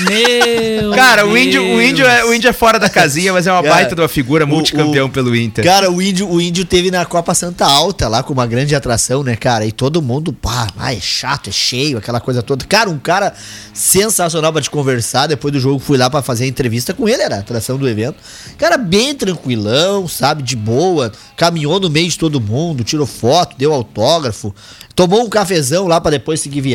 Meu 0.00 0.90
Cara, 0.92 1.24
o 1.26 1.36
índio, 1.38 1.62
o, 1.62 1.80
índio 1.80 2.04
é, 2.06 2.24
o 2.24 2.34
índio 2.34 2.50
é 2.50 2.52
fora 2.52 2.78
da 2.80 2.90
casinha, 2.90 3.32
mas 3.32 3.46
é 3.46 3.52
uma 3.52 3.62
Cara, 3.62 3.74
baita 3.74 3.94
de 3.94 4.00
uma 4.00 4.08
figura, 4.08 4.44
multicampeão 4.44 5.06
o- 5.06 5.10
pelo 5.10 5.34
Inter. 5.36 5.64
Cara, 5.64 5.90
o 5.90 6.02
índio, 6.02 6.28
o 6.28 6.40
índio 6.40 6.64
teve 6.64 6.90
na 6.90 7.04
Copa 7.04 7.32
Santa 7.34 7.64
Alta 7.64 8.08
lá 8.08 8.22
com 8.22 8.32
uma 8.32 8.46
grande 8.46 8.74
atração, 8.74 9.22
né, 9.22 9.36
cara? 9.36 9.64
E 9.64 9.70
todo 9.72 10.02
mundo, 10.02 10.32
pá, 10.32 10.66
ah, 10.76 10.92
é 10.92 11.00
chato, 11.00 11.48
é 11.48 11.52
cheio, 11.52 11.96
aquela 11.96 12.20
coisa 12.20 12.42
toda. 12.42 12.64
Cara, 12.64 12.90
um 12.90 12.98
cara 12.98 13.32
sensacional 13.72 14.52
pra 14.52 14.60
te 14.60 14.70
conversar. 14.70 15.26
Depois 15.28 15.52
do 15.52 15.60
jogo 15.60 15.78
fui 15.78 15.96
lá 15.96 16.10
pra 16.10 16.22
fazer 16.22 16.44
a 16.44 16.48
entrevista 16.48 16.92
com 16.92 17.08
ele, 17.08 17.22
era 17.22 17.36
a 17.36 17.38
atração 17.40 17.76
do 17.78 17.88
evento. 17.88 18.16
Cara, 18.58 18.76
bem 18.76 19.14
tranquilão, 19.14 20.08
sabe, 20.08 20.42
de 20.42 20.56
boa. 20.56 21.12
Caminhou 21.36 21.78
no 21.78 21.88
meio 21.88 22.08
de 22.08 22.18
todo 22.18 22.40
mundo, 22.40 22.82
tirou 22.82 23.06
foto, 23.06 23.56
deu 23.56 23.72
autógrafo. 23.72 24.52
Tomou 24.94 25.24
um 25.24 25.28
cafezão 25.28 25.88
lá 25.88 26.00
pra 26.00 26.12
depois 26.12 26.40
seguir 26.40 26.60
viagem 26.60 26.73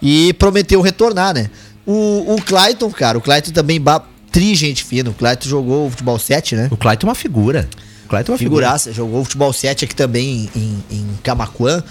e 0.00 0.32
prometeu 0.34 0.80
retornar, 0.80 1.34
né? 1.34 1.50
O, 1.86 2.34
o 2.34 2.42
Clayton, 2.42 2.90
cara, 2.90 3.18
o 3.18 3.20
Clayton 3.20 3.50
também 3.52 3.80
ba- 3.80 4.04
tri 4.30 4.54
gente 4.54 4.84
fina. 4.84 5.10
O 5.10 5.14
Clayton 5.14 5.48
jogou 5.48 5.90
futebol 5.90 6.18
7, 6.18 6.56
né? 6.56 6.68
O 6.70 6.76
Clayton 6.76 7.06
é 7.06 7.10
uma 7.10 7.14
figura. 7.14 7.68
O 8.04 8.08
Clayton 8.08 8.30
é 8.30 8.34
uma 8.34 8.38
figura. 8.38 8.62
Figuraça, 8.66 8.92
jogou 8.92 9.24
futebol 9.24 9.52
7 9.52 9.84
aqui 9.84 9.94
também 9.94 10.48
em, 10.54 10.84
em 10.90 11.06
Camaquã. 11.22 11.82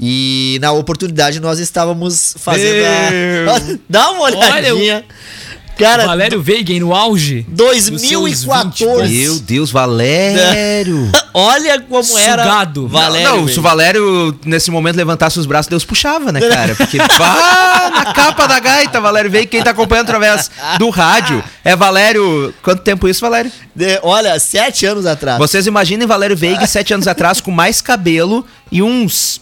E 0.00 0.58
na 0.60 0.70
oportunidade 0.70 1.40
nós 1.40 1.58
estávamos 1.58 2.34
fazendo 2.38 2.84
a. 2.86 3.10
Meu. 3.10 3.78
Dá 3.90 4.10
uma 4.10 4.22
olhadinha. 4.22 5.04
Cara, 5.78 6.06
Valério 6.06 6.42
Veigen 6.42 6.80
no 6.80 6.94
auge. 6.94 7.46
2014. 7.48 9.14
Meu 9.14 9.38
Deus, 9.40 9.70
Valério. 9.70 11.10
Olha 11.32 11.80
como 11.80 12.18
era. 12.18 12.42
Sugado. 12.42 12.88
Valério. 12.88 13.28
não, 13.28 13.36
velho. 13.44 13.48
se 13.48 13.58
o 13.58 13.62
Valério, 13.62 14.38
nesse 14.44 14.70
momento, 14.70 14.96
levantasse 14.96 15.38
os 15.38 15.46
braços, 15.46 15.68
Deus 15.68 15.84
puxava, 15.84 16.32
né, 16.32 16.40
cara? 16.40 16.74
Porque, 16.74 16.98
pá, 16.98 17.90
na 17.94 18.12
capa 18.12 18.46
da 18.46 18.58
gaita, 18.58 19.00
Valério 19.00 19.30
veio. 19.30 19.46
Quem 19.46 19.62
tá 19.62 19.70
acompanhando 19.70 20.06
através 20.08 20.50
do 20.78 20.90
rádio 20.90 21.42
é 21.64 21.76
Valério. 21.76 22.52
Quanto 22.62 22.82
tempo 22.82 23.08
isso, 23.08 23.20
Valério? 23.20 23.50
De- 23.74 24.00
olha, 24.02 24.38
sete 24.40 24.84
anos 24.84 25.06
atrás. 25.06 25.38
Vocês 25.38 25.66
imaginem 25.66 26.06
Valério 26.06 26.36
Veiga 26.36 26.66
sete 26.66 26.92
anos 26.92 27.06
atrás 27.06 27.40
com 27.40 27.50
mais 27.50 27.80
cabelo 27.80 28.44
e 28.72 28.82
uns 28.82 29.40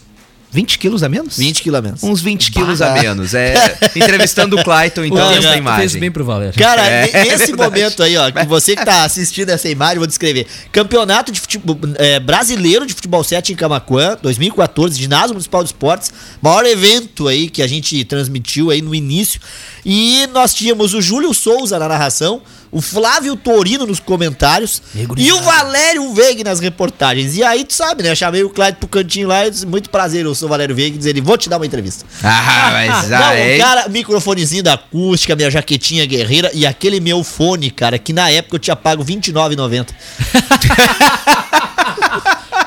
20 0.57 0.79
quilos 0.79 1.03
a 1.03 1.09
menos? 1.09 1.37
20 1.37 1.61
quilômetros. 1.61 2.01
Uns 2.03 2.19
20 2.19 2.51
quilos 2.51 2.81
a 2.81 2.91
menos. 2.93 3.35
É, 3.35 3.77
entrevistando 3.95 4.59
o 4.59 4.63
Clayton, 4.63 5.05
então, 5.05 5.27
Olha, 5.27 5.37
essa 5.37 5.47
Fez 5.49 5.59
imagem. 5.59 5.99
bem 5.99 6.09
pro 6.11 6.25
Valério. 6.25 6.57
Cara, 6.57 6.83
É, 6.83 7.01
ne- 7.11 7.29
é 7.29 7.55
momento 7.55 8.01
aí, 8.01 8.17
ó, 8.17 8.31
que 8.31 8.43
você 8.47 8.75
que 8.75 8.83
tá 8.83 9.03
assistindo 9.03 9.49
essa 9.49 9.69
imagem, 9.69 9.99
vou 9.99 10.07
descrever. 10.07 10.47
Campeonato 10.71 11.31
de 11.31 11.39
futebol, 11.39 11.77
é, 11.97 12.19
brasileiro 12.19 12.87
de 12.87 12.93
futebol 12.95 13.23
7 13.23 13.53
em 13.53 13.55
Camaquã, 13.55 14.17
2014, 14.19 14.99
ginásio 14.99 15.29
municipal 15.29 15.61
de 15.63 15.69
esportes, 15.69 16.11
maior 16.41 16.65
evento 16.65 17.27
aí 17.27 17.51
que 17.51 17.61
a 17.61 17.67
gente 17.67 18.03
transmitiu 18.05 18.71
aí 18.71 18.81
no 18.81 18.95
início. 18.95 19.39
E 19.85 20.27
nós 20.33 20.55
tínhamos 20.55 20.95
o 20.95 21.01
Júlio 21.01 21.35
Souza 21.35 21.77
na 21.77 21.87
narração, 21.87 22.41
o 22.71 22.81
Flávio 22.81 23.35
Torino 23.35 23.85
nos 23.85 23.99
comentários 23.99 24.81
e 25.17 25.31
o 25.31 25.41
Valério 25.41 26.13
Veig 26.13 26.43
nas 26.43 26.59
reportagens. 26.59 27.35
E 27.35 27.43
aí, 27.43 27.63
tu 27.63 27.73
sabe, 27.73 28.03
né? 28.03 28.13
Chamei 28.15 28.43
o 28.43 28.49
Clyde 28.49 28.77
pro 28.77 28.87
cantinho 28.87 29.27
lá 29.27 29.47
e 29.47 29.51
disse, 29.51 29.65
muito 29.65 29.89
prazer, 29.89 30.25
eu 30.25 30.35
sou 30.35 30.47
o 30.47 30.49
Valério 30.49 30.75
Veig, 30.75 30.95
e 30.95 30.97
dizer 30.97 31.11
ele, 31.11 31.21
vou 31.21 31.37
te 31.37 31.49
dar 31.49 31.57
uma 31.57 31.65
entrevista. 31.65 32.05
Ah, 32.23 32.69
mas 32.73 33.09
Não, 33.09 33.17
aí. 33.27 33.55
o 33.55 33.59
cara, 33.61 33.87
microfonezinho 33.89 34.63
da 34.63 34.73
acústica, 34.73 35.35
minha 35.35 35.49
jaquetinha 35.49 36.05
guerreira 36.05 36.51
e 36.53 36.65
aquele 36.65 36.99
meu 36.99 37.23
fone, 37.23 37.71
cara, 37.71 37.97
que 37.97 38.11
na 38.13 38.29
época 38.29 38.55
eu 38.55 38.59
tinha 38.59 38.75
pago 38.75 39.03
R$29,90. 39.03 39.87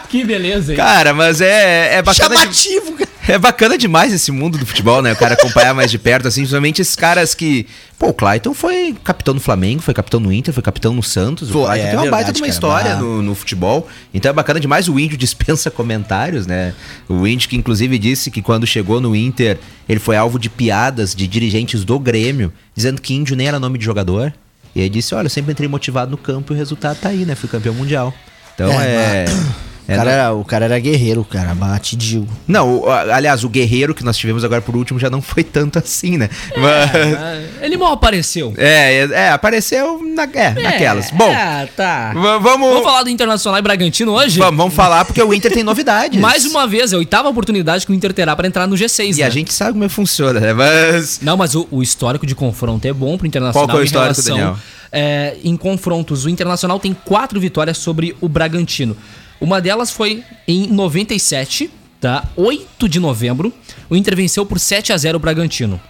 Que 0.08 0.24
beleza, 0.24 0.72
hein? 0.72 0.76
Cara, 0.76 1.14
mas 1.14 1.40
é, 1.40 1.94
é 1.98 2.02
bacana. 2.02 2.30
de- 2.34 2.40
Chamativo, 2.40 2.92
cara. 2.94 3.10
É 3.30 3.38
bacana 3.38 3.78
demais 3.78 4.12
esse 4.12 4.32
mundo 4.32 4.58
do 4.58 4.66
futebol, 4.66 5.00
né? 5.00 5.12
O 5.12 5.16
cara 5.16 5.34
acompanhar 5.34 5.72
mais 5.72 5.88
de 5.88 5.98
perto, 5.98 6.26
assim, 6.26 6.40
principalmente 6.40 6.82
esses 6.82 6.96
caras 6.96 7.32
que. 7.32 7.64
Pô, 7.96 8.08
o 8.08 8.12
Clayton 8.12 8.52
foi 8.52 8.92
capitão 9.04 9.34
no 9.34 9.38
Flamengo, 9.38 9.80
foi 9.80 9.94
capitão 9.94 10.18
no 10.18 10.32
Inter, 10.32 10.52
foi 10.52 10.62
capitão 10.64 10.92
no 10.92 11.02
Santos. 11.02 11.48
Pô, 11.48 11.62
o 11.62 11.66
Clayton 11.66 11.86
é 11.86 11.90
tem 11.90 11.96
uma 11.96 12.02
verdade, 12.02 12.24
baita 12.24 12.32
de 12.32 12.40
uma 12.40 12.46
cara, 12.46 12.52
história 12.52 12.94
bah. 12.96 13.00
no, 13.00 13.22
no 13.22 13.34
futebol. 13.36 13.88
Então 14.12 14.30
é 14.30 14.32
bacana 14.32 14.58
demais. 14.58 14.88
O 14.88 14.98
Índio 14.98 15.16
dispensa 15.18 15.70
comentários, 15.70 16.44
né? 16.44 16.74
O 17.08 17.24
Índio 17.24 17.48
que 17.48 17.56
inclusive 17.56 17.96
disse 18.00 18.32
que 18.32 18.42
quando 18.42 18.66
chegou 18.66 19.00
no 19.00 19.14
Inter, 19.14 19.60
ele 19.88 20.00
foi 20.00 20.16
alvo 20.16 20.36
de 20.36 20.50
piadas 20.50 21.14
de 21.14 21.28
dirigentes 21.28 21.84
do 21.84 22.00
Grêmio, 22.00 22.52
dizendo 22.74 23.00
que 23.00 23.14
Índio 23.14 23.36
nem 23.36 23.46
era 23.46 23.60
nome 23.60 23.78
de 23.78 23.84
jogador. 23.84 24.34
E 24.74 24.82
aí 24.82 24.88
disse: 24.88 25.14
Olha, 25.14 25.26
eu 25.26 25.30
sempre 25.30 25.52
entrei 25.52 25.68
motivado 25.68 26.10
no 26.10 26.18
campo 26.18 26.52
e 26.52 26.56
o 26.56 26.58
resultado 26.58 26.98
tá 26.98 27.10
aí, 27.10 27.24
né? 27.24 27.36
Fui 27.36 27.48
campeão 27.48 27.74
mundial. 27.74 28.12
Então 28.54 28.72
É, 28.80 29.24
é. 29.24 29.24
O 29.90 29.92
é 29.92 29.96
cara, 29.96 30.10
era, 30.10 30.32
o 30.34 30.44
cara 30.44 30.64
era 30.66 30.78
guerreiro, 30.78 31.24
cara, 31.24 31.54
bate 31.54 31.96
Digo. 31.96 32.26
não, 32.46 32.78
o- 32.80 32.88
a- 32.88 33.16
aliás, 33.16 33.42
o 33.44 33.48
guerreiro 33.48 33.94
que 33.94 34.04
nós 34.04 34.16
tivemos 34.16 34.44
agora 34.44 34.62
por 34.62 34.76
último 34.76 34.98
já 34.98 35.10
não 35.10 35.20
foi 35.20 35.42
tanto 35.42 35.78
assim, 35.78 36.16
né? 36.16 36.28
Mas- 36.56 36.90
Ah, 37.18 37.40
Ele 37.60 37.76
mal 37.76 37.92
apareceu. 37.92 38.54
É, 38.56 38.98
é, 39.04 39.08
é, 39.12 39.30
apareceu 39.30 40.00
na, 40.14 40.22
é, 40.24 40.50
naquelas. 40.62 41.10
Bom, 41.10 41.30
É, 41.30 41.66
tá. 41.76 42.12
vamos, 42.14 42.68
Vamos 42.68 42.82
falar 42.84 43.02
do 43.02 43.10
Internacional 43.10 43.58
e 43.58 43.62
Bragantino 43.62 44.12
hoje? 44.12 44.38
vamos, 44.38 44.56
vamos 44.56 44.74
falar 44.74 45.04
porque 45.04 45.22
o 45.22 45.34
Inter 45.34 45.52
tem 45.52 45.62
novidades. 45.64 46.18
Mais 46.20 46.44
uma 46.44 46.66
vez, 46.66 46.92
é 46.92 46.96
a 46.96 46.98
oitava 46.98 47.28
oportunidade 47.28 47.84
que 47.84 47.92
o 47.92 47.94
Inter 47.94 48.12
terá 48.12 48.34
pra 48.36 48.46
entrar 48.46 48.66
no 48.66 48.76
G6, 48.76 49.16
E 49.16 49.20
né? 49.20 49.26
a 49.26 49.30
gente 49.30 49.52
sabe 49.52 49.72
como 49.72 49.84
é 49.84 49.88
que 49.88 49.94
funciona, 49.94 50.38
né? 50.40 50.52
Mas. 50.52 51.20
Não, 51.22 51.36
mas 51.36 51.54
o, 51.54 51.66
o 51.70 51.82
histórico 51.82 52.24
de 52.26 52.34
confronto 52.34 52.86
é 52.86 52.92
bom 52.92 53.18
pro 53.18 53.26
Internacional. 53.26 53.66
Qual 53.66 53.68
que 53.68 53.76
é 53.76 53.80
o 53.80 53.82
em 53.82 53.86
histórico, 53.86 54.22
relação, 54.22 54.36
Daniel? 54.36 54.56
é, 54.92 55.36
em 55.44 55.56
confrontos, 55.56 56.24
o 56.24 56.28
Internacional 56.28 56.78
tem 56.78 56.94
quatro 57.04 57.40
vitórias 57.40 57.78
sobre 57.78 58.16
o 58.20 58.28
Bragantino. 58.28 58.96
Uma 59.40 59.60
delas 59.60 59.90
foi 59.90 60.22
em 60.46 60.66
97, 60.66 61.70
tá? 62.00 62.28
8 62.36 62.88
de 62.88 63.00
novembro. 63.00 63.52
O 63.88 63.96
Inter 63.96 64.14
venceu 64.14 64.44
por 64.44 64.60
7 64.60 64.92
a 64.92 64.96
0 64.96 65.16
o 65.16 65.20
Bragantino. 65.20 65.80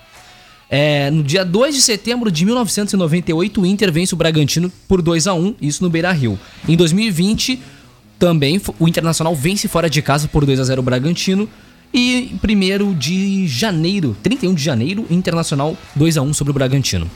É, 0.73 1.11
no 1.11 1.25
dia 1.25 1.45
2 1.45 1.75
de 1.75 1.83
setembro 1.83 2.31
de 2.31 2.45
1998, 2.45 3.61
o 3.61 3.67
Inter 3.67 3.91
vence 3.91 4.15
o 4.15 4.17
Bragantino 4.17 4.71
por 4.87 5.03
2 5.03 5.27
a 5.27 5.35
1 5.35 5.57
isso 5.61 5.83
no 5.83 5.91
Beira 5.91 6.13
Rio. 6.13 6.39
Em 6.69 6.77
2020, 6.77 7.61
também 8.21 8.61
o 8.79 8.87
Internacional 8.87 9.35
vence 9.35 9.67
fora 9.67 9.91
de 9.91 10.01
casa 10.01 10.29
por 10.29 10.47
2 10.47 10.61
a 10.61 10.65
0 10.65 10.81
o 10.81 10.85
Bragantino. 10.85 11.49
E 11.93 12.31
em 12.33 12.81
1 12.81 12.95
de 12.95 13.49
janeiro, 13.49 14.17
31 14.23 14.55
de 14.55 14.63
janeiro, 14.63 15.05
Internacional 15.11 15.77
2 15.97 16.19
a 16.19 16.23
1 16.23 16.35
sobre 16.35 16.53
o 16.53 16.55
Bragantino. 16.55 17.11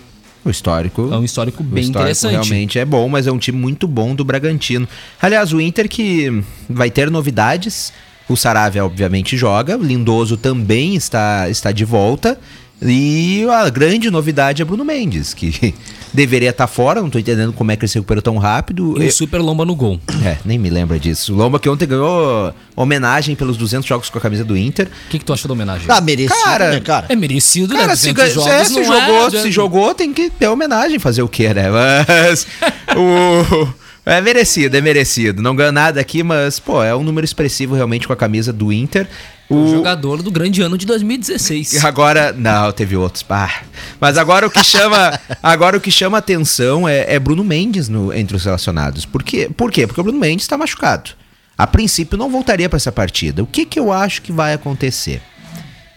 O 0.45 0.51
histórico. 0.51 1.09
É 1.13 1.17
um 1.17 1.25
histórico 1.25 1.63
bem 1.63 1.85
histórico 1.85 2.03
interessante. 2.03 2.33
realmente 2.33 2.79
é 2.79 2.85
bom, 2.85 3.09
mas 3.09 3.27
é 3.27 3.33
um 3.33 3.39
time 3.39 3.59
muito 3.59 3.89
bom 3.89 4.15
do 4.15 4.25
Bragantino. 4.25 4.87
Aliás, 5.21 5.53
o 5.53 5.61
Inter 5.61 5.89
que 5.89 6.43
vai 6.69 6.91
ter 6.91 7.11
novidades. 7.11 7.93
O 8.29 8.37
Saravia, 8.37 8.85
obviamente, 8.85 9.37
joga. 9.37 9.77
O 9.77 9.83
Lindoso 9.83 10.37
também 10.37 10.95
está, 10.95 11.49
está 11.49 11.73
de 11.73 11.85
volta. 11.85 12.39
E 12.85 13.47
a 13.51 13.69
grande 13.71 14.11
novidade 14.11 14.61
é 14.61 14.65
Bruno 14.65 14.85
Mendes, 14.85 15.33
que 15.33 15.75
deveria 16.13 16.51
estar 16.51 16.67
fora. 16.67 17.01
Não 17.01 17.09
tô 17.09 17.19
entendendo 17.19 17.53
como 17.53 17.71
é 17.73 17.77
que 17.77 17.85
ele 17.85 17.89
se 17.91 17.95
recuperou 17.99 18.21
tão 18.23 18.37
rápido. 18.37 19.03
E 19.03 19.07
o 19.07 19.13
Super 19.13 19.39
Lomba 19.41 19.65
no 19.65 19.75
gol. 19.75 19.99
É, 20.25 20.37
nem 20.45 20.59
me 20.59 20.69
lembra 20.69 20.99
disso. 20.99 21.33
O 21.33 21.37
Lomba 21.37 21.59
que 21.59 21.69
ontem 21.69 21.87
ganhou 21.87 22.53
homenagem 22.77 23.35
pelos 23.35 23.57
200 23.57 23.87
jogos 23.89 24.11
com 24.11 24.19
a 24.19 24.21
camisa 24.21 24.45
do 24.45 24.57
Inter. 24.57 24.87
O 25.07 25.11
que, 25.11 25.19
que 25.19 25.25
tu 25.25 25.33
achou 25.33 25.49
da 25.49 25.55
homenagem? 25.55 25.87
Ah, 25.89 26.01
merecido, 26.01 26.43
Cara, 26.45 26.71
né, 26.73 26.81
cara? 26.81 27.07
é 27.09 27.17
merecido, 27.17 27.75
Cara, 27.75 27.87
né? 27.89 27.97
se, 27.97 28.13
200 28.13 28.15
ga- 28.15 28.29
jogos 28.35 28.53
é, 28.61 28.65
se 28.65 28.75
não 28.75 28.85
jogou, 28.85 29.27
é, 29.27 29.31
se 29.31 29.51
jogou, 29.51 29.95
tem 29.95 30.13
que 30.13 30.29
ter 30.31 30.49
homenagem, 30.49 30.99
fazer 30.99 31.23
o 31.23 31.29
quê, 31.29 31.55
né? 31.55 31.65
Mas 31.71 32.47
o 32.97 33.69
é 34.07 34.21
merecido, 34.21 34.77
é 34.77 34.81
merecido. 34.81 35.43
Não 35.43 35.57
ganha 35.57 35.73
nada 35.73 36.01
aqui, 36.01 36.23
mas 36.23 36.59
pô, 36.59 36.83
é 36.83 36.95
um 36.95 37.03
número 37.03 37.25
expressivo 37.25 37.75
realmente 37.75 38.07
com 38.07 38.13
a 38.13 38.17
camisa 38.17 38.53
do 38.53 38.73
Inter. 38.73 39.09
O 39.49 39.57
O 39.57 39.71
jogador 39.71 40.23
do 40.23 40.31
grande 40.31 40.63
ano 40.63 40.77
de 40.77 40.87
2016. 40.87 41.85
agora, 41.85 42.33
não, 42.33 42.73
teve 42.73 42.97
outros, 42.97 43.23
pá. 43.23 43.63
Mas 44.01 44.17
agora 44.19 44.47
o 44.47 44.51
que 44.51 44.63
chama, 44.65 45.19
agora 45.43 45.77
o 45.77 45.81
que 45.81 45.91
chama 45.91 46.19
atenção 46.19 46.89
é, 46.89 47.15
é 47.15 47.19
Bruno 47.19 47.45
Mendes 47.45 47.89
no, 47.89 48.13
entre 48.13 48.37
os 48.37 48.45
relacionados. 48.45 49.05
Por 49.05 49.23
quê? 49.23 49.51
Por 49.55 49.71
quê? 49.71 49.87
Porque 49.87 50.01
o 50.01 50.05
Bruno 50.05 50.19
Mendes 50.19 50.45
está 50.45 50.57
machucado. 50.57 51.11
A 51.57 51.67
princípio 51.67 52.19
não 52.19 52.31
voltaria 52.31 52.69
para 52.69 52.77
essa 52.77 52.91
partida. 52.91 53.43
O 53.43 53.47
que 53.47 53.65
que 53.65 53.79
eu 53.79 53.93
acho 53.93 54.23
que 54.23 54.33
vai 54.33 54.53
acontecer? 54.55 55.23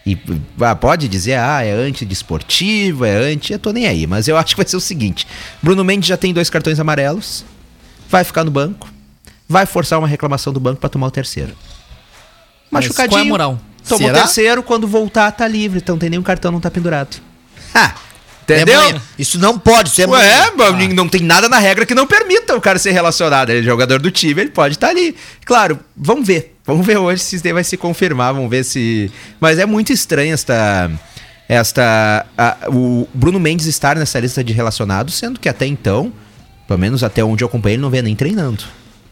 E 0.06 0.16
ah, 0.60 0.74
pode 0.74 1.06
dizer, 1.08 1.34
ah, 1.34 1.62
é 1.62 1.72
antidesportivo, 1.72 3.04
é 3.04 3.14
anti. 3.14 3.52
Eu 3.52 3.58
tô 3.58 3.72
nem 3.72 3.86
aí, 3.86 4.06
mas 4.06 4.26
eu 4.26 4.36
acho 4.38 4.54
que 4.54 4.62
vai 4.62 4.66
ser 4.66 4.76
o 4.76 4.80
seguinte: 4.80 5.26
Bruno 5.62 5.84
Mendes 5.84 6.08
já 6.08 6.16
tem 6.16 6.32
dois 6.32 6.48
cartões 6.48 6.80
amarelos, 6.80 7.44
vai 8.08 8.24
ficar 8.24 8.44
no 8.44 8.50
banco, 8.50 8.88
vai 9.48 9.66
forçar 9.66 9.98
uma 9.98 10.08
reclamação 10.08 10.52
do 10.52 10.60
banco 10.60 10.80
pra 10.80 10.88
tomar 10.88 11.06
o 11.06 11.10
terceiro. 11.10 11.54
Mas 12.70 12.84
Machucadinho. 12.84 13.10
qual 13.10 13.20
é 13.20 13.26
a 13.26 13.28
moral? 13.28 13.60
Toma 13.88 13.98
Será? 14.06 14.12
o 14.18 14.20
terceiro, 14.22 14.62
quando 14.62 14.86
voltar, 14.86 15.30
tá 15.32 15.46
livre. 15.48 15.78
Então 15.78 15.96
tem 15.96 16.10
nenhum 16.10 16.22
cartão, 16.22 16.52
não 16.52 16.60
tá 16.60 16.70
pendurado. 16.70 17.16
Ha! 17.74 17.94
Entendeu? 18.42 18.80
É. 18.80 19.00
Isso 19.18 19.38
não 19.38 19.58
pode, 19.58 19.90
isso 19.90 20.00
é 20.00 20.06
Ué, 20.06 20.50
mano, 20.56 20.94
não 20.94 21.06
tem 21.06 21.20
nada 21.22 21.50
na 21.50 21.58
regra 21.58 21.84
que 21.84 21.94
não 21.94 22.06
permita 22.06 22.56
o 22.56 22.60
cara 22.62 22.78
ser 22.78 22.92
relacionado. 22.92 23.50
Ele 23.50 23.60
é 23.60 23.62
jogador 23.62 24.00
do 24.00 24.10
time, 24.10 24.40
ele 24.40 24.50
pode 24.50 24.74
estar 24.76 24.88
ali. 24.88 25.14
Claro, 25.44 25.78
vamos 25.94 26.26
ver. 26.26 26.56
Vamos 26.64 26.86
ver 26.86 26.96
hoje 26.96 27.22
se 27.22 27.36
isso 27.36 27.52
vai 27.52 27.62
se 27.64 27.76
confirmar, 27.76 28.32
vamos 28.32 28.48
ver 28.48 28.64
se. 28.64 29.10
Mas 29.38 29.58
é 29.58 29.66
muito 29.66 29.92
estranho 29.92 30.32
esta. 30.32 30.90
Esta. 31.46 32.24
a- 32.36 32.56
o 32.68 33.06
Bruno 33.12 33.38
Mendes 33.38 33.66
estar 33.66 33.96
nessa 33.96 34.18
lista 34.18 34.42
de 34.42 34.52
relacionados, 34.52 35.14
sendo 35.14 35.38
que 35.40 35.48
até 35.48 35.66
então, 35.66 36.10
pelo 36.68 36.78
menos 36.78 37.02
até 37.02 37.24
onde 37.24 37.42
eu 37.42 37.48
acompanhei, 37.48 37.76
ele 37.76 37.82
não 37.82 37.90
vem 37.90 38.02
nem 38.02 38.14
treinando. 38.14 38.62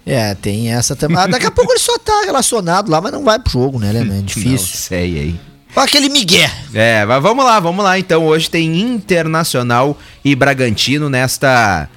É, 0.05 0.35
tem 0.35 0.73
essa 0.73 0.95
também. 0.95 1.17
Ah, 1.17 1.27
daqui 1.27 1.47
a 1.47 1.51
pouco 1.51 1.73
ele 1.73 1.81
só 1.81 1.99
tá 1.99 2.23
relacionado 2.27 2.89
lá, 2.91 3.01
mas 3.01 3.11
não 3.11 3.25
vai 3.25 3.41
pro 3.41 3.51
jogo, 3.51 3.81
né? 3.81 3.93
né? 3.93 4.01
É 4.05 4.05
Não 4.05 4.23
difícil. 4.23 4.59
sei 4.77 5.19
aí. 5.19 5.41
Olha 5.75 5.85
aquele 5.85 6.09
Miguel. 6.09 6.49
É, 6.73 7.05
mas 7.05 7.21
vamos 7.23 7.45
lá, 7.45 7.59
vamos 7.59 7.85
lá. 7.85 7.99
Então, 7.99 8.25
hoje 8.27 8.49
tem 8.49 8.81
Internacional 8.81 9.99
e 10.25 10.35
Bragantino 10.37 11.11
nesta 11.11 11.89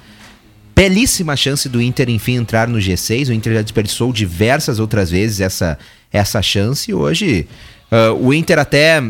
belíssima 0.74 1.36
chance 1.36 1.68
do 1.68 1.80
Inter, 1.80 2.08
enfim, 2.10 2.36
entrar 2.36 2.66
no 2.66 2.78
G6. 2.78 3.28
O 3.28 3.32
Inter 3.32 3.54
já 3.54 3.62
desperdiçou 3.62 4.12
diversas 4.12 4.78
outras 4.80 5.10
vezes 5.10 5.40
essa, 5.40 5.78
essa 6.12 6.42
chance. 6.42 6.90
E 6.90 6.94
hoje, 6.94 7.46
ah, 7.90 8.12
o 8.12 8.34
Inter 8.34 8.58
até, 8.58 9.02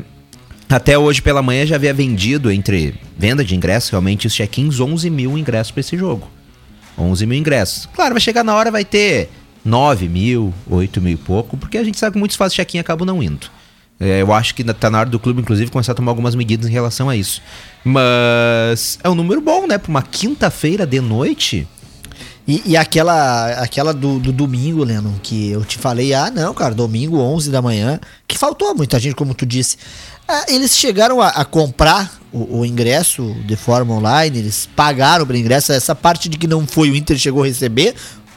até 0.68 0.98
hoje 0.98 1.22
pela 1.22 1.42
manhã 1.42 1.64
já 1.64 1.76
havia 1.76 1.94
vendido, 1.94 2.50
entre 2.50 2.94
venda 3.16 3.44
de 3.44 3.56
ingressos, 3.56 3.90
realmente, 3.90 4.26
os 4.26 4.34
check-ins, 4.34 4.78
11 4.78 5.08
mil 5.10 5.38
ingressos 5.38 5.70
para 5.70 5.80
esse 5.80 5.96
jogo. 5.96 6.28
11 6.98 7.26
mil 7.26 7.38
ingressos. 7.38 7.86
Claro, 7.94 8.14
vai 8.14 8.20
chegar 8.20 8.44
na 8.44 8.54
hora, 8.54 8.70
vai 8.70 8.84
ter 8.84 9.30
9 9.64 10.08
mil, 10.08 10.54
8 10.68 11.00
mil 11.00 11.12
e 11.14 11.16
pouco, 11.16 11.56
porque 11.56 11.78
a 11.78 11.84
gente 11.84 11.98
sabe 11.98 12.14
que 12.14 12.18
muitos 12.18 12.36
fazem 12.36 12.56
check-in 12.56 12.78
acabam 12.78 13.06
não 13.06 13.22
indo. 13.22 13.46
É, 13.98 14.22
eu 14.22 14.32
acho 14.32 14.54
que 14.54 14.64
tá 14.64 14.88
na 14.88 15.00
hora 15.00 15.10
do 15.10 15.18
clube, 15.18 15.42
inclusive, 15.42 15.70
começar 15.70 15.92
a 15.92 15.94
tomar 15.94 16.10
algumas 16.10 16.34
medidas 16.34 16.68
em 16.68 16.72
relação 16.72 17.10
a 17.10 17.16
isso. 17.16 17.42
Mas 17.84 18.98
é 19.04 19.10
um 19.10 19.14
número 19.14 19.42
bom, 19.42 19.66
né? 19.66 19.76
Pra 19.76 19.90
uma 19.90 20.02
quinta-feira 20.02 20.86
de 20.86 21.00
noite. 21.02 21.68
E, 22.48 22.62
e 22.64 22.76
aquela, 22.78 23.52
aquela 23.62 23.92
do, 23.92 24.18
do 24.18 24.32
domingo, 24.32 24.82
Lennon, 24.84 25.12
que 25.22 25.50
eu 25.50 25.62
te 25.64 25.76
falei, 25.76 26.14
ah, 26.14 26.30
não, 26.30 26.54
cara, 26.54 26.74
domingo, 26.74 27.18
11 27.18 27.50
da 27.50 27.60
manhã, 27.60 28.00
que 28.26 28.38
faltou 28.38 28.74
muita 28.74 28.98
gente, 28.98 29.14
como 29.14 29.34
tu 29.34 29.44
disse. 29.44 29.76
Ah, 30.26 30.46
eles 30.48 30.76
chegaram 30.76 31.20
a, 31.20 31.28
a 31.28 31.44
comprar 31.44 32.19
o, 32.32 32.60
o 32.60 32.66
ingresso 32.66 33.34
de 33.44 33.56
forma 33.56 33.94
online, 33.94 34.38
eles 34.38 34.68
pagaram 34.76 35.26
pelo 35.26 35.38
ingresso, 35.38 35.72
essa 35.72 35.94
parte 35.94 36.28
de 36.28 36.38
que 36.38 36.46
não 36.46 36.66
foi 36.66 36.90
o 36.90 36.96
Inter 36.96 37.16
chegou 37.18 37.42
a 37.42 37.46
receber, 37.46 37.94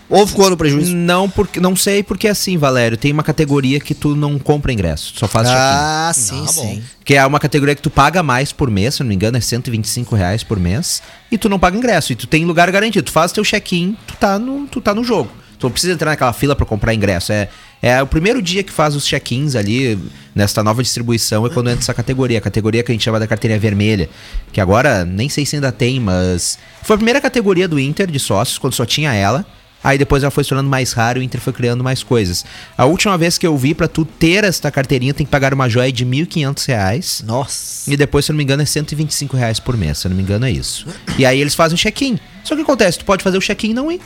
ou 0.10 0.28
ficou 0.28 0.50
no 0.50 0.58
prejuízo? 0.58 0.96
Não, 0.96 1.28
porque, 1.30 1.60
não 1.60 1.76
sei 1.76 2.04
porque 2.04 2.28
assim, 2.28 2.58
Valério, 2.58 2.98
tem 2.98 3.12
uma 3.12 3.24
categoria 3.24 3.80
que 3.80 3.96
tu 3.96 4.16
não 4.16 4.38
compra 4.38 4.72
ingresso, 4.72 5.14
só 5.16 5.28
faz 5.28 5.48
check-in. 5.48 5.62
Ah, 5.64 6.12
sim, 6.14 6.44
Ah, 6.48 6.52
bom. 6.52 6.62
sim. 6.62 6.84
Que 7.04 7.16
é 7.16 7.26
uma 7.26 7.40
categoria 7.40 7.74
que 7.74 7.82
tu 7.82 7.90
paga 7.90 8.22
mais 8.22 8.52
por 8.52 8.70
mês, 8.70 8.96
se 8.96 9.02
eu 9.02 9.06
não 9.06 9.10
me 9.10 9.16
engano, 9.16 9.38
é 9.38 9.42
125 9.42 10.16
reais 10.16 10.44
por 10.44 10.60
mês. 10.60 11.02
E 11.32 11.38
tu 11.38 11.50
não 11.50 11.58
paga 11.58 11.76
ingresso. 11.78 12.12
E 12.12 12.16
tu 12.16 12.28
tem 12.28 12.46
lugar 12.46 12.70
garantido. 12.72 13.06
Tu 13.06 13.12
faz 13.12 13.32
teu 13.32 13.44
check-in, 13.44 13.98
tu 14.06 14.16
tá 14.16 14.38
no, 14.38 14.68
tu 14.68 14.80
tá 14.80 14.94
no 14.94 15.04
jogo. 15.04 15.30
Tu 15.64 15.70
precisa 15.70 15.94
entrar 15.94 16.12
naquela 16.12 16.34
fila 16.34 16.58
pra 16.58 16.66
comprar 16.66 16.94
ingresso. 16.94 17.32
É, 17.32 17.48
é 17.82 18.04
o 18.04 18.06
primeiro 18.06 18.42
dia 18.42 18.64
que 18.64 18.72
faz 18.72 18.98
os 18.98 19.06
check-ins 19.06 19.56
ali, 19.56 19.98
nesta 20.36 20.62
nova 20.62 20.84
distribuição, 20.84 21.46
é 21.46 21.50
quando 21.50 21.70
entra 21.70 21.82
essa 21.82 21.94
categoria. 21.94 22.40
A 22.40 22.42
categoria 22.42 22.84
que 22.84 22.92
a 22.92 22.94
gente 22.94 23.04
chama 23.06 23.18
da 23.18 23.26
carteirinha 23.26 23.58
vermelha. 23.58 24.10
Que 24.52 24.60
agora, 24.60 25.06
nem 25.06 25.30
sei 25.30 25.46
se 25.46 25.56
ainda 25.56 25.72
tem, 25.72 26.02
mas... 26.02 26.60
Foi 26.82 26.96
a 26.96 26.98
primeira 26.98 27.22
categoria 27.22 27.66
do 27.66 27.80
Inter 27.80 28.12
de 28.12 28.20
sócios, 28.20 28.58
quando 28.58 28.74
só 28.74 28.86
tinha 28.86 29.14
ela. 29.14 29.46
Aí 29.82 29.98
depois 29.98 30.22
ela 30.22 30.32
foi 30.32 30.44
se 30.44 30.50
tornando 30.50 30.70
mais 30.70 30.92
raro 30.92 31.20
e 31.20 31.22
o 31.22 31.24
Inter 31.24 31.40
foi 31.40 31.54
criando 31.54 31.82
mais 31.82 32.04
coisas. 32.04 32.44
A 32.78 32.84
última 32.84 33.18
vez 33.18 33.38
que 33.38 33.48
eu 33.48 33.58
vi, 33.58 33.74
pra 33.74 33.88
tu 33.88 34.04
ter 34.04 34.44
esta 34.44 34.70
carteirinha, 34.70 35.14
tem 35.14 35.26
que 35.26 35.32
pagar 35.32 35.54
uma 35.54 35.70
joia 35.70 35.94
de 35.94 36.06
1.500 36.06 36.68
reais. 36.68 37.24
Nossa. 37.26 37.90
E 37.90 37.96
depois, 37.96 38.26
se 38.26 38.32
eu 38.32 38.34
não 38.34 38.38
me 38.38 38.44
engano, 38.44 38.64
é 38.64 38.66
125 38.66 39.38
reais 39.38 39.62
por 39.62 39.78
mês. 39.78 40.00
Se 40.00 40.08
eu 40.08 40.10
não 40.10 40.18
me 40.18 40.24
engano, 40.24 40.46
é 40.46 40.52
isso. 40.52 40.88
E 41.18 41.26
aí 41.26 41.40
eles 41.40 41.56
fazem 41.56 41.76
o 41.76 41.78
check-in. 41.78 42.20
Só 42.44 42.54
que 42.54 42.62
o 42.62 42.66
que 42.66 42.70
acontece? 42.70 43.00
Tu 43.00 43.06
pode 43.06 43.24
fazer 43.24 43.38
o 43.38 43.42
check-in 43.42 43.70
e 43.72 43.74
não 43.74 43.90
ir. 43.90 44.02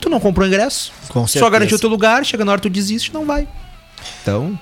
Tu 0.00 0.08
não 0.08 0.20
comprou 0.20 0.46
ingresso. 0.46 0.92
Com 1.08 1.20
Só 1.20 1.26
certeza. 1.26 1.50
garantiu 1.50 1.78
teu 1.78 1.90
lugar, 1.90 2.24
chega 2.24 2.44
na 2.44 2.52
hora 2.52 2.60
tu 2.60 2.70
desiste, 2.70 3.12
não 3.12 3.26
vai. 3.26 3.46
Então, 4.22 4.58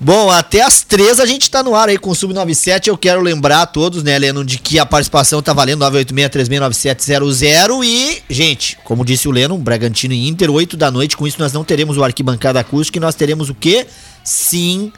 Bom, 0.00 0.30
até 0.30 0.60
às 0.60 0.82
três 0.82 1.20
a 1.20 1.24
gente 1.24 1.50
tá 1.50 1.62
no 1.62 1.74
ar 1.74 1.88
aí 1.88 1.96
com 1.96 2.10
o 2.10 2.12
Sub97. 2.12 2.88
Eu 2.88 2.98
quero 2.98 3.22
lembrar 3.22 3.62
a 3.62 3.66
todos, 3.66 4.02
né, 4.02 4.18
Leno, 4.18 4.44
de 4.44 4.58
que 4.58 4.78
a 4.78 4.84
participação 4.84 5.40
tá 5.40 5.52
valendo 5.52 5.84
986-369700. 5.84 7.84
E, 7.84 8.22
gente, 8.28 8.76
como 8.84 9.04
disse 9.04 9.28
o 9.28 9.30
Leno, 9.30 9.56
Bragantino 9.56 10.12
e 10.12 10.28
Inter, 10.28 10.50
8 10.50 10.76
da 10.76 10.90
noite. 10.90 11.16
Com 11.16 11.26
isso, 11.26 11.38
nós 11.38 11.52
não 11.52 11.64
teremos 11.64 11.96
o 11.96 12.04
arquibancada 12.04 12.60
acústica 12.60 12.98
e 12.98 13.00
nós 13.00 13.14
teremos 13.14 13.48
o 13.48 13.54
quê? 13.54 13.86
Sim, 14.22 14.92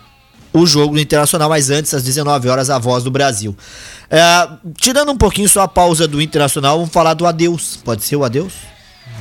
o 0.53 0.67
jogo 0.67 0.95
do 0.95 1.01
Internacional, 1.01 1.51
mas 1.51 1.71
antes, 1.71 1.93
às 1.93 2.03
19 2.03 2.49
horas, 2.49 2.71
a 2.71 2.79
voz 2.79 3.05
do 3.05 3.11
Brasil. 3.11 3.55
É, 4.11 4.49
tirando 4.81 5.13
um 5.13 5.17
pouquinho 5.17 5.49
só 5.49 5.63
a 5.63 5.69
pausa 5.69 6.09
do 6.09 6.23
Internacional, 6.23 6.79
vamos 6.79 6.93
falar 6.93 7.15
do 7.15 7.27
adeus. 7.27 7.79
Pode 7.85 8.03
ser 8.03 8.17
o 8.17 8.25
adeus? 8.25 8.55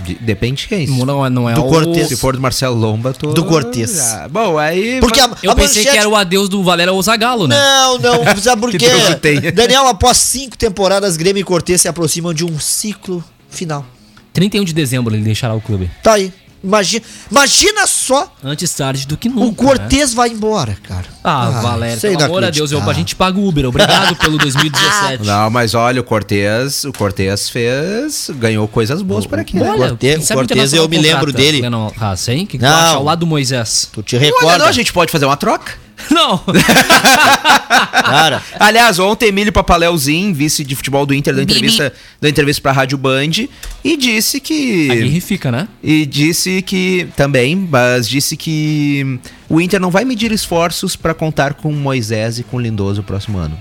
De- 0.04 0.16
depende 0.16 0.62
de 0.62 0.68
quem. 0.68 0.84
é 0.84 0.88
Se 0.88 1.06
Não, 1.06 1.26
é- 1.26 1.30
não 1.30 1.50
é 1.50 1.54
Do 1.54 1.66
o... 1.66 1.70
Cortez. 1.70 2.08
se 2.08 2.16
for 2.16 2.36
do 2.36 2.42
Marcelo 2.42 2.76
Lomba, 2.76 3.14
tô... 3.14 3.34
Do 3.34 3.46
Cortez. 3.46 4.00
Ah, 4.00 4.28
bom, 4.30 4.58
aí... 4.58 5.00
Porque 5.00 5.20
a, 5.20 5.30
Eu 5.42 5.52
a 5.52 5.56
pensei 5.56 5.78
manchete- 5.84 5.92
que 5.92 5.98
era 5.98 6.10
o 6.10 6.16
adeus 6.16 6.50
do 6.50 6.62
Valério 6.64 6.94
Osagalo, 6.94 7.48
né? 7.48 7.56
Não, 7.58 7.98
não, 8.00 8.36
sabe 8.38 8.62
por 8.62 8.72
Que 8.72 8.78
quê? 8.80 9.52
Daniel, 9.52 9.88
após 9.88 10.18
cinco 10.18 10.58
temporadas, 10.58 11.18
Grêmio 11.18 11.42
e 11.42 11.44
Cortez 11.44 11.82
se 11.82 11.88
aproximam 11.88 12.34
de 12.34 12.44
um 12.46 12.60
ciclo 12.60 13.24
final. 13.50 13.86
31 14.34 14.64
de 14.66 14.74
dezembro 14.74 15.16
ele 15.16 15.24
deixará 15.24 15.54
o 15.54 15.62
clube. 15.62 15.90
Tá 16.04 16.14
aí. 16.14 16.32
Imagina, 16.66 17.06
imagina 17.32 17.88
só, 17.88 18.34
Antes 18.44 18.74
tarde 18.74 19.06
do 19.06 19.16
que 19.16 19.30
nunca. 19.30 19.42
o 19.42 19.50
né? 19.50 19.56
Cortez 19.80 20.14
vai 20.14 20.30
embora, 20.30 20.76
cara. 20.84 21.06
Ah, 21.24 21.50
Valério, 21.62 21.98
isso 21.98 22.08
é 22.08 22.10
pelo 22.12 22.24
amor 22.24 22.44
de 22.46 22.52
Deus, 22.52 22.72
eu, 22.72 22.90
a 22.90 22.94
gente 22.94 23.16
paga 23.16 23.40
o 23.40 23.48
Uber. 23.48 23.66
Obrigado 23.66 24.16
pelo 24.20 24.38
2017. 24.38 25.24
Não, 25.26 25.50
mas 25.50 25.74
olha, 25.74 26.02
o 26.02 26.04
Cortez, 26.04 26.84
o 26.84 26.92
Cortez 26.92 27.50
fez, 27.50 28.30
ganhou 28.36 28.68
coisas 28.68 29.02
boas 29.02 29.26
por 29.26 29.40
aqui, 29.40 29.58
né? 29.58 29.70
Olha, 29.70 29.90
Cortez- 29.90 30.30
o 30.30 30.34
Cortez, 30.34 30.74
eu 30.74 30.90
me 30.90 30.98
lembro 30.98 31.32
dele. 31.32 31.62
Lennon 31.62 31.92
Haas, 32.00 32.28
hein? 32.28 32.44
O 32.44 32.48
que, 32.48 32.58
que 32.58 32.66
tu 32.66 32.68
Não. 32.68 32.76
acha 32.76 32.96
ao 32.96 33.04
lado 33.04 33.20
do 33.20 33.28
Moisés? 33.28 33.88
Tu 33.92 34.02
te 34.04 34.16
Olha, 34.16 34.26
recorda, 34.26 34.58
não, 34.60 34.66
a 34.66 34.72
gente 34.72 34.92
pode 34.92 35.12
fazer 35.12 35.26
uma 35.26 35.38
troca. 35.38 35.85
Não. 36.10 36.42
cara? 38.04 38.42
Aliás, 38.60 39.00
ontem 39.00 39.28
Emílio 39.30 39.52
Papaléuzinho, 39.52 40.34
vice 40.34 40.64
de 40.64 40.76
futebol 40.76 41.06
do 41.06 41.14
Inter, 41.14 41.34
deu 41.34 41.44
entrevista, 41.44 41.94
deu 42.20 42.30
entrevista 42.30 42.62
pra 42.62 42.72
Rádio 42.72 42.98
Band 42.98 43.48
e 43.84 43.98
disse 43.98 44.40
que. 44.40 44.88
Guerra 44.88 45.22
fica, 45.22 45.52
né? 45.52 45.68
E 45.82 46.06
disse 46.06 46.62
que. 46.62 47.08
Também, 47.16 47.56
mas 47.56 48.08
disse 48.08 48.36
que 48.38 49.20
o 49.50 49.60
Inter 49.60 49.80
não 49.80 49.92
vai 49.92 50.06
medir 50.06 50.32
esforços 50.32 50.96
pra 50.96 51.14
contar 51.14 51.54
com 51.54 51.72
Moisés 51.72 52.40
e 52.40 52.44
com 52.44 52.60
Lindoso 52.60 53.02
o 53.02 53.04
próximo 53.04 53.38
ano. 53.38 53.58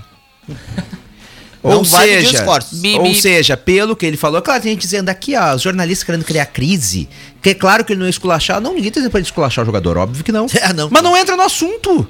Não 1.63 1.79
ou 1.79 1.83
vai 1.83 2.07
medir 2.07 2.27
seja, 2.27 2.37
esforços. 2.39 2.83
ou 2.83 3.15
seja, 3.15 3.57
pelo 3.57 3.95
que 3.95 4.05
ele 4.05 4.17
falou, 4.17 4.39
claro, 4.39 4.61
tem 4.61 4.73
gente 4.73 4.81
dizendo 4.81 5.09
aqui, 5.09 5.35
ó, 5.35 5.55
os 5.55 5.63
jornalistas 5.63 6.03
querendo 6.05 6.23
criar 6.23 6.45
crise, 6.45 7.09
que 7.41 7.49
é 7.49 7.53
claro 7.55 7.83
que 7.83 7.93
ele 7.93 7.99
não 7.99 8.05
ia 8.05 8.11
esculachar. 8.11 8.61
Não, 8.61 8.75
ninguém 8.75 8.91
tá 8.91 8.99
dizendo 8.99 9.09
pra 9.09 9.19
ele 9.19 9.27
esculachar 9.27 9.63
o 9.63 9.65
jogador, 9.65 9.97
óbvio 9.97 10.23
que 10.23 10.31
não. 10.31 10.45
É, 10.61 10.71
não. 10.73 10.89
Mas 10.91 11.03
não 11.03 11.17
entra 11.17 11.35
no 11.35 11.43
assunto. 11.43 12.07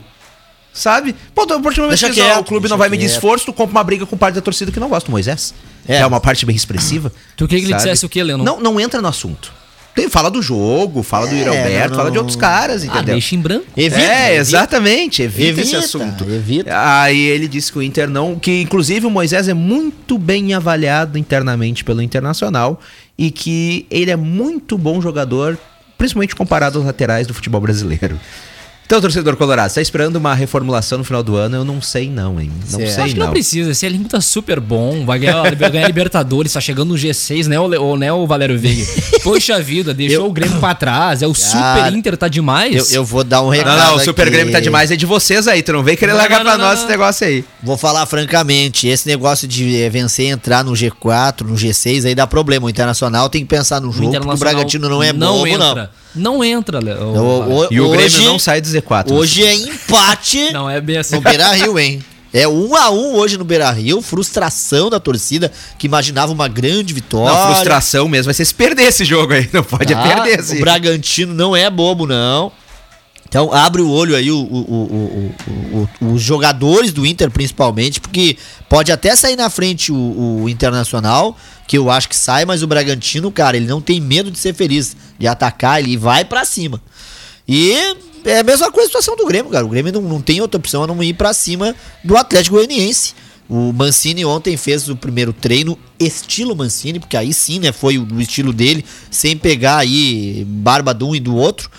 Sabe? 0.76 1.16
Pô, 1.34 1.44
a 1.44 1.48
partir 1.48 1.78
do 1.78 1.84
momento 1.84 1.90
Deixa 2.02 2.10
que 2.10 2.16
quieto, 2.22 2.40
o 2.42 2.44
clube 2.44 2.68
não 2.68 2.78
vai 2.78 2.90
medir 2.90 3.06
quieto. 3.06 3.14
esforço, 3.16 3.46
tu 3.46 3.54
compra 3.54 3.72
uma 3.72 3.84
briga 3.84 4.06
com 4.06 4.18
parte 4.18 4.36
da 4.36 4.42
torcida 4.42 4.72
que 4.74 4.80
não 4.80 4.90
gosta 4.90 5.08
do 5.08 5.12
Moisés. 5.12 5.54
É. 5.88 5.98
É, 6.00 6.06
uma 6.06 6.20
parte 6.20 6.46
bem 6.46 6.54
expressiva. 6.56 7.14
Tu 7.38 7.48
queria 7.48 7.64
que 7.64 7.72
ele 7.72 7.78
dissesse 7.78 8.06
o 8.06 8.10
quê, 8.10 8.22
Leno? 8.22 8.44
Não, 8.44 8.60
não 8.60 8.78
entra 8.80 9.02
no 9.02 9.08
assunto. 9.08 9.54
Tem, 9.96 10.10
fala 10.10 10.30
do 10.30 10.42
jogo, 10.42 11.02
fala 11.02 11.26
do 11.28 11.34
É, 11.34 11.38
Yuri 11.38 11.50
Alberto, 11.58 11.90
não- 11.92 11.96
fala 11.96 12.12
de 12.12 12.18
outros 12.18 12.36
caras, 12.36 12.82
Ah, 12.84 12.88
entendeu? 12.88 13.14
deixa 13.16 13.34
em 13.36 13.40
branco. 13.40 13.66
Evita, 13.78 14.02
é, 14.02 14.26
evita. 14.26 14.42
exatamente, 14.42 15.22
evita, 15.22 15.62
esse 15.62 15.76
Evita, 15.76 15.78
assunto. 15.86 16.26
evita. 16.30 16.72
Aí 17.02 17.22
ele 17.22 17.48
disse 17.48 17.72
que 17.72 17.78
o 17.78 17.82
Inter 17.82 18.10
não, 18.10 18.38
que 18.38 18.60
inclusive 18.62 19.06
o 19.06 19.10
Moisés 19.10 19.48
é 19.48 19.54
muito 19.54 20.18
bem 20.18 20.54
avaliado 20.54 21.18
internamente 21.18 21.86
pelo 21.86 22.02
Internacional 22.02 22.82
e 23.18 23.32
que 23.32 23.86
ele 23.90 24.12
é 24.12 24.18
muito 24.18 24.78
bom 24.78 25.00
jogador, 25.00 25.58
principalmente 25.98 26.36
comparado 26.36 26.78
aos 26.78 26.86
laterais 26.86 27.26
do 27.26 27.34
futebol 27.34 27.62
brasileiro. 27.62 28.20
Então, 28.86 29.02
torcedor 29.02 29.36
colorado, 29.36 29.68
você 29.70 29.76
tá 29.76 29.82
esperando 29.82 30.18
uma 30.18 30.36
reformulação 30.36 31.00
no 31.00 31.04
final 31.04 31.24
do 31.24 31.36
ano? 31.36 31.56
Eu 31.56 31.66
não 31.66 31.82
sei 31.82 32.08
não, 32.08 32.40
hein? 32.40 32.52
Não 32.70 32.78
Certo. 32.80 32.94
sei 32.94 33.04
Acho 33.04 33.14
que 33.14 33.20
não. 33.20 33.26
não 33.26 33.34
precisa. 33.34 33.72
Esse 33.72 33.84
elenco 33.84 34.08
tá 34.08 34.22
super 34.22 34.60
bom. 34.60 35.04
Vai 35.04 35.18
ganhar, 35.18 35.42
vai 35.56 35.72
ganhar 35.72 35.88
Libertadores, 35.88 36.54
tá 36.54 36.62
chegando 36.62 36.90
no 36.90 36.96
G6, 36.96 37.48
né, 37.48 37.60
o, 37.60 37.64
o, 37.64 37.98
né, 37.98 38.14
o 38.14 38.28
Valério 38.28 38.60
Veiga? 38.60 38.86
Poxa 39.24 39.60
vida, 39.60 39.92
deixou 39.92 40.26
Eu- 40.26 40.30
o 40.30 40.32
Grêmio 40.32 40.60
pra 40.60 40.76
trás. 40.76 41.24
É 41.24 41.28
o 41.28 41.34
Cara, 41.34 41.78
Super 41.86 41.98
Inter, 41.98 42.16
tá 42.16 42.28
Eu, 42.28 42.30
demais. 42.30 42.94
eu 42.94 43.04
vou 43.04 43.24
dar 43.24 43.42
um 43.42 43.46
Não, 43.46 43.50
recado 43.50 43.78
não, 43.88 43.96
o 43.96 44.00
Super 44.00 44.22
aqui. 44.28 44.32
Grêmio 44.32 44.54
tá 44.54 44.60
demais, 44.60 44.92
é 44.92 44.96
de 44.96 45.06
vocês 45.08 45.48
aí, 45.48 45.64
tu 45.64 45.74
não 45.74 45.82
vem 45.84 45.98
querer 45.98 46.12
Não, 46.12 46.20
largar 46.20 46.38
não, 46.38 46.46
pra 46.46 46.58
não, 46.60 46.66
nós 46.66 46.76
não. 46.76 46.82
esse 46.84 46.92
negócio 46.92 47.26
aí. 47.26 47.44
Vou 47.64 47.78
falar 47.78 48.06
francamente, 48.06 48.88
esse 48.88 49.08
negócio 49.08 49.48
de 49.48 49.82
eh, 49.82 49.90
vencer 49.90 50.28
e 50.28 50.30
entrar 50.30 50.64
no 50.64 50.74
G4, 50.74 51.42
no 51.42 51.56
G6, 51.56 52.06
aí 52.06 52.14
dá 52.14 52.28
problema. 52.28 52.68
O 52.68 52.70
Internacional 52.70 53.30
tem 53.30 53.42
que 53.42 53.48
pensar 53.48 53.82
no 53.82 53.90
O 53.90 53.92
jogo, 53.92 54.12
porque 54.12 54.30
o 54.30 54.38
Bragantino 54.38 54.88
não 54.88 55.02
é 55.02 55.12
não 55.12 55.40
bobo, 55.40 55.58
não. 55.58 55.70
entra. 55.72 55.82
Não 55.84 56.05
entra, 56.44 56.80
Le- 56.80 56.94
o- 56.94 57.14
O- 57.16 57.66
o- 57.66 57.68
E 57.72 57.80
o 57.80 57.88
hoje, 57.88 57.98
Grêmio 58.18 58.30
não 58.32 58.40
sai 58.40 58.62
do 58.62 58.68
Z4. 58.68 59.12
Hoje 59.12 59.44
é 59.46 59.54
empate 59.56 60.52
Não 60.54 60.70
é 60.70 60.80
bem 60.82 60.98
assim. 60.98 61.16
no 61.16 61.22
Beira-Rio, 61.22 61.78
hein? 61.80 62.04
É 62.34 62.46
um 62.48 62.76
a 62.76 62.90
um 62.92 63.14
hoje 63.16 63.38
no 63.38 63.46
Beira-Rio, 63.46 64.02
frustração 64.02 64.90
da 64.90 65.00
torcida 65.00 65.50
que 65.78 65.88
imaginava 65.88 66.34
uma 66.34 66.50
grande 66.50 66.94
vitória. 66.94 67.34
Não, 67.34 67.54
frustração 67.54 68.10
mesmo 68.10 68.26
vai 68.26 68.34
ser 68.34 68.44
se 68.44 68.54
perder 68.54 68.84
esse 68.90 69.06
jogo 69.06 69.32
aí. 69.34 69.50
Não 69.54 69.64
pode 69.64 69.94
é 69.94 69.96
perder 69.96 70.40
esse. 70.40 70.58
O 70.58 70.60
Bragantino 70.60 71.34
não 71.34 71.56
é 71.56 71.70
bobo, 71.70 72.06
não. 72.06 72.52
Então 73.36 73.52
abre 73.52 73.82
o 73.82 73.90
olho 73.90 74.16
aí 74.16 74.32
o, 74.32 74.38
o- 74.40 75.32
o- 76.02 76.14
os 76.14 76.22
jogadores 76.22 76.94
do 76.94 77.06
Inter, 77.06 77.30
principalmente, 77.30 78.00
porque 78.00 78.38
pode 78.70 78.94
até 78.94 79.14
sair 79.14 79.36
na 79.36 79.50
frente 79.50 79.92
o, 79.92 80.48
Internacional, 80.48 81.38
que 81.68 81.78
eu 81.78 81.92
acho 81.92 82.08
que 82.08 82.16
sai, 82.16 82.46
mas 82.46 82.64
o 82.64 82.68
Bragantino, 82.68 83.30
cara, 83.30 83.58
ele 83.58 83.66
não 83.66 83.82
tem 83.82 84.00
medo 84.00 84.32
de 84.32 84.40
ser 84.40 84.54
feliz, 84.54 84.96
de 85.20 85.28
atacar, 85.28 85.82
ele 85.84 85.98
vai 85.98 86.24
pra 86.24 86.46
cima. 86.46 86.82
E 87.46 87.74
é 88.24 88.40
a 88.40 88.44
mesma 88.44 88.72
coisa 88.72 88.86
a 88.86 88.88
situação 88.88 89.18
do 89.18 89.26
Grêmio, 89.26 89.52
cara. 89.52 89.66
O 89.66 89.70
Grêmio 89.70 89.92
não, 89.92 90.02
não 90.02 90.22
tem 90.22 90.40
outra 90.40 90.58
opção 90.58 90.84
a 90.84 90.88
não 90.88 91.04
ir 91.04 91.16
pra 91.16 91.34
cima 91.34 91.76
do 92.06 92.16
Atlético 92.16 92.56
Goianiense. 92.56 93.16
O 93.50 93.74
Mancini 93.74 94.24
ontem 94.24 94.56
fez 94.56 94.88
o 94.88 94.96
primeiro 94.96 95.34
treino 95.34 95.78
estilo 96.00 96.56
Mancini, 96.56 97.02
porque 97.02 97.18
aí 97.18 97.34
sim, 97.34 97.60
né, 97.60 97.74
foi 97.74 97.98
o, 97.98 98.08
o 98.14 98.22
estilo 98.22 98.54
dele, 98.54 98.86
sem 99.12 99.36
pegar 99.36 99.80
aí 99.80 100.46
barba 100.48 100.94
de 100.94 101.04
um 101.04 101.14
e 101.14 101.20
do 101.20 101.36
outro. 101.36 101.70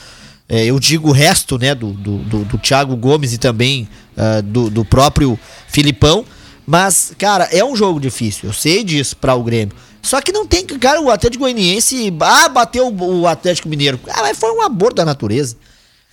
É, 0.48 0.64
eu 0.64 0.78
digo 0.78 1.08
o 1.08 1.12
resto, 1.12 1.58
né, 1.58 1.74
do, 1.74 1.92
do, 1.92 2.18
do, 2.18 2.44
do 2.44 2.58
Thiago 2.58 2.94
Gomes 2.96 3.32
e 3.32 3.38
também 3.38 3.88
ah, 4.16 4.40
do, 4.40 4.70
do 4.70 4.84
próprio 4.84 5.38
Filipão. 5.68 6.24
Mas, 6.66 7.12
cara, 7.18 7.44
é 7.52 7.64
um 7.64 7.76
jogo 7.76 8.00
difícil, 8.00 8.48
eu 8.48 8.52
sei 8.52 8.82
disso 8.82 9.16
para 9.16 9.34
o 9.34 9.42
Grêmio. 9.42 9.74
Só 10.02 10.20
que 10.20 10.30
não 10.30 10.46
tem, 10.46 10.64
cara, 10.64 11.00
o 11.00 11.10
Atlético 11.10 11.42
Goianiense, 11.42 12.12
ah, 12.20 12.48
bateu 12.48 12.88
o, 12.92 13.26
Atlético 13.26 13.68
Mineiro. 13.68 13.98
Ah, 14.08 14.32
foi 14.34 14.52
um 14.52 14.62
aborto 14.62 14.96
da 14.96 15.04
natureza. 15.04 15.56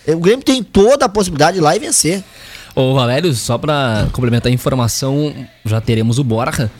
O 0.07 0.17
Grêmio 0.17 0.43
tem 0.43 0.63
toda 0.63 1.05
a 1.05 1.09
possibilidade 1.09 1.53
de 1.53 1.59
ir 1.59 1.61
lá 1.63 1.75
e 1.75 1.79
vencer. 1.79 2.23
Ô, 2.75 2.95
Valério, 2.95 3.31
só 3.35 3.57
pra 3.57 4.07
complementar 4.11 4.51
a 4.51 4.53
informação, 4.53 5.33
já 5.63 5.79
teremos 5.79 6.17
o 6.17 6.23
Borja 6.23 6.71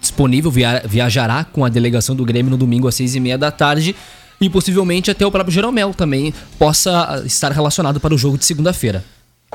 disponível, 0.00 0.50
via- 0.50 0.82
viajará 0.84 1.44
com 1.44 1.64
a 1.64 1.68
delegação 1.68 2.16
do 2.16 2.24
Grêmio 2.24 2.50
no 2.50 2.56
domingo 2.56 2.88
às 2.88 2.94
seis 2.94 3.14
e 3.14 3.20
meia 3.20 3.36
da 3.38 3.50
tarde 3.50 3.94
e 4.42 4.50
possivelmente 4.50 5.10
até 5.10 5.24
o 5.24 5.30
próprio 5.30 5.54
Jeromel 5.54 5.94
também 5.94 6.34
possa 6.58 7.22
estar 7.24 7.52
relacionado 7.52 8.00
para 8.00 8.12
o 8.12 8.18
jogo 8.18 8.36
de 8.36 8.44
segunda-feira. 8.44 9.04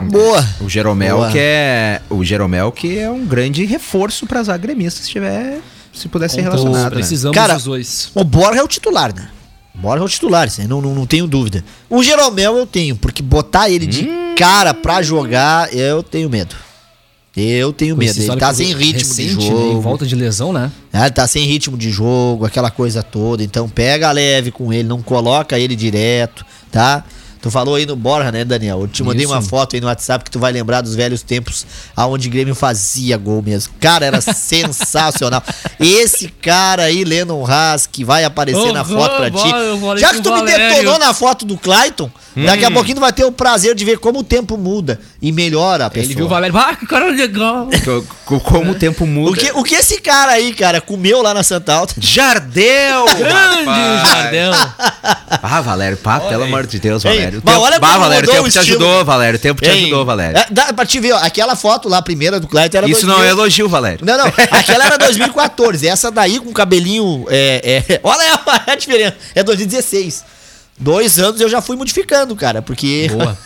Boa. 0.02 0.48
O 0.62 0.70
Jeromel 0.70 1.18
Boa. 1.18 1.32
que 1.32 1.40
é 1.40 2.02
o 2.10 2.24
Jeromel 2.24 2.72
que 2.72 3.00
é 3.00 3.10
um 3.10 3.26
grande 3.26 3.66
reforço 3.66 4.26
para 4.28 4.40
as 4.40 4.48
agremistas 4.48 5.06
se 5.06 5.12
tiver 5.12 5.60
se 5.92 6.08
puder 6.08 6.30
ser 6.30 6.42
relacionado. 6.42 6.84
né? 6.84 6.90
precisamos 6.92 7.36
Cara, 7.36 7.56
dos 7.56 7.64
dois. 7.64 8.12
O 8.14 8.24
Borja 8.24 8.60
é 8.60 8.64
o 8.64 8.68
titular, 8.68 9.14
né? 9.14 9.30
O 9.74 9.80
Borja 9.80 10.04
é 10.04 10.06
o 10.06 10.10
titular, 10.10 10.48
isso 10.48 10.62
aí 10.62 10.68
não, 10.68 10.80
não, 10.80 10.94
não 10.94 11.06
tenho 11.08 11.26
dúvida. 11.28 11.64
O 11.90 12.04
Jeromel 12.04 12.56
eu 12.56 12.68
tenho, 12.68 12.96
porque 12.96 13.24
botar 13.24 13.70
ele 13.70 13.88
de 13.88 14.08
cara 14.38 14.74
pra 14.74 15.02
jogar, 15.02 15.74
eu 15.74 16.04
tenho 16.04 16.30
medo. 16.30 16.56
Eu 17.40 17.72
tenho 17.72 17.96
Com 17.96 18.00
medo. 18.00 18.20
Ele 18.20 18.36
tá 18.36 18.52
sem 18.52 18.74
ritmo 18.74 19.14
de 19.14 19.24
recente, 19.24 19.36
né, 19.36 19.42
jogo. 19.48 19.78
em 19.78 19.82
volta 19.82 20.08
de 20.08 20.16
lesão, 20.16 20.52
né? 20.52 20.72
Ah, 20.92 21.02
Ele 21.06 21.12
tá 21.12 21.28
sem 21.28 21.46
ritmo 21.46 21.78
de 21.78 21.92
jogo, 21.92 22.46
aquela 22.46 22.72
coisa 22.72 23.04
toda. 23.04 23.44
Então 23.44 23.70
pega 23.70 24.12
leve 24.12 24.50
com 24.50 24.74
ele, 24.74 24.88
não 24.88 25.04
coloca 25.04 25.60
ele 25.60 25.76
direto, 25.76 26.44
tá? 26.72 27.04
Tu 27.48 27.52
falou 27.52 27.76
aí 27.76 27.86
no 27.86 27.96
Borja, 27.96 28.30
né, 28.30 28.44
Daniel? 28.44 28.82
Eu 28.82 28.88
te 28.90 29.02
mandei 29.04 29.24
Isso. 29.24 29.34
uma 29.34 29.42
foto 29.42 29.76
aí 29.78 29.82
no 29.82 29.88
WhatsApp 29.88 30.26
que 30.26 30.30
tu 30.30 30.38
vai 30.38 30.52
lembrar 30.52 30.82
dos 30.82 30.96
velhos 30.96 31.22
tempos 31.22 31.66
aonde 31.96 32.28
o 32.28 32.32
Grêmio 32.32 32.54
fazia 32.54 33.16
gol 33.18 33.42
mesmo. 33.42 33.74
Cara, 33.80 34.06
era 34.06 34.20
sensacional. 34.68 35.42
Esse 35.80 36.28
cara 36.28 36.84
aí, 36.84 37.06
Lennon 37.06 37.46
Haas, 37.50 37.88
que 37.88 38.04
vai 38.04 38.26
aparecer 38.26 38.74
na 38.74 38.82
Uhum, 38.82 38.98
foto 38.98 39.16
pra 39.16 39.30
vai, 39.30 39.70
eu 39.70 39.96
ti. 39.96 40.02
Já 40.02 40.10
que 40.14 40.22
tu 40.22 40.30
me 40.34 40.40
Valério. 40.40 40.70
detonou 40.76 41.00
na 41.00 41.14
foto 41.14 41.46
do 41.46 41.58
Clayton, 41.58 42.12
daqui 42.36 42.66
Hum. 42.66 42.68
a 42.68 42.72
pouquinho 42.72 42.96
tu 42.98 43.02
vai 43.02 43.14
ter 43.14 43.24
o 43.24 43.32
prazer 43.32 43.74
de 43.76 43.86
ver 43.86 43.98
como 44.00 44.20
o 44.20 44.24
tempo 44.24 44.58
muda 44.58 45.00
e 45.22 45.32
melhora 45.32 45.86
a 45.86 45.90
pessoa. 45.90 46.06
Ele 46.12 46.16
viu 46.16 46.26
o 46.26 46.30
Valério, 46.30 46.58
ah, 46.58 46.76
que 46.76 46.86
cara 46.86 47.06
legal. 47.12 47.70
Co- 47.86 48.04
co- 48.26 48.40
Como 48.42 48.72
o 48.72 48.76
tempo 48.76 49.08
muda. 49.08 49.32
O 49.32 49.34
que, 49.36 49.52
o 49.54 49.64
que 49.64 49.76
esse 49.76 50.02
cara 50.02 50.34
aí, 50.34 50.54
cara, 50.54 50.82
comeu 50.82 51.22
lá 51.22 51.34
na 51.34 51.44
Santa 51.44 51.74
Alta? 51.74 51.94
Jardel! 52.02 53.06
Grande! 53.18 54.10
Jardel. 54.12 54.52
Ah, 55.42 55.62
Valério, 55.62 55.98
pá, 55.98 56.20
pelo 56.20 56.44
amor 56.44 56.66
de 56.68 56.80
Deus, 56.80 57.06
Ei, 57.06 57.37
Valério. 57.42 57.42
O 57.42 57.46
mas 57.46 57.54
tempo- 57.56 57.66
olha 57.66 57.80
bah, 57.80 57.88
como 57.90 58.00
Valério, 58.04 58.30
o 58.30 58.32
tempo 58.32 58.48
o 58.48 58.52
te 58.52 58.60
ajudou, 58.60 59.06
Valério. 59.06 59.38
O 59.38 59.42
tempo 59.42 59.62
te 59.62 59.70
Hein? 59.70 59.82
ajudou, 59.86 60.06
Valério. 60.06 60.38
É, 60.38 60.46
dá 60.50 60.74
pra 60.74 60.86
te 60.86 61.00
ver, 61.00 61.14
ó, 61.14 61.18
aquela 61.18 61.56
foto 61.56 61.88
lá, 61.90 61.98
a 61.98 62.02
primeira 62.02 62.40
do 62.40 62.48
Clayton 62.48 62.78
era 62.78 62.90
Isso 62.90 63.06
não 63.06 63.16
2000. 63.16 63.28
é 63.28 63.32
elogio, 63.32 63.70
Valério. 63.70 64.06
Não, 64.06 64.18
não, 64.18 64.26
aquela 64.52 64.86
era 64.86 64.98
2014. 64.98 65.88
Essa 65.88 66.10
daí 66.12 66.40
com 66.40 66.52
cabelinho. 66.54 67.26
É, 67.30 67.84
é- 67.90 68.00
olha 68.04 68.40
a 68.68 68.76
diferença. 68.76 69.16
É 69.36 69.44
2016. 69.44 70.24
Dois 70.80 71.18
anos 71.18 71.42
eu 71.42 71.50
já 71.50 71.60
fui 71.62 71.76
modificando, 71.76 72.36
cara, 72.36 72.62
porque. 72.62 73.10
Boa. 73.12 73.38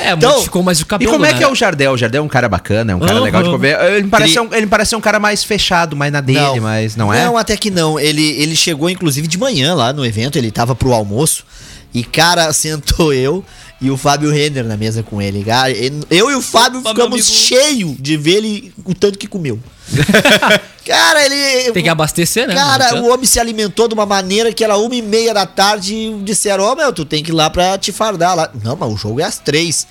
É, 0.00 0.12
Então, 0.12 0.30
modificou 0.32 0.62
mais 0.62 0.78
o 0.80 0.82
E 0.82 0.86
cabelo, 0.86 1.10
como 1.12 1.24
é 1.26 1.32
né? 1.32 1.38
que 1.38 1.42
é 1.44 1.48
o 1.48 1.54
Jardel? 1.54 1.92
O 1.92 1.96
Jardel 1.98 2.22
é 2.22 2.24
um 2.24 2.28
cara 2.28 2.48
bacana, 2.48 2.92
é 2.92 2.94
um 2.94 3.00
cara 3.00 3.14
Aham. 3.14 3.20
legal 3.22 3.42
de 3.42 3.50
conver. 3.50 3.78
Ele 3.80 4.02
me 4.04 4.08
parece, 4.10 4.34
Tri- 4.34 4.40
um, 4.42 4.54
ele 4.54 4.66
parece 4.66 4.94
um 4.96 5.00
cara 5.00 5.18
mais 5.18 5.42
fechado, 5.42 5.96
mais 5.96 6.12
na 6.12 6.20
dele, 6.20 6.60
mas 6.60 6.94
não 6.94 7.12
é? 7.12 7.24
Não, 7.24 7.36
até 7.36 7.56
que 7.56 7.70
não. 7.70 7.98
Ele, 7.98 8.22
ele 8.40 8.54
chegou, 8.54 8.88
inclusive, 8.88 9.26
de 9.26 9.36
manhã 9.38 9.74
lá 9.74 9.92
no 9.92 10.04
evento, 10.06 10.36
ele 10.38 10.50
tava 10.50 10.74
pro 10.74 10.92
almoço. 10.92 11.42
E, 11.92 12.04
cara, 12.04 12.52
sentou 12.52 13.12
eu 13.14 13.44
e 13.80 13.90
o 13.90 13.96
Fábio 13.96 14.30
Renner 14.30 14.64
na 14.64 14.76
mesa 14.76 15.02
com 15.02 15.22
ele. 15.22 15.44
Cara, 15.44 15.72
eu 16.10 16.30
e 16.30 16.34
o 16.34 16.42
Fábio 16.42 16.80
Fábio, 16.80 17.02
ficamos 17.04 17.26
cheios 17.26 17.96
de 17.98 18.16
ver 18.16 18.36
ele 18.36 18.72
o 18.84 18.94
tanto 18.94 19.18
que 19.18 19.26
comeu. 19.26 19.58
cara, 20.84 21.24
ele. 21.24 21.72
Tem 21.72 21.82
que 21.82 21.88
abastecer, 21.88 22.46
né? 22.46 22.54
Cara, 22.54 23.00
o 23.02 23.08
homem 23.08 23.24
se 23.24 23.38
alimentou 23.38 23.88
de 23.88 23.94
uma 23.94 24.04
maneira 24.04 24.52
que 24.52 24.64
era 24.64 24.76
uma 24.76 24.94
e 24.94 25.02
meia 25.02 25.32
da 25.32 25.46
tarde 25.46 25.94
e 25.94 26.20
disseram, 26.22 26.64
ó, 26.64 26.74
meu, 26.74 26.92
tu 26.92 27.04
tem 27.04 27.22
que 27.22 27.30
ir 27.30 27.34
lá 27.34 27.48
pra 27.48 27.78
te 27.78 27.92
fardar 27.92 28.34
lá. 28.34 28.50
Não, 28.62 28.76
mas 28.76 28.92
o 28.92 28.96
jogo 28.96 29.20
é 29.20 29.24
às 29.24 29.38
três. 29.38 29.86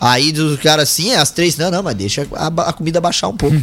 Aí 0.00 0.32
os 0.32 0.58
caras, 0.58 0.88
sim, 0.88 1.10
é 1.10 1.18
às 1.18 1.30
três. 1.30 1.58
Não, 1.58 1.70
não, 1.70 1.82
mas 1.82 1.94
deixa 1.94 2.26
a, 2.32 2.46
a 2.46 2.72
comida 2.72 3.00
baixar 3.00 3.28
um 3.28 3.36
pouco. 3.36 3.56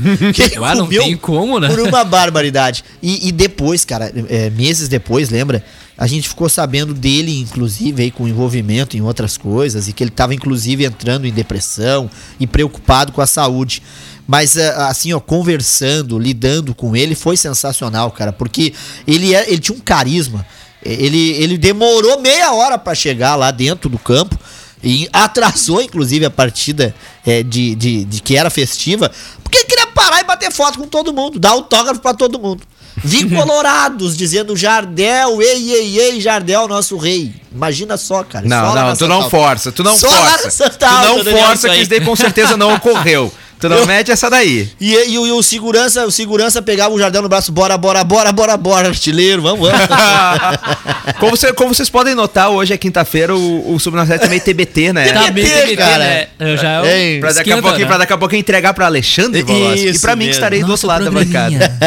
Ah, 0.62 0.76
não 0.76 0.88
tem 0.88 1.16
como, 1.16 1.60
né? 1.60 1.68
Por 1.70 1.80
uma 1.80 2.04
barbaridade. 2.04 2.84
E, 3.02 3.28
e 3.28 3.32
depois, 3.32 3.86
cara, 3.86 4.12
é, 4.30 4.50
meses 4.50 4.88
depois, 4.88 5.30
lembra? 5.30 5.64
A 5.98 6.06
gente 6.06 6.28
ficou 6.30 6.48
sabendo 6.50 6.94
dele, 6.94 7.40
inclusive, 7.40 8.04
aí, 8.04 8.12
com 8.12 8.28
envolvimento 8.28 8.96
em 8.96 9.02
outras 9.02 9.38
coisas, 9.38 9.88
e 9.88 9.94
que 9.94 10.04
ele 10.04 10.12
tava, 10.12 10.36
inclusive, 10.36 10.86
entrando 10.86 11.26
em 11.26 11.32
depressão 11.32 12.10
e 12.40 12.46
preocupado 12.46 13.12
com 13.12 13.22
a 13.22 13.26
saúde. 13.26 13.82
Mas, 14.28 14.58
é, 14.58 14.70
assim, 14.76 15.14
ó, 15.14 15.20
conversando, 15.20 16.20
lidando 16.20 16.76
com 16.76 16.96
ele, 16.96 17.16
foi 17.16 17.38
sensacional, 17.38 18.12
cara, 18.12 18.34
porque 18.34 18.74
ele, 19.08 19.34
é, 19.34 19.50
ele 19.50 19.60
tinha 19.60 19.76
um 19.76 19.82
carisma. 19.82 20.46
Ele, 20.84 21.32
ele 21.32 21.58
demorou 21.58 22.20
meia 22.22 22.54
hora 22.54 22.78
pra 22.78 22.94
chegar 22.94 23.36
lá 23.36 23.50
dentro 23.50 23.90
do 23.90 23.98
campo. 23.98 24.38
E 24.84 25.10
atrasou, 25.12 25.82
inclusive, 25.82 26.26
a 26.26 26.30
partida 26.30 26.94
é, 27.26 27.42
de, 27.42 27.74
de, 27.76 28.06
de 28.06 28.22
que 28.22 28.38
era 28.38 28.50
festiva, 28.50 29.12
porque 29.44 29.64
queria 29.66 29.88
parar 29.88 30.22
e 30.22 30.24
bater 30.24 30.52
foto 30.52 30.78
com 30.78 30.88
todo 30.88 31.14
mundo, 31.14 31.40
dar 31.40 31.52
autógrafo 31.52 32.00
pra 32.00 32.14
todo 32.14 32.40
mundo. 32.40 32.62
Vi 32.98 33.30
colorados 33.36 34.16
dizendo 34.18 34.56
Jardel, 34.56 35.42
ei, 35.42 35.72
ei, 35.72 36.00
ei, 36.00 36.22
Jardel, 36.22 36.68
nosso 36.68 36.98
rei. 36.98 37.34
Imagina 37.52 37.98
só, 37.98 38.24
cara. 38.24 38.48
Não, 38.48 38.70
só 38.70 38.76
não, 38.76 38.96
tu 38.96 39.08
não 39.08 39.16
Alta. 39.18 39.30
força, 39.30 39.72
tu 39.72 39.84
não 39.84 39.98
Só 39.98 40.10
força. 40.10 40.70
Tu 40.70 40.86
não 40.86 41.24
força 41.24 41.70
que 41.70 41.78
isso 41.78 41.90
daí 41.90 42.02
com 42.02 42.16
certeza 42.16 42.56
não 42.58 42.76
ocorreu. 42.76 43.32
Tu 43.60 43.68
não 43.68 43.78
Eu- 43.78 43.88
mete 43.88 44.12
essa 44.12 44.30
daí. 44.30 44.70
E, 44.80 44.94
e, 44.94 45.18
o- 45.18 45.26
e 45.28 45.32
o 45.32 45.42
segurança, 45.42 46.06
o 46.06 46.12
segurança 46.12 46.62
pegava 46.62 46.94
o 46.94 47.00
Jardel 47.00 47.24
no 47.24 47.30
braço, 47.30 47.52
bora, 47.52 47.76
bora, 47.78 48.04
bora, 48.04 48.32
bora, 48.32 48.56
bora, 48.56 48.88
artilheiro, 48.90 49.42
vamos, 49.42 49.68
vamos. 49.68 49.88
como, 51.20 51.36
você- 51.36 51.54
como 51.54 51.74
vocês 51.74 51.90
podem 51.90 52.14
notar, 52.14 52.50
hoje 52.50 52.74
é 52.74 52.78
quinta-feira, 52.78 53.36
o, 53.36 53.74
o 53.74 53.80
Subnacete 53.80 54.26
é 54.26 54.30
meio 54.30 54.42
TBT, 54.42 54.94
né? 54.94 55.12
Tá 55.12 55.32
bem 55.32 55.44
TBT, 55.46 55.50
TBT, 55.62 55.76
cara. 55.78 55.98
né? 55.98 56.28
Eu 56.40 56.58
já 56.58 56.78
Hein? 56.86 57.20
Pra 57.20 57.32
daqui, 57.34 57.52
a 57.52 57.58
pouquinho, 57.62 57.80
né? 57.82 57.88
pra 57.88 57.98
daqui 57.98 58.14
a 58.14 58.18
pouquinho 58.18 58.40
entregar 58.40 58.74
pra 58.74 58.86
Alexandre 58.86 59.42
Volosky. 59.42 59.88
E 59.88 59.90
Isso 59.90 60.02
pra 60.02 60.16
mim 60.16 60.22
que 60.22 60.28
mesmo. 60.28 60.38
estarei 60.40 60.64
do 60.64 60.72
outro 60.72 60.88
lado 60.88 61.06
da 61.06 61.12
bancada. 61.12 61.78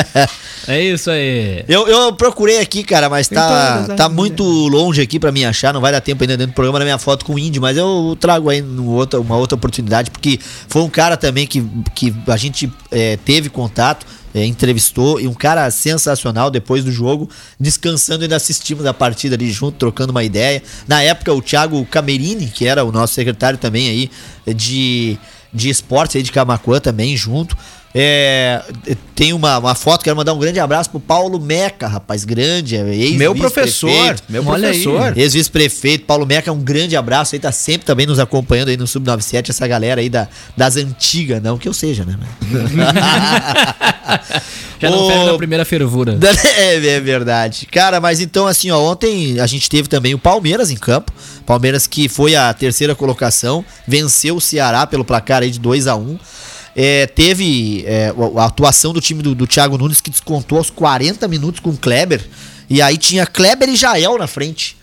É 0.69 0.81
isso 0.83 1.11
aí. 1.11 1.65
Eu, 1.69 1.89
eu 1.89 2.13
procurei 2.13 2.59
aqui, 2.61 2.85
cara, 2.85 3.09
mas 3.09 3.27
tá, 3.29 3.87
as 3.91 3.97
tá 3.97 4.09
muito 4.09 4.45
longe 4.45 5.01
aqui 5.01 5.19
pra 5.19 5.33
me 5.33 5.45
achar. 5.45 5.73
Não 5.73 5.81
vai 5.81 5.91
dar 5.91 6.01
tempo 6.01 6.23
ainda 6.23 6.37
dentro 6.37 6.53
do 6.53 6.55
programa 6.55 6.79
da 6.79 6.85
minha 6.85 6.99
foto 6.99 7.25
com 7.25 7.35
o 7.35 7.39
Indy, 7.39 7.59
mas 7.59 7.77
eu 7.77 8.17
trago 8.21 8.49
aí 8.51 8.61
no 8.61 8.87
outra, 8.91 9.21
uma 9.21 9.37
outra 9.37 9.57
oportunidade, 9.57 10.11
porque 10.11 10.39
foi 10.69 10.83
um 10.83 10.89
cara 10.89 11.17
também 11.17 11.47
que, 11.47 11.60
que 11.95 12.15
a 12.27 12.37
gente 12.37 12.71
é, 12.91 13.17
teve 13.17 13.49
contato, 13.49 14.07
é, 14.35 14.45
entrevistou, 14.45 15.21
e 15.21 15.27
um 15.27 15.35
cara 15.35 15.71
sensacional 15.71 16.51
depois 16.51 16.85
do 16.85 16.93
jogo, 16.93 17.29
descansando 17.59 18.25
e 18.25 18.33
assistimos 18.33 18.87
a 18.87 18.95
partida 18.95 19.35
ali 19.35 19.51
junto, 19.51 19.77
trocando 19.77 20.11
uma 20.11 20.23
ideia. 20.23 20.63
Na 20.87 21.03
época, 21.03 21.33
o 21.33 21.43
Thiago 21.43 21.85
Camerini, 21.87 22.47
que 22.47 22.67
era 22.67 22.85
o 22.85 22.93
nosso 22.93 23.15
secretário 23.15 23.59
também 23.59 23.89
aí 23.89 24.11
de, 24.55 25.19
de 25.53 25.69
esportes 25.69 26.17
aí 26.17 26.23
de 26.23 26.33
Camacuã 26.33 26.81
também 26.81 27.17
junto. 27.17 27.57
É, 27.93 28.63
tem 29.17 29.33
uma, 29.33 29.59
uma 29.59 29.75
foto, 29.75 30.05
quero 30.05 30.17
mandar 30.17 30.33
um 30.33 30.39
grande 30.39 30.61
abraço 30.61 30.91
pro 30.91 31.01
Paulo 31.01 31.41
Meca, 31.41 31.89
rapaz, 31.89 32.25
grande, 32.25 32.77
é 32.77 32.89
ex 32.95 33.17
Meu 33.17 33.35
professor, 33.35 34.15
meu 34.29 34.45
professor. 34.45 35.19
Ex-vice-prefeito, 35.19 36.05
Paulo 36.05 36.25
Meca, 36.25 36.53
um 36.53 36.61
grande 36.61 36.97
abraço 36.97 37.35
aí, 37.35 37.41
tá 37.41 37.51
sempre 37.51 37.85
também 37.85 38.07
nos 38.07 38.21
acompanhando 38.21 38.69
aí 38.69 38.77
no 38.77 38.87
Sub-97, 38.87 39.51
essa 39.51 39.67
galera 39.67 40.01
aí 40.01 40.09
da, 40.09 40.29
das 40.57 40.77
antigas, 40.77 41.43
não 41.43 41.59
que 41.59 41.67
eu 41.67 41.75
seja, 41.75 42.05
né? 42.05 42.17
Já 44.81 44.89
não 44.89 45.05
Ô, 45.05 45.09
pega 45.09 45.25
na 45.25 45.37
primeira 45.37 45.65
fervura. 45.65 46.17
É, 46.57 46.77
é 46.77 47.01
verdade. 47.01 47.67
Cara, 47.67 48.01
mas 48.01 48.21
então 48.21 48.47
assim, 48.47 48.71
ó, 48.71 48.81
ontem 48.81 49.41
a 49.41 49.47
gente 49.47 49.69
teve 49.69 49.89
também 49.89 50.15
o 50.15 50.19
Palmeiras 50.19 50.71
em 50.71 50.77
campo. 50.77 51.13
Palmeiras 51.45 51.87
que 51.87 52.09
foi 52.09 52.35
a 52.35 52.53
terceira 52.55 52.95
colocação, 52.95 53.65
venceu 53.87 54.37
o 54.37 54.41
Ceará 54.41 54.87
pelo 54.87 55.05
placar 55.05 55.43
aí 55.43 55.51
de 55.51 55.59
2 55.59 55.87
a 55.87 55.97
1 55.97 56.19
é, 56.83 57.07
teve 57.07 57.85
é, 57.87 58.11
a 58.39 58.47
atuação 58.47 58.95
do 58.95 59.03
time 59.03 59.23
do, 59.23 59.35
do 59.35 59.47
Thiago 59.47 59.77
Nunes 59.77 60.01
que 60.01 60.09
descontou 60.09 60.57
aos 60.57 60.71
40 60.71 61.29
minutos 61.29 61.61
com 61.61 61.69
o 61.69 61.77
Kleber. 61.77 62.27
E 62.71 62.81
aí 62.81 62.97
tinha 62.97 63.27
Kleber 63.27 63.69
e 63.69 63.77
Jael 63.77 64.17
na 64.17 64.27
frente. 64.27 64.79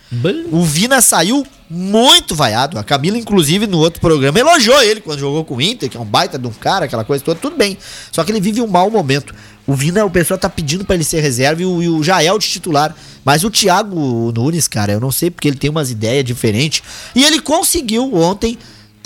O 0.51 0.63
Vina 0.63 1.01
saiu 1.01 1.43
muito 1.67 2.35
vaiado. 2.35 2.77
A 2.77 2.83
Camila, 2.83 3.17
inclusive, 3.17 3.65
no 3.65 3.79
outro 3.79 3.99
programa, 3.99 4.39
elogiou 4.39 4.79
ele 4.83 5.01
quando 5.01 5.17
jogou 5.17 5.43
com 5.43 5.55
o 5.55 5.61
Inter, 5.61 5.89
que 5.89 5.97
é 5.97 5.99
um 5.99 6.05
baita 6.05 6.37
de 6.37 6.45
um 6.45 6.51
cara, 6.51 6.85
aquela 6.85 7.03
coisa 7.03 7.23
toda. 7.23 7.39
Tudo 7.39 7.57
bem. 7.57 7.75
Só 8.11 8.23
que 8.23 8.31
ele 8.31 8.39
vive 8.39 8.61
um 8.61 8.67
mau 8.67 8.91
momento. 8.91 9.33
O 9.65 9.73
Vina, 9.73 10.05
o 10.05 10.11
pessoal 10.11 10.37
tá 10.37 10.47
pedindo 10.47 10.85
pra 10.85 10.93
ele 10.93 11.03
ser 11.03 11.19
reserva 11.19 11.63
e 11.63 11.65
o, 11.65 11.81
e 11.81 11.89
o 11.89 12.03
Jael 12.03 12.37
de 12.37 12.47
titular. 12.47 12.95
Mas 13.25 13.43
o 13.43 13.49
Thiago 13.49 14.31
Nunes, 14.35 14.67
cara, 14.67 14.93
eu 14.93 14.99
não 14.99 15.11
sei 15.11 15.31
porque 15.31 15.47
ele 15.47 15.57
tem 15.57 15.71
umas 15.71 15.89
ideias 15.89 16.23
diferentes. 16.23 16.83
E 17.15 17.23
ele 17.23 17.41
conseguiu 17.41 18.13
ontem, 18.13 18.55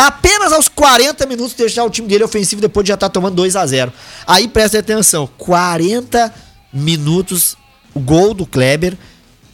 apenas 0.07 0.51
aos 0.51 0.67
40 0.67 1.25
minutos, 1.25 1.53
deixar 1.53 1.83
o 1.83 1.89
time 1.89 2.07
dele 2.07 2.23
ofensivo 2.23 2.61
depois 2.61 2.83
de 2.83 2.89
já 2.89 2.95
estar 2.95 3.09
tomando 3.09 3.35
2 3.35 3.55
a 3.55 3.65
0 3.65 3.91
Aí 4.27 4.47
presta 4.47 4.79
atenção: 4.79 5.29
40 5.37 6.33
minutos, 6.73 7.55
gol 7.95 8.33
do 8.33 8.45
Kleber. 8.45 8.97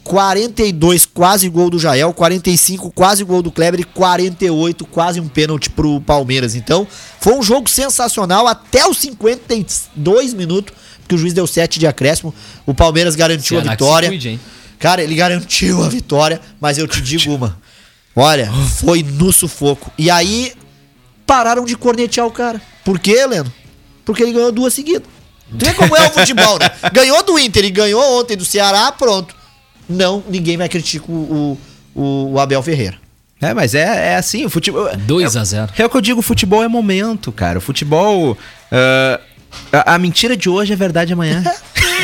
42 0.04 1.06
quase 1.06 1.50
gol 1.50 1.70
do 1.70 1.78
Jael, 1.78 2.14
45 2.14 2.92
quase 2.92 3.26
gol 3.26 3.42
do 3.42 3.52
Kleber 3.52 3.82
e 3.82 3.84
48 3.84 4.86
quase 4.86 5.20
um 5.20 5.28
pênalti 5.28 5.70
pro 5.70 6.00
Palmeiras. 6.00 6.56
Então, 6.56 6.88
foi 7.20 7.34
um 7.34 7.44
jogo 7.44 7.70
sensacional 7.70 8.48
até 8.48 8.88
os 8.88 8.98
52 9.00 10.34
minutos, 10.34 10.74
porque 11.02 11.14
o 11.14 11.18
juiz 11.18 11.34
deu 11.34 11.46
7 11.46 11.78
de 11.78 11.86
acréscimo. 11.86 12.34
O 12.66 12.74
Palmeiras 12.74 13.18
garantiu 13.18 13.60
a 13.60 13.62
que 13.62 13.70
vitória. 13.70 14.08
cuide? 14.08 14.40
Cara, 14.80 15.04
ele 15.04 15.14
garantiu 15.14 15.84
a 15.84 15.90
vitória, 15.90 16.40
mas 16.62 16.78
eu 16.78 16.88
te 16.88 17.02
digo 17.04 17.34
uma. 17.34 17.58
Olha, 18.20 18.52
foi 18.52 19.04
no 19.04 19.32
sufoco. 19.32 19.92
E 19.96 20.10
aí 20.10 20.52
pararam 21.26 21.64
de 21.64 21.78
cornetear 21.78 22.26
o 22.26 22.32
cara. 22.32 22.60
Por 22.84 22.98
quê, 22.98 23.24
Leno? 23.28 23.54
Porque 24.04 24.24
ele 24.24 24.32
ganhou 24.34 24.52
duas 24.52 24.74
seguidas. 24.74 25.08
Tu 25.60 25.66
vê 25.66 25.74
como 25.76 25.96
é 25.96 26.08
o 26.08 26.12
futebol, 26.12 26.58
né? 26.58 26.70
Ganhou 26.92 27.24
do 27.24 27.38
Inter 27.40 27.64
e 27.64 27.70
ganhou 27.70 28.20
ontem 28.20 28.36
do 28.36 28.44
Ceará, 28.44 28.92
pronto. 28.92 29.34
Não, 29.88 30.22
ninguém 30.28 30.58
mais 30.58 30.70
critica 30.70 31.06
o, 31.10 31.58
o, 31.96 32.32
o 32.34 32.40
Abel 32.40 32.62
Ferreira. 32.62 32.98
É, 33.40 33.54
mas 33.54 33.76
é, 33.76 34.14
é 34.14 34.16
assim, 34.16 34.46
o 34.46 34.50
futebol. 34.50 34.90
2 34.98 35.38
a 35.38 35.44
0 35.44 35.72
É 35.78 35.86
o 35.86 35.90
que 35.90 35.96
eu 35.96 36.02
digo, 36.02 36.22
futebol 36.22 36.64
é 36.64 36.68
momento, 36.68 37.32
cara. 37.32 37.60
O 37.60 37.62
futebol. 37.62 38.38
ah, 38.72 39.22
a, 39.72 39.94
a 39.94 39.98
mentira 40.00 40.36
de 40.36 40.50
hoje 40.50 40.74
é 40.74 40.76
verdade 40.76 41.14
amanhã. 41.14 41.44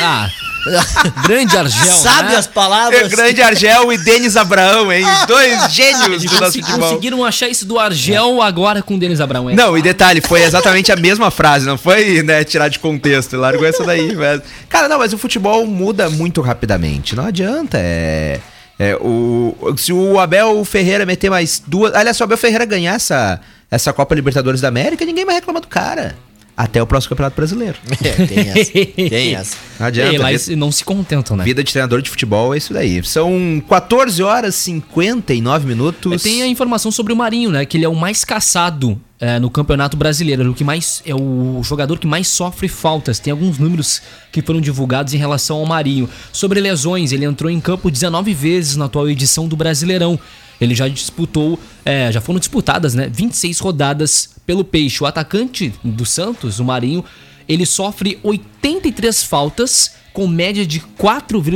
Ah, 0.02 0.28
Grande 1.24 1.56
Argel, 1.56 1.94
Sabe 1.94 2.30
né? 2.30 2.36
as 2.36 2.46
palavras? 2.46 3.00
É 3.00 3.08
grande 3.08 3.42
Argel 3.42 3.92
e 3.92 3.98
Denis 3.98 4.36
Abraão, 4.36 4.92
hein? 4.92 5.04
Os 5.04 5.26
dois 5.26 5.64
gênios 5.72 6.24
do 6.24 6.40
nosso 6.40 6.52
futebol. 6.52 6.80
conseguiram 6.80 7.24
achar 7.24 7.48
isso 7.48 7.66
do 7.66 7.78
Argel 7.78 8.40
agora 8.40 8.82
com 8.82 8.94
o 8.94 8.98
Denis 8.98 9.20
Abraão. 9.20 9.50
é. 9.50 9.54
Não, 9.54 9.76
e 9.76 9.82
detalhe, 9.82 10.20
foi 10.20 10.42
exatamente 10.42 10.90
a 10.90 10.96
mesma 10.96 11.30
frase, 11.30 11.66
não 11.66 11.76
foi, 11.76 12.22
né, 12.22 12.44
tirar 12.44 12.68
de 12.68 12.78
contexto, 12.78 13.36
largou 13.36 13.66
essa 13.66 13.84
daí, 13.84 14.14
velho. 14.14 14.42
Cara, 14.68 14.88
não, 14.88 14.98
mas 14.98 15.12
o 15.12 15.18
futebol 15.18 15.66
muda 15.66 16.08
muito 16.08 16.40
rapidamente, 16.40 17.14
não 17.14 17.26
adianta, 17.26 17.78
é... 17.78 18.40
é, 18.78 18.96
o, 18.96 19.54
se 19.76 19.92
o 19.92 20.18
Abel 20.18 20.64
Ferreira 20.64 21.04
meter 21.04 21.30
mais 21.30 21.62
duas... 21.66 21.94
Aliás, 21.94 22.16
se 22.16 22.22
o 22.22 22.24
Abel 22.24 22.38
Ferreira 22.38 22.64
ganhar 22.64 22.94
essa, 22.94 23.40
essa 23.70 23.92
Copa 23.92 24.14
Libertadores 24.14 24.60
da 24.60 24.68
América, 24.68 25.04
ninguém 25.04 25.24
vai 25.24 25.34
reclamar 25.34 25.60
do 25.60 25.68
cara. 25.68 26.16
Até 26.56 26.80
o 26.80 26.86
próximo 26.86 27.10
Campeonato 27.10 27.34
Brasileiro. 27.36 27.76
É, 28.04 28.26
tem 28.26 28.48
essa. 28.50 28.72
Tem 29.10 29.34
essa. 29.36 29.56
Não 29.80 29.86
adianta. 29.86 30.14
E 30.14 30.18
lá 30.18 30.28
vida- 30.30 30.42
eles 30.44 30.48
não 30.56 30.70
se 30.70 30.84
contentam, 30.84 31.36
né? 31.36 31.42
Vida 31.44 31.64
de 31.64 31.72
treinador 31.72 32.00
de 32.00 32.08
futebol 32.10 32.54
é 32.54 32.58
isso 32.58 32.72
daí. 32.72 33.02
São 33.04 33.62
14 33.68 34.22
horas 34.22 34.54
e 34.56 34.58
59 34.58 35.66
minutos. 35.66 36.22
Tem 36.22 36.42
a 36.42 36.46
informação 36.46 36.90
sobre 36.92 37.12
o 37.12 37.16
Marinho, 37.16 37.50
né? 37.50 37.64
Que 37.64 37.76
ele 37.76 37.84
é 37.84 37.88
o 37.88 37.94
mais 37.94 38.24
caçado 38.24 39.00
é, 39.18 39.38
no 39.40 39.50
Campeonato 39.50 39.96
Brasileiro. 39.96 40.48
O 40.50 40.54
que 40.54 40.62
mais 40.62 41.02
é 41.04 41.14
o 41.14 41.60
jogador 41.64 41.98
que 41.98 42.06
mais 42.06 42.28
sofre 42.28 42.68
faltas. 42.68 43.18
Tem 43.18 43.30
alguns 43.32 43.58
números 43.58 44.00
que 44.30 44.40
foram 44.42 44.60
divulgados 44.60 45.12
em 45.12 45.16
relação 45.18 45.56
ao 45.56 45.66
Marinho. 45.66 46.08
Sobre 46.32 46.60
lesões, 46.60 47.10
ele 47.10 47.24
entrou 47.24 47.50
em 47.50 47.60
campo 47.60 47.90
19 47.90 48.32
vezes 48.32 48.76
na 48.76 48.84
atual 48.84 49.08
edição 49.08 49.48
do 49.48 49.56
Brasileirão. 49.56 50.18
Ele 50.60 50.74
já 50.74 50.86
disputou, 50.88 51.58
é, 51.84 52.10
já 52.12 52.20
foram 52.20 52.38
disputadas, 52.38 52.94
né? 52.94 53.08
26 53.12 53.58
rodadas 53.60 54.30
pelo 54.46 54.64
Peixe. 54.64 55.02
O 55.02 55.06
atacante 55.06 55.72
do 55.82 56.04
Santos, 56.06 56.58
o 56.60 56.64
Marinho, 56.64 57.04
ele 57.48 57.66
sofre 57.66 58.18
83 58.22 59.22
faltas 59.24 59.92
com 60.12 60.26
média 60.28 60.64
de 60.66 60.80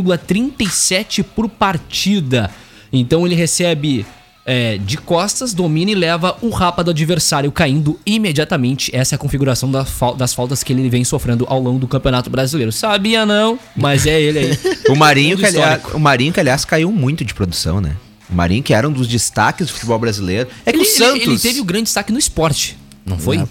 4,37 0.02 1.22
por 1.24 1.48
partida. 1.48 2.50
Então 2.92 3.24
ele 3.26 3.34
recebe 3.34 4.04
é, 4.44 4.78
de 4.78 4.96
costas, 4.96 5.52
domina 5.52 5.90
e 5.90 5.94
leva 5.94 6.36
o 6.40 6.48
rapa 6.48 6.82
do 6.82 6.90
adversário, 6.90 7.52
caindo 7.52 7.98
imediatamente. 8.06 8.90
Essa 8.94 9.14
é 9.14 9.16
a 9.16 9.18
configuração 9.18 9.70
da 9.70 9.84
fal- 9.84 10.14
das 10.14 10.32
faltas 10.34 10.62
que 10.62 10.72
ele 10.72 10.88
vem 10.88 11.04
sofrendo 11.04 11.44
ao 11.48 11.60
longo 11.60 11.78
do 11.78 11.86
Campeonato 11.86 12.30
Brasileiro. 12.30 12.72
Sabia 12.72 13.24
não, 13.26 13.58
mas 13.76 14.06
é 14.06 14.20
ele 14.20 14.38
aí. 14.38 14.58
O 14.88 14.96
Marinho, 14.96 15.36
que 15.36 15.44
aliás, 15.44 15.82
o 15.92 15.98
Marinho, 15.98 16.32
que 16.32 16.40
aliás, 16.40 16.64
caiu 16.64 16.90
muito 16.90 17.22
de 17.24 17.34
produção, 17.34 17.78
né? 17.78 17.94
O 18.30 18.34
Marinho, 18.34 18.62
que 18.62 18.74
era 18.74 18.88
um 18.88 18.92
dos 18.92 19.06
destaques 19.08 19.66
do 19.68 19.72
futebol 19.72 19.98
brasileiro. 19.98 20.48
É 20.66 20.72
que 20.72 20.78
ele, 20.78 20.84
o 20.84 20.90
Santos. 20.90 21.22
ele- 21.22 21.30
ele 21.32 21.38
teve 21.38 21.60
o 21.60 21.64
grande 21.64 21.84
destaque 21.84 22.12
no 22.12 22.18
esporte, 22.18 22.76
não 23.06 23.18
foi? 23.18 23.42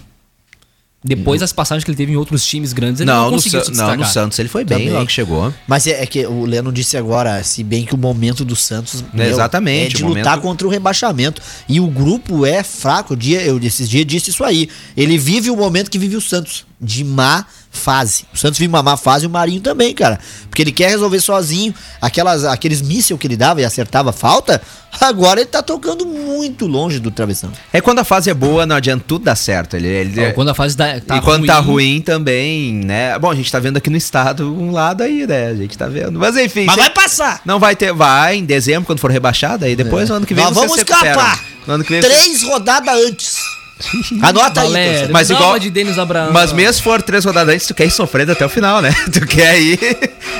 Depois 1.04 1.40
das 1.40 1.52
passagens 1.52 1.84
que 1.84 1.90
ele 1.92 1.96
teve 1.96 2.10
em 2.12 2.16
outros 2.16 2.44
times 2.44 2.72
grandes, 2.72 3.00
ele 3.00 3.08
não, 3.08 3.16
não, 3.18 3.24
no, 3.26 3.36
conseguiu 3.36 3.64
se 3.64 3.70
não, 3.70 3.76
no 3.84 3.90
destacar. 3.98 4.12
Santos 4.12 4.36
ele 4.40 4.48
foi 4.48 4.64
bem 4.64 4.78
Também. 4.78 4.92
logo 4.92 5.06
que 5.06 5.12
chegou. 5.12 5.54
Mas 5.66 5.86
é, 5.86 6.02
é 6.02 6.06
que 6.06 6.26
o 6.26 6.44
Leno 6.44 6.72
disse 6.72 6.96
agora, 6.96 7.40
se 7.44 7.62
bem 7.62 7.84
que 7.84 7.94
o 7.94 7.96
momento 7.96 8.44
do 8.44 8.56
Santos 8.56 9.04
meu, 9.14 9.24
Exatamente, 9.26 9.94
é 9.94 9.98
de 9.98 10.02
lutar 10.04 10.24
momento- 10.24 10.40
contra 10.42 10.66
o 10.66 10.70
rebaixamento. 10.70 11.40
E 11.68 11.78
o 11.78 11.86
grupo 11.86 12.44
é 12.44 12.64
fraco. 12.64 13.16
Dia, 13.16 13.40
eu 13.42 13.60
esses 13.62 13.88
dias 13.88 14.04
disse 14.06 14.30
isso 14.30 14.42
aí. 14.42 14.68
Ele 14.96 15.16
vive 15.16 15.50
o 15.50 15.56
momento 15.56 15.88
que 15.88 16.00
vive 16.00 16.16
o 16.16 16.20
Santos, 16.20 16.66
de 16.80 17.04
má 17.04 17.46
fase. 17.78 18.24
O 18.34 18.36
Santos 18.36 18.58
vive 18.58 18.68
uma 18.68 18.82
má 18.82 18.96
fase 18.98 19.24
e 19.24 19.26
o 19.26 19.30
Marinho 19.30 19.62
também, 19.62 19.94
cara. 19.94 20.18
Porque 20.50 20.60
ele 20.60 20.72
quer 20.72 20.90
resolver 20.90 21.20
sozinho 21.20 21.74
aquelas, 22.02 22.44
aqueles 22.44 22.82
mísseis 22.82 23.18
que 23.18 23.26
ele 23.26 23.36
dava 23.36 23.62
e 23.62 23.64
acertava 23.64 24.12
falta. 24.12 24.60
Agora 25.00 25.40
ele 25.40 25.48
tá 25.48 25.62
tocando 25.62 26.04
muito 26.06 26.66
longe 26.66 26.98
do 26.98 27.10
travessão. 27.10 27.50
É 27.72 27.80
quando 27.80 28.00
a 28.00 28.04
fase 28.04 28.28
é 28.30 28.34
boa, 28.34 28.66
não 28.66 28.76
adianta 28.76 29.04
tudo 29.06 29.24
dar 29.24 29.36
certo. 29.36 29.76
Ele, 29.76 29.86
ele- 29.86 30.10
Então, 30.20 30.32
quando 30.32 30.48
a 30.50 30.54
fase 30.54 30.76
tá 30.76 30.96
e 30.96 31.20
quando 31.22 31.46
tá 31.46 31.58
ruim 31.60 32.00
também, 32.00 32.74
né? 32.74 33.18
Bom, 33.18 33.30
a 33.30 33.34
gente 33.34 33.50
tá 33.52 33.58
vendo 33.58 33.76
aqui 33.76 33.88
no 33.88 33.96
estado 33.96 34.52
um 34.52 34.70
lado 34.72 35.02
aí, 35.02 35.26
né? 35.26 35.48
A 35.48 35.54
gente 35.54 35.78
tá 35.78 35.86
vendo. 35.86 36.18
Mas 36.18 36.36
enfim. 36.36 36.64
Mas 36.64 36.76
vai 36.76 36.90
passar! 36.90 37.40
Não 37.44 37.58
vai 37.58 37.76
ter. 37.76 37.92
Vai 37.92 38.36
em 38.36 38.44
dezembro, 38.44 38.86
quando 38.86 38.98
for 38.98 39.10
rebaixado, 39.10 39.64
aí 39.64 39.76
depois 39.76 40.08
no 40.08 40.16
ano 40.16 40.26
que 40.26 40.34
vem 40.34 40.44
Nós 40.44 40.54
vamos 40.54 40.76
escapar! 40.76 41.44
No 41.66 41.74
ano 41.74 41.84
que 41.84 41.90
vem 41.90 42.00
Três 42.00 42.42
rodadas 42.42 42.94
antes. 43.06 43.57
Anota 44.22 44.60
aí, 44.62 44.66
Valério, 44.66 44.90
torcedor. 44.92 45.12
Mas 45.12 45.30
igual- 45.30 45.58
de 45.58 45.70
Denis 45.70 45.98
Abraão. 45.98 46.32
Mas 46.32 46.52
mesmo 46.52 46.72
se 46.74 46.82
for 46.82 47.00
três 47.02 47.24
rodadas 47.24 47.54
antes, 47.54 47.66
tu 47.66 47.74
quer 47.74 47.86
ir 47.86 47.90
sofrendo 47.90 48.32
até 48.32 48.44
o 48.44 48.48
final, 48.48 48.80
né? 48.82 48.90
Tu 49.12 49.26
quer 49.26 49.58
ir. 49.60 49.78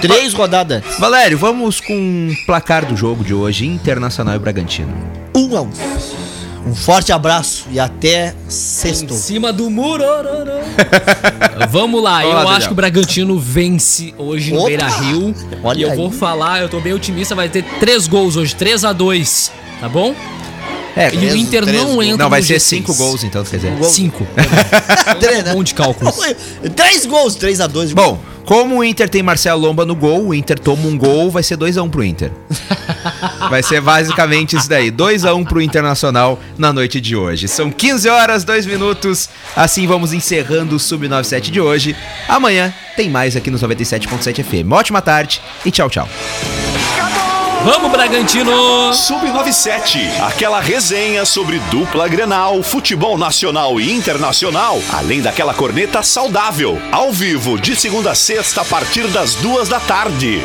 Três 0.00 0.32
rodadas. 0.34 0.82
Valério, 0.98 1.38
vamos 1.38 1.80
com 1.80 2.28
o 2.30 2.46
placar 2.46 2.84
do 2.86 2.96
jogo 2.96 3.22
de 3.24 3.32
hoje, 3.34 3.66
Internacional 3.66 4.34
e 4.34 4.38
Bragantino. 4.38 4.92
Um 5.36 5.56
a 5.56 5.62
um. 5.62 5.70
Um 6.66 6.74
forte 6.74 7.12
abraço 7.12 7.66
e 7.70 7.80
até 7.80 8.34
Em 8.46 8.50
sexto. 8.50 9.14
cima 9.14 9.52
do 9.52 9.70
muro. 9.70 10.04
Vamos 11.70 12.02
lá, 12.02 12.22
eu 12.24 12.30
Vamos 12.32 12.44
lá, 12.44 12.50
acho 12.50 12.50
Daniel. 12.50 12.66
que 12.68 12.72
o 12.72 12.74
Bragantino 12.76 13.38
vence 13.38 14.12
hoje 14.18 14.52
no 14.52 14.58
Opa! 14.60 14.66
Beira 14.68 14.88
Rio. 14.88 15.34
Olha 15.62 15.78
E 15.78 15.82
eu 15.82 15.90
aí. 15.92 15.96
vou 15.96 16.10
falar, 16.10 16.60
eu 16.62 16.68
tô 16.68 16.80
bem 16.80 16.92
otimista, 16.92 17.34
vai 17.34 17.48
ter 17.48 17.62
três 17.80 18.06
gols 18.06 18.36
hoje, 18.36 18.54
3 18.54 18.84
a 18.84 18.92
2 18.92 19.50
tá 19.80 19.88
bom? 19.88 20.14
É, 20.98 21.14
E 21.14 21.30
o 21.32 21.36
Inter 21.36 21.64
três 21.64 21.82
não 21.82 22.02
entra 22.02 22.24
não, 22.24 22.30
vai 22.30 22.40
no 22.40 22.46
ser 22.46 22.56
G6. 22.56 22.60
cinco 22.60 22.94
gols 22.94 23.22
então, 23.22 23.44
quer 23.44 23.56
dizer. 23.56 23.84
Cinco. 23.84 24.26
Três, 25.20 25.44
né? 25.44 25.52
Bom 25.52 25.62
de 25.62 25.72
cálculos. 25.74 26.16
Três 26.74 27.06
gols, 27.06 27.36
3 27.36 27.60
a 27.60 27.66
2 27.68 27.92
Bom, 27.92 28.18
como 28.44 28.78
o 28.78 28.84
Inter 28.84 29.08
tem 29.08 29.22
Marcelo 29.22 29.60
Lomba 29.60 29.84
no 29.84 29.94
gol, 29.94 30.26
o 30.28 30.34
Inter 30.34 30.58
toma 30.58 30.86
um 30.88 30.98
gol, 30.98 31.30
vai 31.30 31.42
ser 31.42 31.56
2x1 31.56 31.88
pro 31.90 32.02
Inter. 32.02 32.32
Vai 33.48 33.62
ser 33.62 33.80
basicamente 33.80 34.56
isso 34.56 34.68
daí. 34.68 34.90
2x1 34.90 35.46
pro 35.46 35.62
Internacional 35.62 36.38
na 36.58 36.72
noite 36.72 37.00
de 37.00 37.16
hoje. 37.16 37.48
São 37.48 37.70
15 37.70 38.08
horas, 38.08 38.44
2 38.44 38.66
minutos. 38.66 39.28
Assim 39.56 39.86
vamos 39.86 40.12
encerrando 40.12 40.76
o 40.76 40.78
Sub-97 40.78 41.50
de 41.50 41.60
hoje. 41.60 41.96
Amanhã 42.26 42.74
tem 42.96 43.08
mais 43.08 43.36
aqui 43.36 43.50
nos 43.50 43.62
97.7 43.62 44.42
FM. 44.44 44.66
Uma 44.66 44.76
ótima 44.76 45.00
tarde 45.00 45.40
e 45.64 45.70
tchau, 45.70 45.88
tchau. 45.88 46.08
Vamos, 47.64 47.90
Bragantino! 47.90 48.52
Sub97, 48.92 50.20
aquela 50.22 50.60
resenha 50.60 51.24
sobre 51.24 51.58
dupla 51.70 52.06
Grenal, 52.06 52.62
futebol 52.62 53.18
nacional 53.18 53.80
e 53.80 53.92
internacional, 53.92 54.80
além 54.92 55.20
daquela 55.20 55.52
corneta 55.52 56.02
saudável, 56.02 56.80
ao 56.92 57.12
vivo 57.12 57.60
de 57.60 57.74
segunda 57.74 58.12
a 58.12 58.14
sexta 58.14 58.60
a 58.60 58.64
partir 58.64 59.08
das 59.08 59.34
duas 59.34 59.68
da 59.68 59.80
tarde. 59.80 60.40